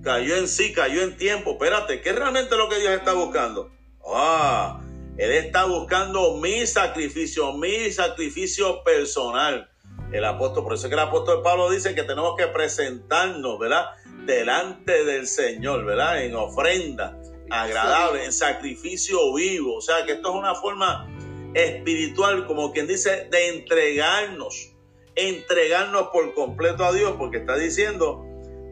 cayó 0.03 0.37
en 0.37 0.47
sí, 0.47 0.71
cayó 0.71 1.01
en 1.01 1.17
tiempo. 1.17 1.51
Espérate, 1.51 2.01
¿qué 2.01 2.09
es 2.09 2.15
realmente 2.15 2.55
lo 2.55 2.69
que 2.69 2.79
Dios 2.79 2.93
está 2.93 3.13
buscando? 3.13 3.71
Ah, 4.05 4.81
él 5.17 5.31
está 5.31 5.65
buscando 5.65 6.37
mi 6.37 6.65
sacrificio, 6.67 7.53
mi 7.53 7.91
sacrificio 7.91 8.83
personal. 8.83 9.69
El 10.11 10.25
apóstol, 10.25 10.63
por 10.63 10.73
eso 10.73 10.85
es 10.85 10.89
que 10.89 10.95
el 10.95 11.07
apóstol 11.07 11.41
Pablo 11.43 11.69
dice 11.69 11.93
que 11.95 12.03
tenemos 12.03 12.35
que 12.37 12.47
presentarnos, 12.47 13.59
¿verdad? 13.59 13.85
Delante 14.25 15.03
del 15.05 15.27
Señor, 15.27 15.85
¿verdad? 15.85 16.23
En 16.23 16.35
ofrenda 16.35 17.18
agradable, 17.49 18.25
en 18.25 18.33
sacrificio 18.33 19.33
vivo. 19.33 19.75
O 19.77 19.81
sea, 19.81 20.05
que 20.05 20.13
esto 20.13 20.29
es 20.29 20.35
una 20.35 20.55
forma 20.55 21.07
espiritual, 21.53 22.45
como 22.45 22.71
quien 22.71 22.87
dice, 22.87 23.27
de 23.29 23.49
entregarnos, 23.49 24.73
entregarnos 25.15 26.09
por 26.09 26.33
completo 26.33 26.85
a 26.85 26.93
Dios, 26.93 27.15
porque 27.17 27.37
está 27.37 27.55
diciendo, 27.55 28.25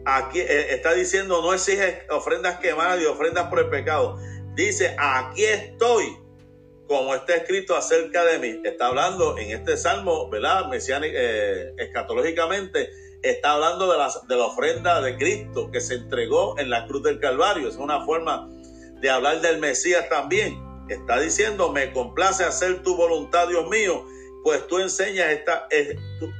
aquí 0.06 0.40
eh, 0.40 0.74
está 0.74 0.94
diciendo, 0.94 1.42
no 1.42 1.54
exige 1.54 2.06
ofrendas 2.10 2.60
quemadas 2.60 3.02
y 3.02 3.06
ofrendas 3.06 3.48
por 3.48 3.60
el 3.60 3.70
pecado. 3.70 4.18
Dice, 4.56 4.96
aquí 4.98 5.44
estoy 5.44 6.18
como 6.88 7.14
está 7.14 7.36
escrito 7.36 7.76
acerca 7.76 8.24
de 8.26 8.40
mí. 8.40 8.62
Está 8.64 8.88
hablando 8.88 9.38
en 9.38 9.52
este 9.52 9.78
salmo, 9.78 10.30
¿verdad? 10.30 10.68
Mesiánico, 10.68 11.14
eh, 11.18 11.74
escatológicamente, 11.78 12.90
está 13.22 13.54
hablando 13.54 13.92
de 13.92 13.98
la, 13.98 14.12
de 14.28 14.36
la 14.36 14.46
ofrenda 14.46 15.02
de 15.02 15.18
Cristo 15.18 15.70
que 15.72 15.82
se 15.82 15.96
entregó 15.96 16.58
en 16.58 16.70
la 16.70 16.88
cruz 16.88 17.04
del 17.04 17.20
Calvario. 17.20 17.68
Es 17.68 17.76
una 17.76 18.06
forma 18.06 18.50
de 19.02 19.10
hablar 19.10 19.42
del 19.42 19.60
Mesías 19.60 20.08
también. 20.10 20.62
Está 20.90 21.20
diciendo, 21.20 21.72
me 21.72 21.92
complace 21.92 22.44
hacer 22.44 22.82
tu 22.84 22.96
voluntad, 22.96 23.48
Dios 23.50 23.68
mío, 23.70 24.06
pues 24.44 24.66
tú 24.68 24.80
enseñas 24.80 25.32
esta, 25.32 25.68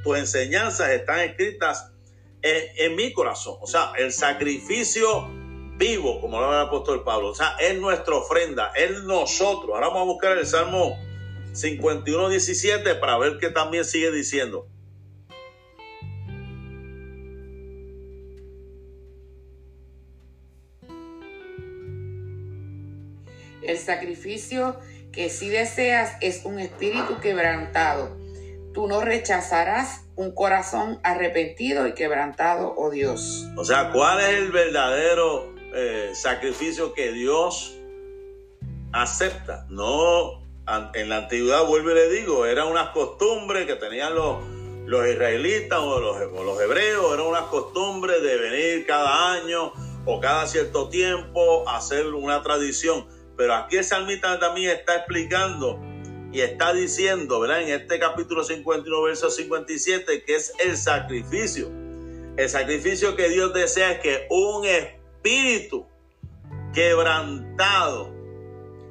tus 0.02 0.18
enseñanzas 0.18 0.90
están 0.90 1.20
escritas 1.20 1.92
en, 2.42 2.96
mi 2.96 3.12
corazón. 3.12 3.56
O 3.60 3.66
sea, 3.66 3.92
el 3.98 4.12
sacrificio 4.12 5.28
vivo, 5.76 6.20
como 6.20 6.40
lo 6.40 6.46
habla 6.46 6.62
el 6.62 6.66
apóstol 6.68 7.04
Pablo. 7.04 7.28
O 7.28 7.34
sea, 7.34 7.56
es 7.60 7.78
nuestra 7.78 8.14
ofrenda, 8.14 8.72
es 8.74 9.02
nosotros. 9.02 9.70
Ahora 9.74 9.88
vamos 9.88 10.02
a 10.02 10.06
buscar 10.06 10.38
el 10.38 10.46
Salmo 10.46 10.96
51, 11.52 12.28
17 12.30 12.94
para 12.96 13.18
ver 13.18 13.38
qué 13.38 13.50
también 13.50 13.84
sigue 13.84 14.10
diciendo. 14.10 14.66
Sacrificio 23.88 24.76
que 25.12 25.30
si 25.30 25.48
deseas 25.48 26.12
es 26.20 26.44
un 26.44 26.58
espíritu 26.58 27.20
quebrantado. 27.22 28.16
Tú 28.74 28.86
no 28.86 29.00
rechazarás 29.00 30.04
un 30.14 30.34
corazón 30.34 31.00
arrepentido 31.02 31.86
y 31.86 31.94
quebrantado, 31.94 32.74
oh 32.76 32.90
Dios. 32.90 33.46
O 33.56 33.64
sea, 33.64 33.90
¿cuál 33.90 34.20
es 34.20 34.28
el 34.40 34.52
verdadero 34.52 35.54
eh, 35.74 36.10
sacrificio 36.12 36.92
que 36.92 37.12
Dios 37.12 37.78
acepta? 38.92 39.66
No, 39.70 40.42
en 40.94 41.08
la 41.08 41.16
antigüedad, 41.16 41.64
vuelvo 41.64 41.90
y 41.92 41.94
le 41.94 42.10
digo, 42.10 42.44
era 42.44 42.66
una 42.66 42.92
costumbre 42.92 43.66
que 43.66 43.76
tenían 43.76 44.14
los, 44.14 44.44
los 44.84 45.08
israelitas 45.08 45.78
o 45.78 45.98
los, 45.98 46.16
o 46.38 46.44
los 46.44 46.60
hebreos, 46.60 47.14
era 47.14 47.22
una 47.22 47.46
costumbre 47.46 48.20
de 48.20 48.36
venir 48.36 48.86
cada 48.86 49.32
año 49.32 49.72
o 50.04 50.20
cada 50.20 50.46
cierto 50.46 50.90
tiempo 50.90 51.66
a 51.66 51.78
hacer 51.78 52.06
una 52.08 52.42
tradición. 52.42 53.08
Pero 53.38 53.54
aquí 53.54 53.76
el 53.76 53.84
salmista 53.84 54.36
también 54.40 54.76
está 54.76 54.96
explicando 54.96 55.80
y 56.32 56.40
está 56.40 56.72
diciendo, 56.72 57.38
¿verdad? 57.38 57.62
En 57.62 57.68
este 57.68 58.00
capítulo 58.00 58.42
51, 58.42 59.02
verso 59.02 59.30
57, 59.30 60.24
que 60.24 60.34
es 60.34 60.52
el 60.58 60.76
sacrificio. 60.76 61.70
El 62.36 62.48
sacrificio 62.48 63.14
que 63.14 63.28
Dios 63.28 63.54
desea 63.54 63.92
es 63.92 64.00
que 64.00 64.26
un 64.28 64.64
espíritu 64.64 65.86
quebrantado, 66.74 68.12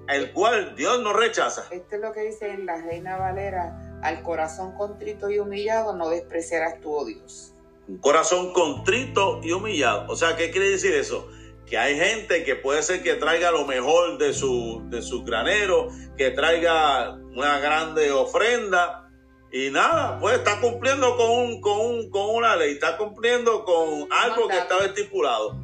el 0.07 0.31
cual 0.31 0.75
Dios 0.77 1.01
no 1.01 1.11
rechaza. 1.11 1.65
Esto 1.69 1.97
es 1.97 2.01
lo 2.01 2.13
que 2.13 2.21
dice 2.21 2.49
en 2.49 2.65
la 2.65 2.81
Reina 2.81 3.17
Valera, 3.17 3.99
al 4.01 4.23
corazón 4.23 4.75
contrito 4.75 5.29
y 5.29 5.39
humillado 5.39 5.93
no 5.93 6.09
despreciarás 6.09 6.79
tu 6.79 6.93
oh 6.93 7.03
Dios. 7.03 7.51
Un 7.89 7.97
corazón 7.97 8.53
contrito 8.53 9.41
y 9.43 9.51
humillado. 9.51 10.05
O 10.09 10.15
sea, 10.15 10.37
¿qué 10.37 10.51
quiere 10.51 10.69
decir 10.69 10.93
eso? 10.93 11.27
Que 11.67 11.77
hay 11.77 11.97
gente 11.97 12.43
que 12.43 12.55
puede 12.55 12.81
ser 12.81 13.03
que 13.03 13.15
traiga 13.15 13.51
lo 13.51 13.65
mejor 13.65 14.17
de 14.17 14.33
su, 14.33 14.81
de 14.85 15.01
su 15.01 15.23
granero, 15.23 15.89
que 16.17 16.31
traiga 16.31 17.15
una 17.35 17.59
grande 17.59 18.11
ofrenda 18.11 19.09
y 19.51 19.69
nada, 19.69 20.17
pues 20.19 20.37
está 20.37 20.59
cumpliendo 20.59 21.15
con, 21.17 21.61
con, 21.61 22.09
con 22.09 22.35
una 22.35 22.55
ley, 22.55 22.73
está 22.73 22.97
cumpliendo 22.97 23.63
con 23.65 24.07
algo 24.11 24.47
que 24.47 24.57
estaba 24.57 24.85
estipulado. 24.85 25.57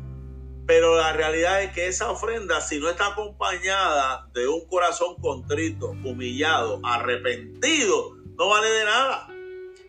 Pero 0.66 0.96
la 0.96 1.12
realidad 1.14 1.62
es 1.64 1.72
que 1.74 1.88
esa 1.88 2.10
ofrenda, 2.12 2.62
si 2.62 2.80
no 2.80 2.90
está 2.90 3.08
acompañada 3.08 4.30
de 4.34 4.48
un 4.48 4.66
corazón 4.68 5.16
contrito, 5.22 5.92
humillado, 5.92 6.80
arrepentido, 6.84 8.16
no 8.38 8.50
vale 8.50 8.70
de 8.70 8.86
nada. 8.86 9.28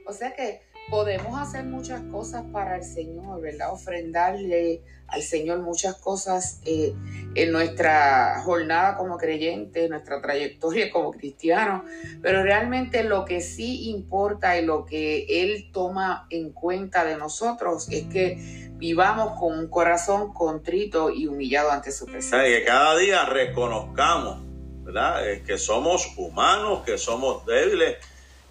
O 0.06 0.12
sea 0.12 0.34
que 0.34 0.63
podemos 0.94 1.36
hacer 1.40 1.64
muchas 1.64 2.02
cosas 2.02 2.44
para 2.52 2.76
el 2.76 2.84
Señor, 2.84 3.40
¿verdad? 3.40 3.72
Ofrendarle 3.72 4.80
al 5.08 5.22
Señor 5.22 5.58
muchas 5.58 5.96
cosas 5.96 6.60
eh, 6.64 6.94
en 7.34 7.50
nuestra 7.50 8.40
jornada 8.44 8.96
como 8.96 9.18
creyente, 9.18 9.86
en 9.86 9.90
nuestra 9.90 10.22
trayectoria 10.22 10.92
como 10.92 11.10
cristiano, 11.10 11.84
pero 12.22 12.44
realmente 12.44 13.02
lo 13.02 13.24
que 13.24 13.40
sí 13.40 13.90
importa 13.90 14.56
y 14.56 14.64
lo 14.64 14.84
que 14.84 15.26
Él 15.42 15.72
toma 15.72 16.28
en 16.30 16.52
cuenta 16.52 17.04
de 17.04 17.16
nosotros 17.16 17.88
es 17.90 18.04
que 18.04 18.70
vivamos 18.76 19.36
con 19.40 19.58
un 19.58 19.66
corazón 19.66 20.32
contrito 20.32 21.10
y 21.10 21.26
humillado 21.26 21.72
ante 21.72 21.90
su 21.90 22.06
presencia. 22.06 22.44
Que 22.44 22.64
cada 22.64 22.96
día 22.96 23.24
reconozcamos, 23.24 24.44
¿verdad? 24.84 25.24
que 25.44 25.58
somos 25.58 26.12
humanos, 26.16 26.84
que 26.86 26.98
somos 26.98 27.44
débiles 27.46 27.96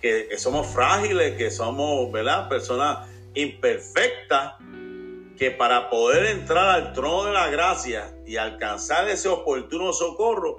que, 0.03 0.37
somos 0.37 0.67
frágiles, 0.67 1.37
que 1.37 1.49
somos, 1.49 2.11
¿verdad? 2.11 2.49
Personas 2.49 3.07
imperfectas, 3.33 4.55
que 5.37 5.49
para 5.49 5.89
poder 5.89 6.25
entrar 6.25 6.69
al 6.69 6.93
trono 6.93 7.23
de 7.23 7.31
la 7.31 7.49
gracia 7.49 8.13
y 8.25 8.35
alcanzar 8.35 9.07
ese 9.07 9.29
oportuno 9.29 9.93
socorro, 9.93 10.57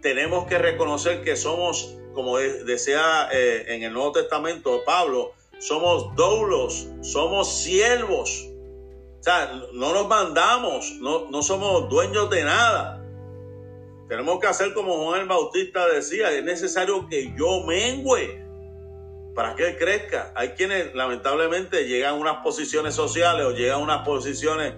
tenemos 0.00 0.46
que 0.46 0.58
reconocer 0.58 1.22
que 1.22 1.36
somos, 1.36 1.98
como 2.14 2.38
decía 2.38 3.28
eh, 3.32 3.64
en 3.68 3.82
el 3.82 3.92
Nuevo 3.92 4.12
Testamento 4.12 4.82
Pablo, 4.86 5.32
somos 5.58 6.14
doulos, 6.14 6.86
somos 7.02 7.52
siervos. 7.58 8.46
O 9.18 9.22
sea, 9.22 9.62
no 9.72 9.92
nos 9.92 10.06
mandamos, 10.06 10.92
no, 11.00 11.28
no 11.28 11.42
somos 11.42 11.88
dueños 11.88 12.30
de 12.30 12.44
nada. 12.44 13.02
Tenemos 14.08 14.38
que 14.38 14.46
hacer 14.46 14.72
como 14.72 15.04
Juan 15.04 15.22
el 15.22 15.26
Bautista 15.26 15.88
decía, 15.88 16.30
es 16.30 16.44
necesario 16.44 17.08
que 17.08 17.34
yo 17.36 17.64
mengüe 17.64 18.45
para 19.36 19.54
que 19.54 19.76
crezca. 19.76 20.32
Hay 20.34 20.48
quienes 20.52 20.94
lamentablemente 20.94 21.86
llegan 21.86 22.14
a 22.14 22.16
unas 22.16 22.36
posiciones 22.38 22.94
sociales 22.94 23.44
o 23.44 23.52
llegan 23.52 23.74
a 23.74 23.82
unas 23.82 24.04
posiciones 24.04 24.74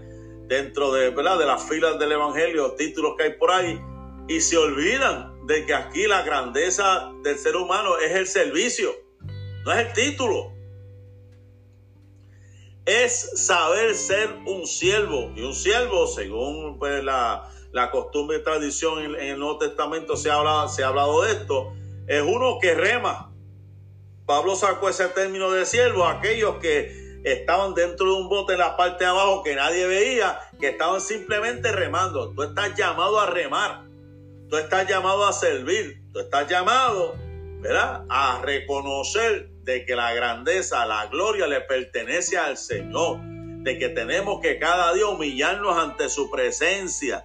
dentro 0.48 0.92
de, 0.92 1.12
de 1.12 1.46
las 1.46 1.68
filas 1.68 1.96
del 2.00 2.12
Evangelio, 2.12 2.72
títulos 2.72 3.14
que 3.16 3.22
hay 3.22 3.32
por 3.34 3.52
ahí, 3.52 3.80
y 4.26 4.40
se 4.40 4.58
olvidan 4.58 5.46
de 5.46 5.64
que 5.64 5.74
aquí 5.74 6.08
la 6.08 6.22
grandeza 6.22 7.12
del 7.22 7.38
ser 7.38 7.54
humano 7.54 7.98
es 7.98 8.10
el 8.16 8.26
servicio, 8.26 8.90
no 9.64 9.72
es 9.72 9.86
el 9.86 9.92
título. 9.92 10.52
Es 12.84 13.44
saber 13.46 13.94
ser 13.94 14.28
un 14.46 14.66
siervo. 14.66 15.30
Y 15.36 15.42
un 15.42 15.54
siervo, 15.54 16.06
según 16.06 16.78
pues, 16.78 17.04
la, 17.04 17.48
costumbre 17.92 18.38
y 18.38 18.42
tradición 18.42 19.04
en, 19.04 19.14
el 19.14 19.38
Nuevo 19.38 19.58
Testamento 19.58 20.16
se 20.16 20.30
ha 20.30 20.34
hablado 20.34 21.22
de 21.22 21.32
esto, 21.32 21.72
es 22.08 22.22
uno 22.22 22.58
que 22.60 22.74
rema 22.74 23.27
Pablo 24.28 24.54
sacó 24.56 24.90
ese 24.90 25.08
término 25.08 25.50
de 25.50 25.64
siervo, 25.64 26.04
aquellos 26.04 26.56
que 26.58 27.18
estaban 27.24 27.72
dentro 27.72 28.04
de 28.04 28.12
un 28.12 28.28
bote 28.28 28.52
en 28.52 28.58
la 28.58 28.76
parte 28.76 29.04
de 29.04 29.10
abajo 29.10 29.42
que 29.42 29.54
nadie 29.54 29.86
veía, 29.86 30.38
que 30.60 30.68
estaban 30.68 31.00
simplemente 31.00 31.72
remando. 31.72 32.34
Tú 32.34 32.42
estás 32.42 32.74
llamado 32.76 33.18
a 33.18 33.30
remar, 33.30 33.86
tú 34.50 34.58
estás 34.58 34.86
llamado 34.86 35.26
a 35.26 35.32
servir, 35.32 36.02
tú 36.12 36.20
estás 36.20 36.46
llamado, 36.46 37.16
¿verdad? 37.60 38.04
A 38.10 38.42
reconocer 38.44 39.48
de 39.62 39.86
que 39.86 39.96
la 39.96 40.12
grandeza, 40.12 40.84
la 40.84 41.06
gloria 41.06 41.46
le 41.46 41.62
pertenece 41.62 42.36
al 42.36 42.58
Señor, 42.58 43.20
de 43.22 43.78
que 43.78 43.88
tenemos 43.88 44.42
que 44.42 44.58
cada 44.58 44.92
día 44.92 45.06
humillarnos 45.06 45.74
ante 45.78 46.10
su 46.10 46.30
presencia, 46.30 47.24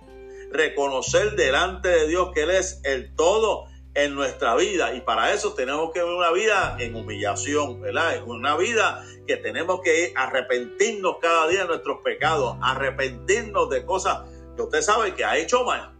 reconocer 0.54 1.36
delante 1.36 1.90
de 1.90 2.08
Dios 2.08 2.30
que 2.34 2.44
Él 2.44 2.52
es 2.52 2.80
el 2.86 3.14
todo 3.14 3.73
en 3.96 4.16
nuestra 4.16 4.56
vida 4.56 4.94
y 4.96 5.02
para 5.02 5.34
eso 5.34 5.54
tenemos 5.54 5.92
que 5.92 6.02
ver 6.02 6.14
una 6.14 6.32
vida 6.32 6.76
en 6.80 6.96
humillación, 6.96 7.82
¿verdad? 7.82 8.24
Una 8.26 8.58
vida 8.58 9.06
que 9.28 9.38
tenemos 9.38 9.82
que 9.82 10.14
arrepentirnos 10.16 11.18
cada 11.22 11.48
día 11.48 11.62
de 11.62 11.68
nuestros 11.68 12.02
pecados, 12.02 12.58
arrepentirnos 12.62 13.70
de 13.70 13.86
cosas 13.86 14.22
que 14.56 14.62
usted 14.64 14.82
sabe 14.82 15.14
que 15.14 15.24
ha 15.24 15.38
hecho 15.38 15.64
mal. 15.64 15.94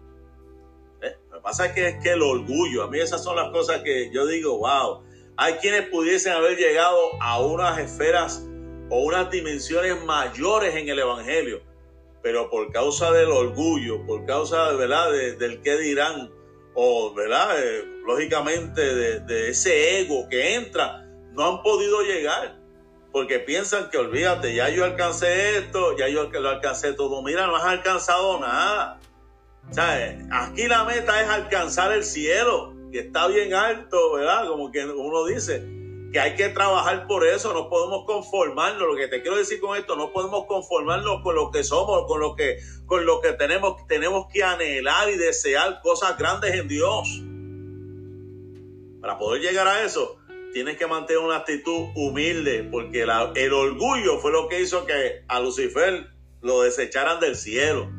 ¿Eh? 1.02 1.16
Lo 1.30 1.38
que 1.38 1.44
pasa 1.44 1.68
es 1.68 1.74
que, 1.74 1.88
es 1.90 2.04
que 2.04 2.12
el 2.12 2.24
orgullo, 2.24 2.84
a 2.84 2.88
mí 2.88 3.00
esas 3.00 3.24
son 3.24 3.36
las 3.36 3.52
cosas 3.52 3.82
que 3.82 4.12
yo 4.12 4.26
digo, 4.26 4.58
wow, 4.58 5.04
hay 5.38 5.54
quienes 5.56 5.88
pudiesen 5.90 6.34
haber 6.34 6.58
llegado 6.58 6.98
a 7.22 7.40
unas 7.42 7.78
esferas 7.80 8.44
o 8.90 9.04
unas 9.04 9.30
dimensiones 9.30 10.04
mayores 10.04 10.76
en 10.76 10.90
el 10.90 11.00
Evangelio, 11.00 11.62
pero 12.22 12.50
por 12.50 12.72
causa 12.72 13.12
del 13.12 13.32
orgullo, 13.32 14.04
por 14.06 14.26
causa 14.26 14.72
¿verdad? 14.74 15.12
del 15.12 15.62
que 15.62 15.78
dirán, 15.78 16.32
o, 16.74 17.14
¿verdad? 17.14 17.60
Eh, 17.60 17.86
lógicamente 18.06 19.20
de, 19.20 19.50
ese 19.50 20.02
ego 20.02 20.28
que 20.30 20.56
entra, 20.56 21.06
no 21.32 21.46
han 21.48 21.64
podido 21.64 22.02
llegar. 22.02 22.60
Porque 23.12 23.40
piensan 23.40 23.92
que 23.92 23.98
olvídate, 23.98 24.56
ya 24.56 24.70
yo 24.70 24.86
alcancé 24.86 25.58
esto, 25.58 25.96
ya 25.96 26.08
yo 26.08 26.30
lo 26.32 26.50
alcancé 26.50 26.94
todo. 26.94 27.22
Mira, 27.22 27.46
no 27.46 27.56
has 27.56 27.66
alcanzado 27.66 28.40
nada. 28.40 29.00
O 29.70 29.74
sea, 29.74 30.18
aquí 30.32 30.68
la 30.68 30.84
meta 30.84 31.22
es 31.22 31.30
alcanzar 31.30 31.92
el 31.94 32.04
cielo, 32.04 32.74
que 32.92 33.02
está 33.02 33.28
bien 33.28 33.54
alto, 33.54 34.14
¿verdad? 34.14 34.48
Como 34.48 34.72
que 34.72 34.84
uno 34.84 35.26
dice 35.26 35.83
que 36.14 36.20
hay 36.20 36.36
que 36.36 36.50
trabajar 36.50 37.08
por 37.08 37.26
eso, 37.26 37.54
no 37.54 37.70
podemos 37.70 38.06
conformarnos. 38.06 38.88
Lo 38.88 38.96
que 38.96 39.08
te 39.08 39.24
quiero 39.24 39.36
decir 39.36 39.60
con 39.60 39.76
esto, 39.76 39.96
no 39.96 40.14
podemos 40.14 40.46
conformarnos 40.46 41.24
con 41.24 41.34
lo 41.34 41.50
que 41.50 41.64
somos, 41.64 42.06
con 42.06 42.20
lo 42.20 42.36
que, 42.36 42.60
con 42.86 43.04
lo 43.08 43.20
que 43.20 43.34
tenemos. 43.34 43.86
Tenemos 43.88 44.28
que 44.32 44.44
anhelar 44.44 45.10
y 45.10 45.18
desear 45.18 45.82
cosas 45.82 46.16
grandes 46.20 46.54
en 46.54 46.68
Dios. 46.68 47.20
Para 49.02 49.18
poder 49.18 49.42
llegar 49.42 49.68
a 49.68 49.84
eso, 49.84 50.18
tienes 50.54 50.78
que 50.78 50.86
mantener 50.86 51.24
una 51.24 51.38
actitud 51.38 51.88
humilde, 51.96 52.64
porque 52.72 53.02
el 53.02 53.54
orgullo 53.54 54.20
fue 54.20 54.32
lo 54.32 54.48
que 54.48 54.62
hizo 54.62 54.86
que 54.86 55.24
a 55.28 55.40
Lucifer 55.40 56.12
lo 56.42 56.62
desecharan 56.62 57.20
del 57.20 57.36
cielo. 57.36 57.90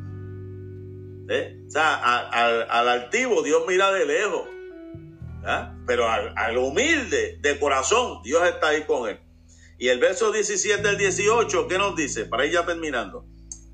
¿Eh? 1.29 1.59
O 1.67 1.71
sea, 1.71 1.97
al 1.97 2.89
altivo 2.89 3.43
Dios 3.43 3.65
mira 3.67 3.91
de 3.91 4.07
lejos, 4.07 4.43
¿ah? 5.45 5.75
pero 5.87 6.09
al, 6.09 6.59
humilde 6.59 7.39
de 7.41 7.59
corazón 7.59 8.23
Dios 8.23 8.47
está 8.47 8.69
ahí 8.69 8.83
con 8.83 9.09
él. 9.09 9.19
Y 9.79 9.89
el 9.89 9.99
verso 9.99 10.33
17 10.33 10.87
al 10.89 10.97
18, 10.97 11.69
¿qué 11.69 11.79
nos 11.79 11.97
dice? 11.97 12.27
Para 12.27 12.47
ir 12.47 12.53
ya 12.53 12.65
terminando. 12.65 13.27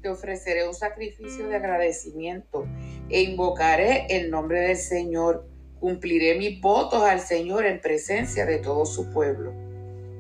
Te 0.03 0.09
ofreceré 0.09 0.67
un 0.67 0.75
sacrificio 0.75 1.47
de 1.47 1.57
agradecimiento 1.57 2.67
e 3.11 3.21
invocaré 3.23 4.07
el 4.09 4.31
nombre 4.31 4.61
del 4.61 4.77
Señor 4.77 5.51
cumpliré 5.81 6.37
mis 6.39 6.61
votos 6.61 7.03
al 7.03 7.21
Señor 7.21 7.65
en 7.65 7.81
presencia 7.81 8.45
de 8.45 8.59
todo 8.59 8.85
su 8.87 9.11
pueblo. 9.11 9.53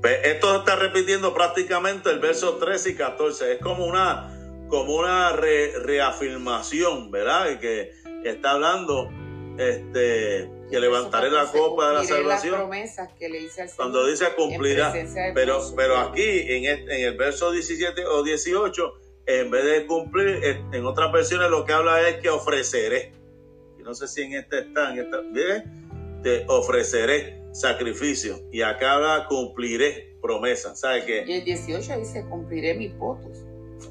Pues 0.01 0.19
esto 0.25 0.57
está 0.57 0.77
repitiendo 0.77 1.35
prácticamente 1.35 2.11
el 2.11 2.19
verso 2.19 2.57
13 2.57 2.91
y 2.91 2.95
14. 2.95 3.53
Es 3.53 3.59
como 3.61 3.85
una, 3.85 4.35
como 4.69 4.97
una 4.97 5.33
reafirmación, 5.33 7.11
¿verdad? 7.11 7.61
Que, 7.61 7.93
está 8.25 8.53
hablando 8.53 9.11
este, 9.59 10.51
que 10.71 10.81
levantaré 10.81 11.31
la 11.31 11.47
copa 11.47 11.89
de 11.89 11.95
la 11.95 12.05
salvación. 12.05 12.53
Las 12.53 12.61
promesas 12.63 13.13
que 13.19 13.29
le 13.29 13.39
hice 13.39 13.63
al 13.63 13.69
Señor 13.69 13.77
Cuando 13.77 14.07
dice 14.07 14.27
cumplirá. 14.37 14.93
Pero, 15.35 15.61
pero 15.77 15.99
aquí 15.99 16.23
en, 16.23 16.65
en 16.65 16.91
el 16.91 17.17
verso 17.17 17.51
17 17.51 18.07
o 18.07 18.23
18, 18.23 18.95
en 19.27 19.51
vez 19.51 19.65
de 19.65 19.87
cumplir, 19.87 20.43
en 20.73 20.87
otras 20.87 21.13
versiones 21.13 21.51
lo 21.51 21.65
que 21.65 21.73
habla 21.73 22.09
es 22.09 22.17
que 22.17 22.31
ofreceré 22.31 23.13
no 23.91 23.95
sé 23.95 24.07
si 24.09 24.23
en 24.23 24.35
este 24.35 24.61
está, 24.61 24.93
en 24.93 25.01
esta, 25.01 25.19
te 26.23 26.45
ofreceré 26.49 27.43
sacrificio 27.53 28.39
y 28.53 28.63
acá 28.63 29.27
cumpliré 29.29 30.17
promesa. 30.23 30.77
¿Sabe 30.77 31.05
qué? 31.05 31.25
Y 31.27 31.33
el 31.33 31.45
18 31.45 31.99
dice 31.99 32.25
cumpliré 32.29 32.75
mis 32.75 32.97
votos. 32.97 33.39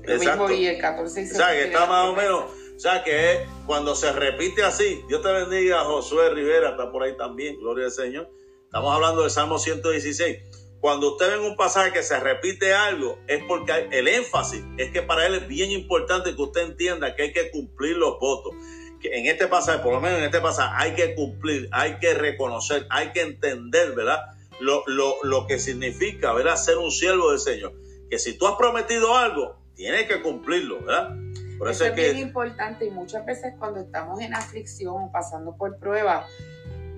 Exacto. 0.08 0.52
y 0.54 0.68
el 0.68 0.80
14 0.80 1.22
dice. 1.22 1.38
que 1.38 1.64
está 1.64 1.86
más 1.86 2.08
o 2.08 2.16
menos. 2.16 2.44
O 2.80 2.82
sea 2.82 3.04
que 3.04 3.46
cuando 3.66 3.94
se 3.94 4.10
repite 4.14 4.64
así, 4.64 5.04
Dios 5.10 5.22
te 5.22 5.30
bendiga, 5.30 5.84
Josué 5.84 6.30
Rivera, 6.30 6.70
está 6.70 6.90
por 6.90 7.04
ahí 7.04 7.18
también, 7.18 7.60
gloria 7.60 7.88
al 7.88 7.92
Señor. 7.92 8.30
Estamos 8.64 8.96
hablando 8.96 9.24
del 9.24 9.32
Salmo 9.32 9.60
116. 9.60 10.38
Cuando 10.80 11.12
usted 11.12 11.30
ve 11.30 11.46
un 11.46 11.58
pasaje 11.58 11.92
que 11.92 12.04
se 12.04 12.18
repite 12.22 12.74
algo, 12.74 13.20
es 13.28 13.44
porque 13.50 13.90
el 13.92 14.08
énfasis 14.08 14.64
es 14.78 14.92
que 14.92 15.02
para 15.02 15.28
él 15.28 15.36
es 15.36 15.48
bien 15.50 15.72
importante 15.72 16.34
que 16.34 16.42
usted 16.42 16.62
entienda 16.62 17.18
que 17.18 17.24
hay 17.24 17.34
que 17.34 17.52
cumplir 17.52 17.98
los 17.98 18.18
votos 18.18 18.54
que 19.02 19.10
en 19.10 19.26
este 19.26 19.48
pasaje, 19.48 19.80
por 19.80 19.92
lo 19.92 20.00
menos 20.00 20.20
en 20.20 20.24
este 20.24 20.40
pasaje, 20.40 20.74
hay 20.78 20.96
que 20.96 21.16
cumplir, 21.16 21.68
hay 21.74 22.00
que 22.00 22.14
reconocer, 22.14 22.88
hay 22.90 23.12
que 23.12 23.24
entender, 23.24 23.92
¿verdad? 23.92 24.22
Lo, 24.62 24.86
lo, 24.88 25.48
que 25.48 25.60
significa, 25.60 26.32
¿verdad? 26.32 26.56
Ser 26.56 26.78
un 26.78 26.92
siervo 26.92 27.32
del 27.32 27.40
Señor. 27.40 27.74
Que 28.10 28.20
si 28.20 28.38
tú 28.38 28.48
has 28.48 28.56
prometido 28.56 29.18
algo, 29.18 29.58
tienes 29.76 30.08
que 30.08 30.22
cumplirlo, 30.22 30.80
¿verdad? 30.80 31.14
Por 31.60 31.70
eso, 31.70 31.86
es, 31.86 31.92
que... 31.92 32.14
bien 32.14 32.18
importante 32.18 32.86
y 32.86 32.90
muchas 32.90 33.26
veces 33.26 33.54
cuando 33.60 33.82
estamos 33.82 34.22
en 34.22 34.34
aflicción, 34.34 35.12
pasando 35.12 35.58
por 35.58 35.78
pruebas, 35.78 36.26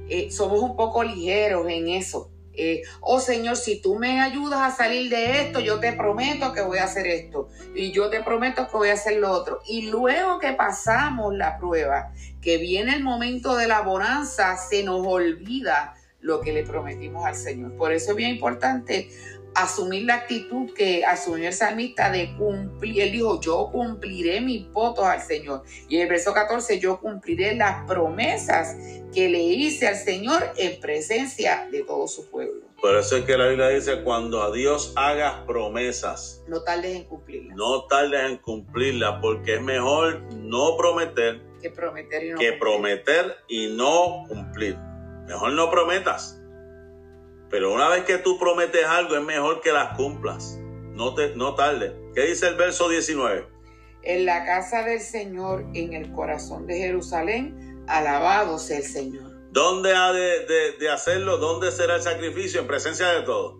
eh, 0.07 0.29
somos 0.31 0.61
un 0.61 0.75
poco 0.75 1.03
ligeros 1.03 1.67
en 1.67 1.89
eso. 1.89 2.29
Eh, 2.53 2.83
oh 2.99 3.19
Señor, 3.19 3.55
si 3.55 3.81
tú 3.81 3.95
me 3.95 4.21
ayudas 4.21 4.59
a 4.61 4.75
salir 4.75 5.09
de 5.09 5.41
esto, 5.41 5.59
yo 5.61 5.79
te 5.79 5.93
prometo 5.93 6.53
que 6.53 6.61
voy 6.61 6.79
a 6.79 6.83
hacer 6.83 7.07
esto 7.07 7.47
y 7.73 7.91
yo 7.91 8.09
te 8.09 8.21
prometo 8.21 8.67
que 8.67 8.77
voy 8.77 8.89
a 8.89 8.93
hacer 8.93 9.17
lo 9.17 9.31
otro. 9.31 9.61
Y 9.65 9.89
luego 9.89 10.37
que 10.37 10.53
pasamos 10.53 11.33
la 11.33 11.57
prueba, 11.57 12.11
que 12.41 12.57
viene 12.57 12.93
el 12.93 13.03
momento 13.03 13.55
de 13.55 13.67
la 13.67 13.81
bonanza, 13.81 14.57
se 14.57 14.83
nos 14.83 15.05
olvida 15.07 15.95
lo 16.19 16.41
que 16.41 16.53
le 16.53 16.63
prometimos 16.63 17.25
al 17.25 17.35
Señor. 17.35 17.75
Por 17.77 17.93
eso 17.93 18.11
es 18.11 18.17
bien 18.17 18.31
importante 18.31 19.09
asumir 19.55 20.05
la 20.05 20.15
actitud 20.15 20.73
que 20.73 21.05
asumió 21.05 21.47
el 21.47 21.53
salmista 21.53 22.09
de 22.11 22.35
cumplir. 22.37 23.01
Él 23.01 23.11
dijo, 23.11 23.39
yo 23.41 23.69
cumpliré 23.71 24.41
mis 24.41 24.69
votos 24.71 25.05
al 25.05 25.21
Señor. 25.21 25.63
Y 25.89 25.97
en 25.97 26.03
el 26.03 26.09
verso 26.09 26.33
14, 26.33 26.79
yo 26.79 26.99
cumpliré 26.99 27.55
las 27.55 27.85
promesas 27.85 28.75
que 29.13 29.29
le 29.29 29.41
hice 29.41 29.87
al 29.87 29.97
Señor 29.97 30.43
en 30.57 30.79
presencia 30.79 31.67
de 31.71 31.83
todo 31.83 32.07
su 32.07 32.29
pueblo. 32.29 32.61
Por 32.81 32.95
eso 32.95 33.17
es 33.17 33.25
que 33.25 33.37
la 33.37 33.47
Biblia 33.47 33.67
dice, 33.67 34.01
cuando 34.03 34.41
a 34.41 34.51
Dios 34.51 34.93
hagas 34.95 35.45
promesas, 35.45 36.43
no 36.47 36.63
tardes 36.63 36.95
en 36.95 37.03
cumplirlas. 37.03 37.55
No 37.55 37.85
tardes 37.85 38.31
en 38.31 38.37
cumplirlas, 38.37 39.19
porque 39.21 39.55
es 39.55 39.61
mejor 39.61 40.21
no 40.33 40.77
prometer 40.77 41.41
que 41.61 41.69
prometer 41.69 42.23
y 42.23 42.29
no, 42.31 42.39
que 42.39 42.47
cumplir. 42.47 42.59
Prometer 42.59 43.37
y 43.47 43.67
no 43.67 44.23
cumplir. 44.27 44.77
Mejor 45.27 45.51
no 45.53 45.69
prometas 45.69 46.40
pero 47.51 47.73
una 47.73 47.89
vez 47.89 48.05
que 48.05 48.17
tú 48.17 48.39
prometes 48.39 48.85
algo, 48.85 49.15
es 49.17 49.23
mejor 49.23 49.59
que 49.59 49.73
las 49.73 49.97
cumplas. 49.97 50.57
No, 50.93 51.13
te, 51.13 51.35
no 51.35 51.53
tarde. 51.53 51.93
¿Qué 52.15 52.21
dice 52.21 52.47
el 52.47 52.55
verso 52.55 52.87
19? 52.87 53.45
En 54.03 54.25
la 54.25 54.45
casa 54.45 54.83
del 54.83 55.01
Señor, 55.01 55.65
en 55.73 55.93
el 55.93 56.11
corazón 56.13 56.65
de 56.65 56.77
Jerusalén, 56.77 57.83
alabado 57.87 58.57
sea 58.57 58.77
el 58.77 58.85
Señor. 58.85 59.31
¿Dónde 59.51 59.93
ha 59.93 60.13
de, 60.13 60.89
hacerlo? 60.89 61.37
¿Dónde 61.37 61.71
será 61.71 61.97
el 61.97 62.01
sacrificio? 62.01 62.61
En 62.61 62.67
presencia 62.67 63.09
de 63.09 63.23
todos. 63.23 63.59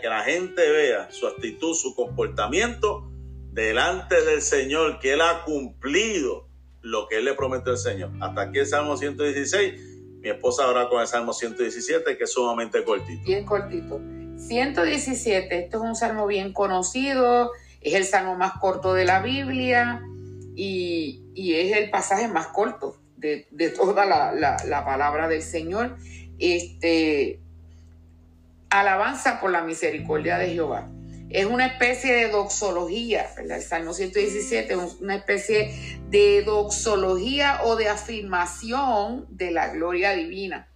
que 0.00 0.08
la 0.08 0.22
gente 0.22 0.70
vea 0.70 1.10
su 1.10 1.26
actitud, 1.26 1.74
su 1.74 1.96
comportamiento 1.96 3.10
delante 3.50 4.22
del 4.22 4.40
Señor, 4.40 5.00
que 5.00 5.14
Él 5.14 5.20
ha 5.20 5.44
cumplido 5.44 6.48
lo 6.80 7.08
que 7.08 7.16
Él 7.16 7.24
le 7.24 7.34
prometió 7.34 7.72
al 7.72 7.78
Señor. 7.78 8.12
Hasta 8.20 8.42
aquí 8.42 8.60
el 8.60 8.66
Salmo 8.66 8.96
116 8.96 9.93
mi 10.24 10.30
esposa 10.30 10.64
ahora 10.64 10.88
con 10.88 11.02
el 11.02 11.06
Salmo 11.06 11.34
117, 11.34 12.16
que 12.16 12.24
es 12.24 12.32
sumamente 12.32 12.82
cortito. 12.82 13.22
Bien 13.24 13.44
cortito. 13.44 14.00
117, 14.38 15.64
esto 15.64 15.76
es 15.76 15.82
un 15.82 15.94
salmo 15.94 16.26
bien 16.26 16.54
conocido, 16.54 17.50
es 17.82 17.92
el 17.92 18.04
salmo 18.04 18.34
más 18.34 18.54
corto 18.58 18.94
de 18.94 19.04
la 19.04 19.20
Biblia 19.20 20.02
y, 20.56 21.20
es 21.36 21.76
el 21.76 21.90
pasaje 21.90 22.26
más 22.26 22.46
corto 22.48 22.96
de, 23.18 23.46
toda 23.76 24.06
la, 24.06 24.84
palabra 24.84 25.28
del 25.28 25.42
Señor. 25.42 25.96
Este, 26.38 27.38
alabanza 28.70 29.40
por 29.42 29.50
la 29.50 29.62
misericordia 29.62 30.38
de 30.38 30.48
Jehová 30.48 30.88
es 31.30 31.46
una 31.46 31.66
especie 31.66 32.14
de 32.14 32.28
doxología, 32.28 33.26
¿verdad? 33.36 33.58
El 33.58 33.62
Salmo 33.62 33.92
117 33.92 34.74
es 34.74 35.00
una 35.00 35.16
especie 35.16 36.00
de 36.08 36.42
doxología 36.42 37.60
o 37.64 37.76
de 37.76 37.88
afirmación 37.88 39.26
de 39.30 39.50
la 39.50 39.68
gloria 39.68 40.12
divina. 40.12 40.68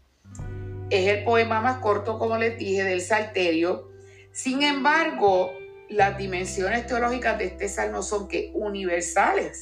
Es 0.90 1.06
el 1.08 1.24
poema 1.24 1.60
más 1.60 1.78
corto, 1.78 2.18
como 2.18 2.38
les 2.38 2.58
dije, 2.58 2.82
del 2.82 3.02
Salterio. 3.02 3.88
Sin 4.32 4.62
embargo, 4.62 5.52
las 5.88 6.16
dimensiones 6.16 6.86
teológicas 6.86 7.38
de 7.38 7.44
este 7.44 7.68
salmo 7.68 8.02
son 8.02 8.26
que 8.26 8.50
universales. 8.54 9.60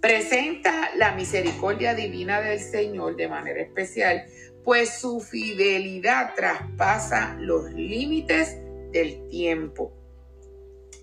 Presenta 0.00 0.90
la 0.96 1.12
misericordia 1.12 1.94
divina 1.94 2.40
del 2.40 2.60
Señor 2.60 3.16
de 3.16 3.28
manera 3.28 3.60
especial, 3.60 4.24
pues 4.64 5.00
su 5.00 5.20
fidelidad 5.20 6.34
traspasa 6.34 7.36
los 7.38 7.70
límites 7.72 8.58
del 8.92 9.26
tiempo. 9.28 9.99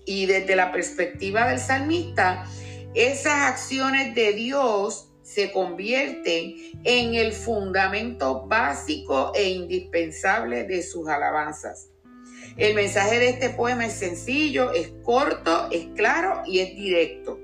Y 0.08 0.24
desde 0.24 0.56
la 0.56 0.72
perspectiva 0.72 1.48
del 1.48 1.60
salmista, 1.60 2.46
esas 2.94 3.52
acciones 3.52 4.14
de 4.14 4.32
Dios 4.32 5.10
se 5.22 5.52
convierten 5.52 6.54
en 6.84 7.14
el 7.14 7.34
fundamento 7.34 8.46
básico 8.46 9.32
e 9.34 9.50
indispensable 9.50 10.64
de 10.64 10.82
sus 10.82 11.06
alabanzas. 11.08 11.90
El 12.56 12.74
mensaje 12.74 13.18
de 13.18 13.28
este 13.28 13.50
poema 13.50 13.84
es 13.84 13.92
sencillo, 13.92 14.72
es 14.72 14.88
corto, 15.04 15.68
es 15.70 15.88
claro 15.94 16.40
y 16.46 16.60
es 16.60 16.74
directo. 16.74 17.38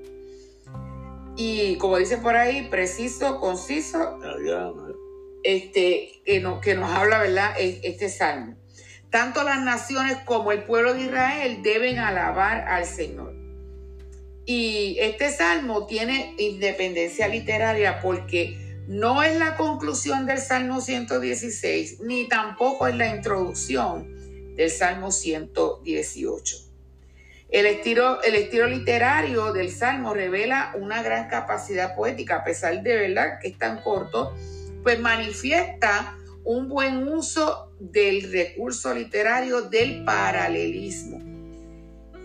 Y 1.37 1.77
como 1.77 1.97
dice 1.97 2.17
por 2.17 2.35
ahí, 2.35 2.67
preciso, 2.71 3.39
conciso, 3.39 4.17
este, 5.43 6.19
que, 6.25 6.43
que 6.63 6.73
nos 6.73 6.89
habla, 6.89 7.19
¿verdad? 7.19 7.51
Este 7.59 8.09
salmo. 8.09 8.57
Tanto 9.15 9.43
las 9.43 9.63
naciones 9.63 10.17
como 10.25 10.51
el 10.51 10.63
pueblo 10.63 10.93
de 10.93 11.03
Israel 11.03 11.63
deben 11.63 11.99
alabar 11.99 12.67
al 12.67 12.85
Señor. 12.85 13.33
Y 14.45 14.97
este 14.99 15.31
salmo 15.31 15.85
tiene 15.85 16.35
independencia 16.37 17.29
literaria 17.29 18.01
porque 18.01 18.83
no 18.89 19.23
es 19.23 19.39
la 19.39 19.55
conclusión 19.55 20.25
del 20.25 20.39
Salmo 20.39 20.81
116, 20.81 22.01
ni 22.01 22.27
tampoco 22.27 22.87
es 22.87 22.95
la 22.97 23.15
introducción 23.15 24.53
del 24.57 24.69
Salmo 24.69 25.13
118. 25.13 26.57
El 27.51 27.67
estilo, 27.67 28.21
el 28.21 28.35
estilo 28.35 28.67
literario 28.67 29.53
del 29.53 29.71
Salmo 29.71 30.13
revela 30.13 30.73
una 30.77 31.01
gran 31.01 31.29
capacidad 31.29 31.95
poética, 31.95 32.35
a 32.35 32.43
pesar 32.43 32.83
de 32.83 32.97
verdad 32.97 33.39
que 33.41 33.47
es 33.47 33.57
tan 33.57 33.81
corto, 33.81 34.35
pues 34.83 34.99
manifiesta 34.99 36.17
un 36.45 36.69
buen 36.69 37.07
uso 37.07 37.71
del 37.79 38.31
recurso 38.31 38.93
literario 38.93 39.63
del 39.63 40.05
paralelismo. 40.05 41.19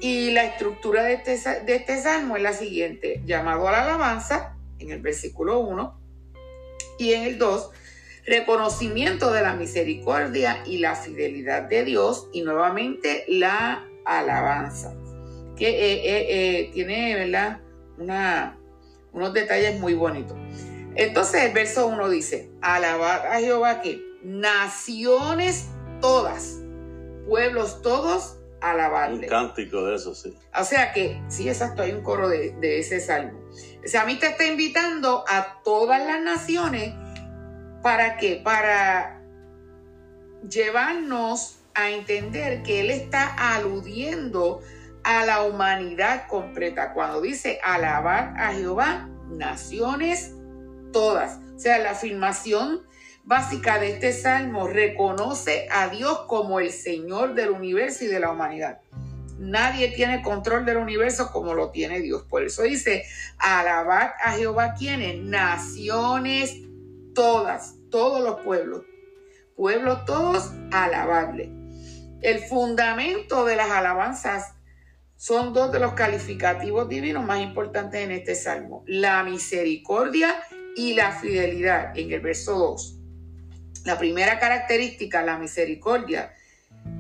Y 0.01 0.31
la 0.31 0.45
estructura 0.45 1.03
de 1.03 1.15
este, 1.15 1.37
de 1.65 1.75
este 1.75 2.01
salmo 2.01 2.37
es 2.37 2.43
la 2.43 2.53
siguiente, 2.53 3.23
llamado 3.27 3.69
a 3.69 3.73
la 3.73 3.83
alabanza, 3.83 4.57
en 4.79 4.91
el 4.91 5.01
versículo 5.01 5.61
1, 5.61 6.01
y 6.99 7.13
en 7.13 7.23
el 7.25 7.39
2, 7.39 7.71
reconocimiento 8.27 9.33
de 9.33 9.43
la 9.43 9.55
misericordia 9.55 10.63
y 10.67 10.79
la 10.79 10.95
fidelidad 10.95 11.63
de 11.63 11.85
Dios 11.85 12.29
y 12.33 12.43
nuevamente 12.43 13.25
la 13.29 13.87
alabanza, 14.05 14.95
que 15.57 15.69
eh, 15.69 15.95
eh, 16.05 16.27
eh, 16.29 16.71
tiene 16.73 17.15
¿verdad? 17.15 17.61
Una, 17.99 18.59
unos 19.13 19.33
detalles 19.33 19.81
muy 19.81 19.95
bonitos. 19.95 20.37
Entonces 20.95 21.43
el 21.45 21.53
verso 21.53 21.87
1 21.87 22.09
dice, 22.09 22.51
alabad 22.61 23.27
a 23.27 23.41
Jehová 23.41 23.81
que 23.81 24.10
naciones 24.23 25.69
todas, 26.01 26.59
pueblos 27.27 27.83
todos, 27.83 28.37
alabarle. 28.61 29.25
Un 29.25 29.29
cántico 29.29 29.85
de 29.85 29.97
eso, 29.97 30.15
sí. 30.15 30.35
O 30.59 30.65
sea 30.65 30.93
que, 30.93 31.23
sí, 31.29 31.49
exacto, 31.49 31.83
hay 31.83 31.93
un 31.93 32.03
coro 32.03 32.29
de, 32.29 32.53
de 32.61 32.79
ese 32.79 33.01
salmo. 33.01 33.41
O 33.85 33.89
sea, 33.89 34.03
a 34.03 34.07
mí 34.07 34.17
te 34.17 34.27
está 34.27 34.47
invitando 34.47 35.25
a 35.29 35.61
todas 35.65 36.05
las 36.07 36.21
naciones 36.21 36.95
¿Para 37.83 38.19
qué? 38.19 38.41
Para 38.45 39.23
llevarnos 40.49 41.61
a 41.75 41.91
entender 41.91 42.63
que 42.63 42.81
Él 42.81 42.91
está 42.91 43.55
aludiendo 43.55 44.61
a 45.03 45.25
la 45.25 45.43
humanidad 45.45 46.27
completa. 46.29 46.93
Cuando 46.93 47.23
dice 47.23 47.59
alabar 47.63 48.35
a 48.37 48.53
Jehová, 48.53 49.09
naciones 49.31 50.35
todas. 50.93 51.39
O 51.57 51.59
sea, 51.59 51.79
la 51.79 51.93
afirmación 51.93 52.83
básica 53.31 53.79
de 53.79 53.93
este 53.93 54.13
salmo 54.13 54.67
reconoce 54.67 55.69
a 55.71 55.89
Dios 55.89 56.23
como 56.27 56.59
el 56.59 56.73
Señor 56.73 57.35
del 57.35 57.51
universo 57.51 58.05
y 58.05 58.09
de 58.09 58.19
la 58.19 58.33
humanidad. 58.33 58.81
Nadie 59.39 59.93
tiene 59.93 60.21
control 60.21 60.67
del 60.67 60.79
universo 60.79 61.31
como 61.31 61.55
lo 61.55 61.71
tiene 61.71 62.01
Dios. 62.01 62.25
Por 62.29 62.43
eso 62.43 62.65
dice, 62.65 63.05
alabar 63.39 64.15
a 64.21 64.33
Jehová, 64.33 64.75
¿quiénes? 64.77 65.23
Naciones 65.23 66.57
todas, 67.15 67.77
todos 67.89 68.21
los 68.21 68.41
pueblos, 68.41 68.83
pueblos 69.55 70.05
todos, 70.07 70.51
alabarle. 70.73 71.53
El 72.23 72.41
fundamento 72.41 73.45
de 73.45 73.55
las 73.55 73.71
alabanzas 73.71 74.55
son 75.15 75.53
dos 75.53 75.71
de 75.71 75.79
los 75.79 75.93
calificativos 75.93 76.89
divinos 76.89 77.25
más 77.25 77.41
importantes 77.41 78.01
en 78.01 78.11
este 78.11 78.35
salmo, 78.35 78.83
la 78.89 79.23
misericordia 79.23 80.35
y 80.75 80.95
la 80.95 81.13
fidelidad, 81.13 81.97
en 81.97 82.11
el 82.11 82.21
verso 82.21 82.59
2. 82.59 82.97
La 83.85 83.99
primera 83.99 84.39
característica, 84.39 85.23
la 85.23 85.39
misericordia, 85.39 86.35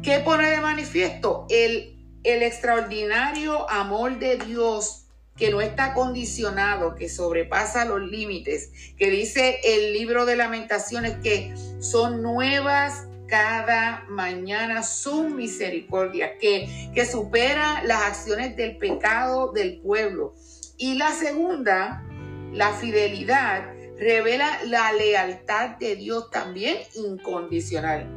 ¿qué 0.02 0.20
pone 0.20 0.50
de 0.50 0.60
manifiesto? 0.60 1.46
El, 1.50 1.96
el 2.24 2.42
extraordinario 2.42 3.68
amor 3.70 4.18
de 4.18 4.38
Dios 4.38 5.06
que 5.36 5.50
no 5.50 5.62
está 5.62 5.94
condicionado, 5.94 6.94
que 6.94 7.08
sobrepasa 7.08 7.86
los 7.86 8.02
límites, 8.02 8.70
que 8.98 9.10
dice 9.10 9.58
el 9.64 9.94
libro 9.94 10.26
de 10.26 10.36
lamentaciones 10.36 11.16
que 11.22 11.54
son 11.80 12.22
nuevas 12.22 13.06
cada 13.26 14.04
mañana 14.08 14.82
su 14.82 15.30
misericordia, 15.30 16.36
que, 16.38 16.90
que 16.94 17.06
supera 17.06 17.82
las 17.84 18.02
acciones 18.02 18.56
del 18.56 18.76
pecado 18.76 19.52
del 19.52 19.80
pueblo. 19.80 20.34
Y 20.76 20.94
la 20.94 21.12
segunda, 21.12 22.04
la 22.52 22.72
fidelidad, 22.74 23.72
revela 24.00 24.60
la 24.64 24.92
lealtad 24.92 25.76
de 25.76 25.94
Dios 25.94 26.30
también 26.30 26.78
incondicional. 26.94 28.08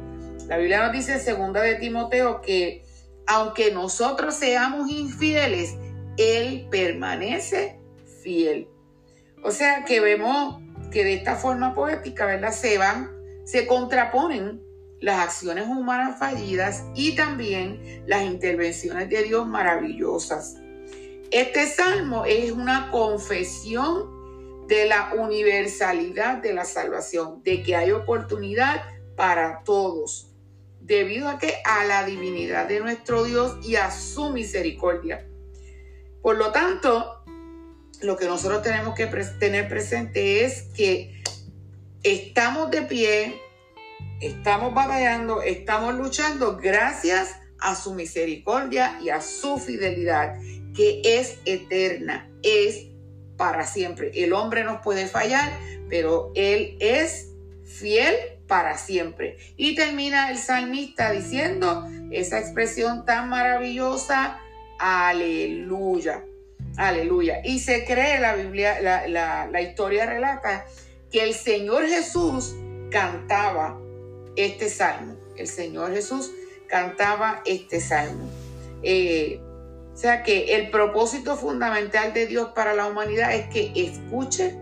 La 0.48 0.56
Biblia 0.56 0.82
nos 0.82 0.92
dice 0.92 1.12
en 1.12 1.20
segunda 1.20 1.60
de 1.60 1.74
Timoteo 1.76 2.40
que 2.40 2.82
aunque 3.26 3.70
nosotros 3.70 4.34
seamos 4.34 4.90
infieles, 4.90 5.74
él 6.16 6.66
permanece 6.70 7.78
fiel. 8.22 8.68
O 9.42 9.50
sea 9.50 9.84
que 9.84 10.00
vemos 10.00 10.62
que 10.90 11.04
de 11.04 11.14
esta 11.14 11.36
forma 11.36 11.74
poética, 11.74 12.24
¿verdad? 12.24 12.52
Se 12.52 12.78
van, 12.78 13.10
se 13.44 13.66
contraponen 13.66 14.62
las 15.00 15.20
acciones 15.20 15.66
humanas 15.66 16.18
fallidas 16.18 16.84
y 16.94 17.14
también 17.14 18.04
las 18.06 18.22
intervenciones 18.22 19.10
de 19.10 19.24
Dios 19.24 19.46
maravillosas. 19.46 20.56
Este 21.30 21.66
salmo 21.66 22.24
es 22.24 22.52
una 22.52 22.90
confesión 22.90 24.13
de 24.66 24.86
la 24.86 25.12
universalidad 25.14 26.38
de 26.38 26.54
la 26.54 26.64
salvación, 26.64 27.42
de 27.42 27.62
que 27.62 27.76
hay 27.76 27.90
oportunidad 27.90 28.82
para 29.16 29.62
todos, 29.64 30.30
debido 30.80 31.28
a 31.28 31.38
que 31.38 31.54
a 31.64 31.84
la 31.84 32.04
divinidad 32.04 32.68
de 32.68 32.80
nuestro 32.80 33.24
Dios 33.24 33.56
y 33.66 33.76
a 33.76 33.90
su 33.90 34.30
misericordia. 34.30 35.26
Por 36.22 36.36
lo 36.36 36.52
tanto, 36.52 37.22
lo 38.00 38.16
que 38.16 38.26
nosotros 38.26 38.62
tenemos 38.62 38.94
que 38.94 39.06
tener 39.06 39.68
presente 39.68 40.44
es 40.44 40.62
que 40.74 41.22
estamos 42.02 42.70
de 42.70 42.82
pie, 42.82 43.40
estamos 44.20 44.74
batallando, 44.74 45.42
estamos 45.42 45.94
luchando 45.94 46.56
gracias 46.56 47.36
a 47.60 47.74
su 47.74 47.94
misericordia 47.94 48.98
y 49.02 49.10
a 49.10 49.20
su 49.20 49.58
fidelidad, 49.58 50.38
que 50.74 51.00
es 51.04 51.38
eterna, 51.44 52.30
es 52.42 52.93
para 53.36 53.66
siempre. 53.66 54.10
El 54.14 54.32
hombre 54.32 54.64
nos 54.64 54.80
puede 54.80 55.06
fallar, 55.06 55.52
pero 55.88 56.32
Él 56.34 56.76
es 56.80 57.30
fiel 57.64 58.14
para 58.46 58.76
siempre. 58.78 59.36
Y 59.56 59.74
termina 59.74 60.30
el 60.30 60.38
salmista 60.38 61.10
diciendo 61.10 61.88
esa 62.10 62.38
expresión 62.38 63.04
tan 63.04 63.28
maravillosa, 63.28 64.40
Aleluya. 64.78 66.24
Aleluya. 66.76 67.40
Y 67.44 67.60
se 67.60 67.84
cree 67.84 68.20
la 68.20 68.34
Biblia, 68.34 68.80
la, 69.08 69.62
historia 69.62 70.06
relata 70.06 70.66
que 71.10 71.22
el 71.22 71.34
Señor 71.34 71.86
Jesús 71.86 72.54
cantaba 72.90 73.78
este 74.36 74.68
salmo. 74.68 75.16
El 75.36 75.46
Señor 75.46 75.92
Jesús 75.92 76.32
cantaba 76.68 77.42
este 77.44 77.80
salmo. 77.80 78.28
Eh, 78.82 79.40
o 79.94 79.96
sea 79.96 80.24
que 80.24 80.56
el 80.56 80.70
propósito 80.70 81.36
fundamental 81.36 82.12
de 82.12 82.26
Dios 82.26 82.50
para 82.52 82.74
la 82.74 82.86
humanidad 82.86 83.32
es 83.32 83.46
que 83.46 83.72
escuche, 83.76 84.58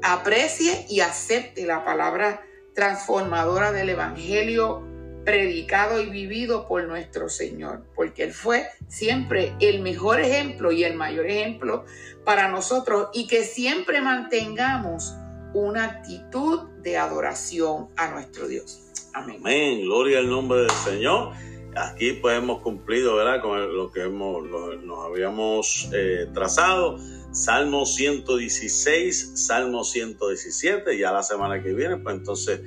aprecie 0.00 0.86
y 0.88 1.00
acepte 1.00 1.66
la 1.66 1.84
palabra 1.84 2.46
transformadora 2.72 3.72
del 3.72 3.90
Evangelio 3.90 4.84
predicado 5.24 6.00
y 6.00 6.06
vivido 6.06 6.68
por 6.68 6.84
nuestro 6.84 7.28
Señor, 7.28 7.82
porque 7.96 8.22
Él 8.22 8.32
fue 8.32 8.66
siempre 8.86 9.54
el 9.58 9.80
mejor 9.80 10.20
ejemplo 10.20 10.70
y 10.70 10.84
el 10.84 10.94
mayor 10.94 11.26
ejemplo 11.26 11.84
para 12.24 12.48
nosotros 12.48 13.08
y 13.12 13.26
que 13.26 13.42
siempre 13.42 14.00
mantengamos 14.02 15.14
una 15.52 15.84
actitud 15.84 16.68
de 16.82 16.96
adoración 16.96 17.88
a 17.96 18.10
nuestro 18.10 18.46
Dios. 18.46 18.82
Amén. 19.14 19.82
Gloria 19.82 20.18
al 20.18 20.28
nombre 20.28 20.60
del 20.60 20.70
Señor. 20.70 21.32
Aquí 21.76 22.12
pues 22.12 22.38
hemos 22.38 22.60
cumplido, 22.60 23.16
¿verdad? 23.16 23.42
Con 23.42 23.76
lo 23.76 23.90
que 23.90 24.02
hemos, 24.02 24.44
nos 24.84 25.04
habíamos 25.04 25.88
eh, 25.92 26.28
trazado. 26.32 26.98
Salmo 27.32 27.84
116, 27.84 29.32
Salmo 29.34 29.82
117, 29.82 30.96
ya 30.96 31.10
la 31.10 31.24
semana 31.24 31.60
que 31.62 31.72
viene, 31.72 31.96
pues 31.96 32.16
entonces 32.16 32.60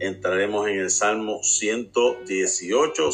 entraremos 0.00 0.68
en 0.68 0.80
el 0.80 0.90
Salmo 0.90 1.42
118. 1.42 3.10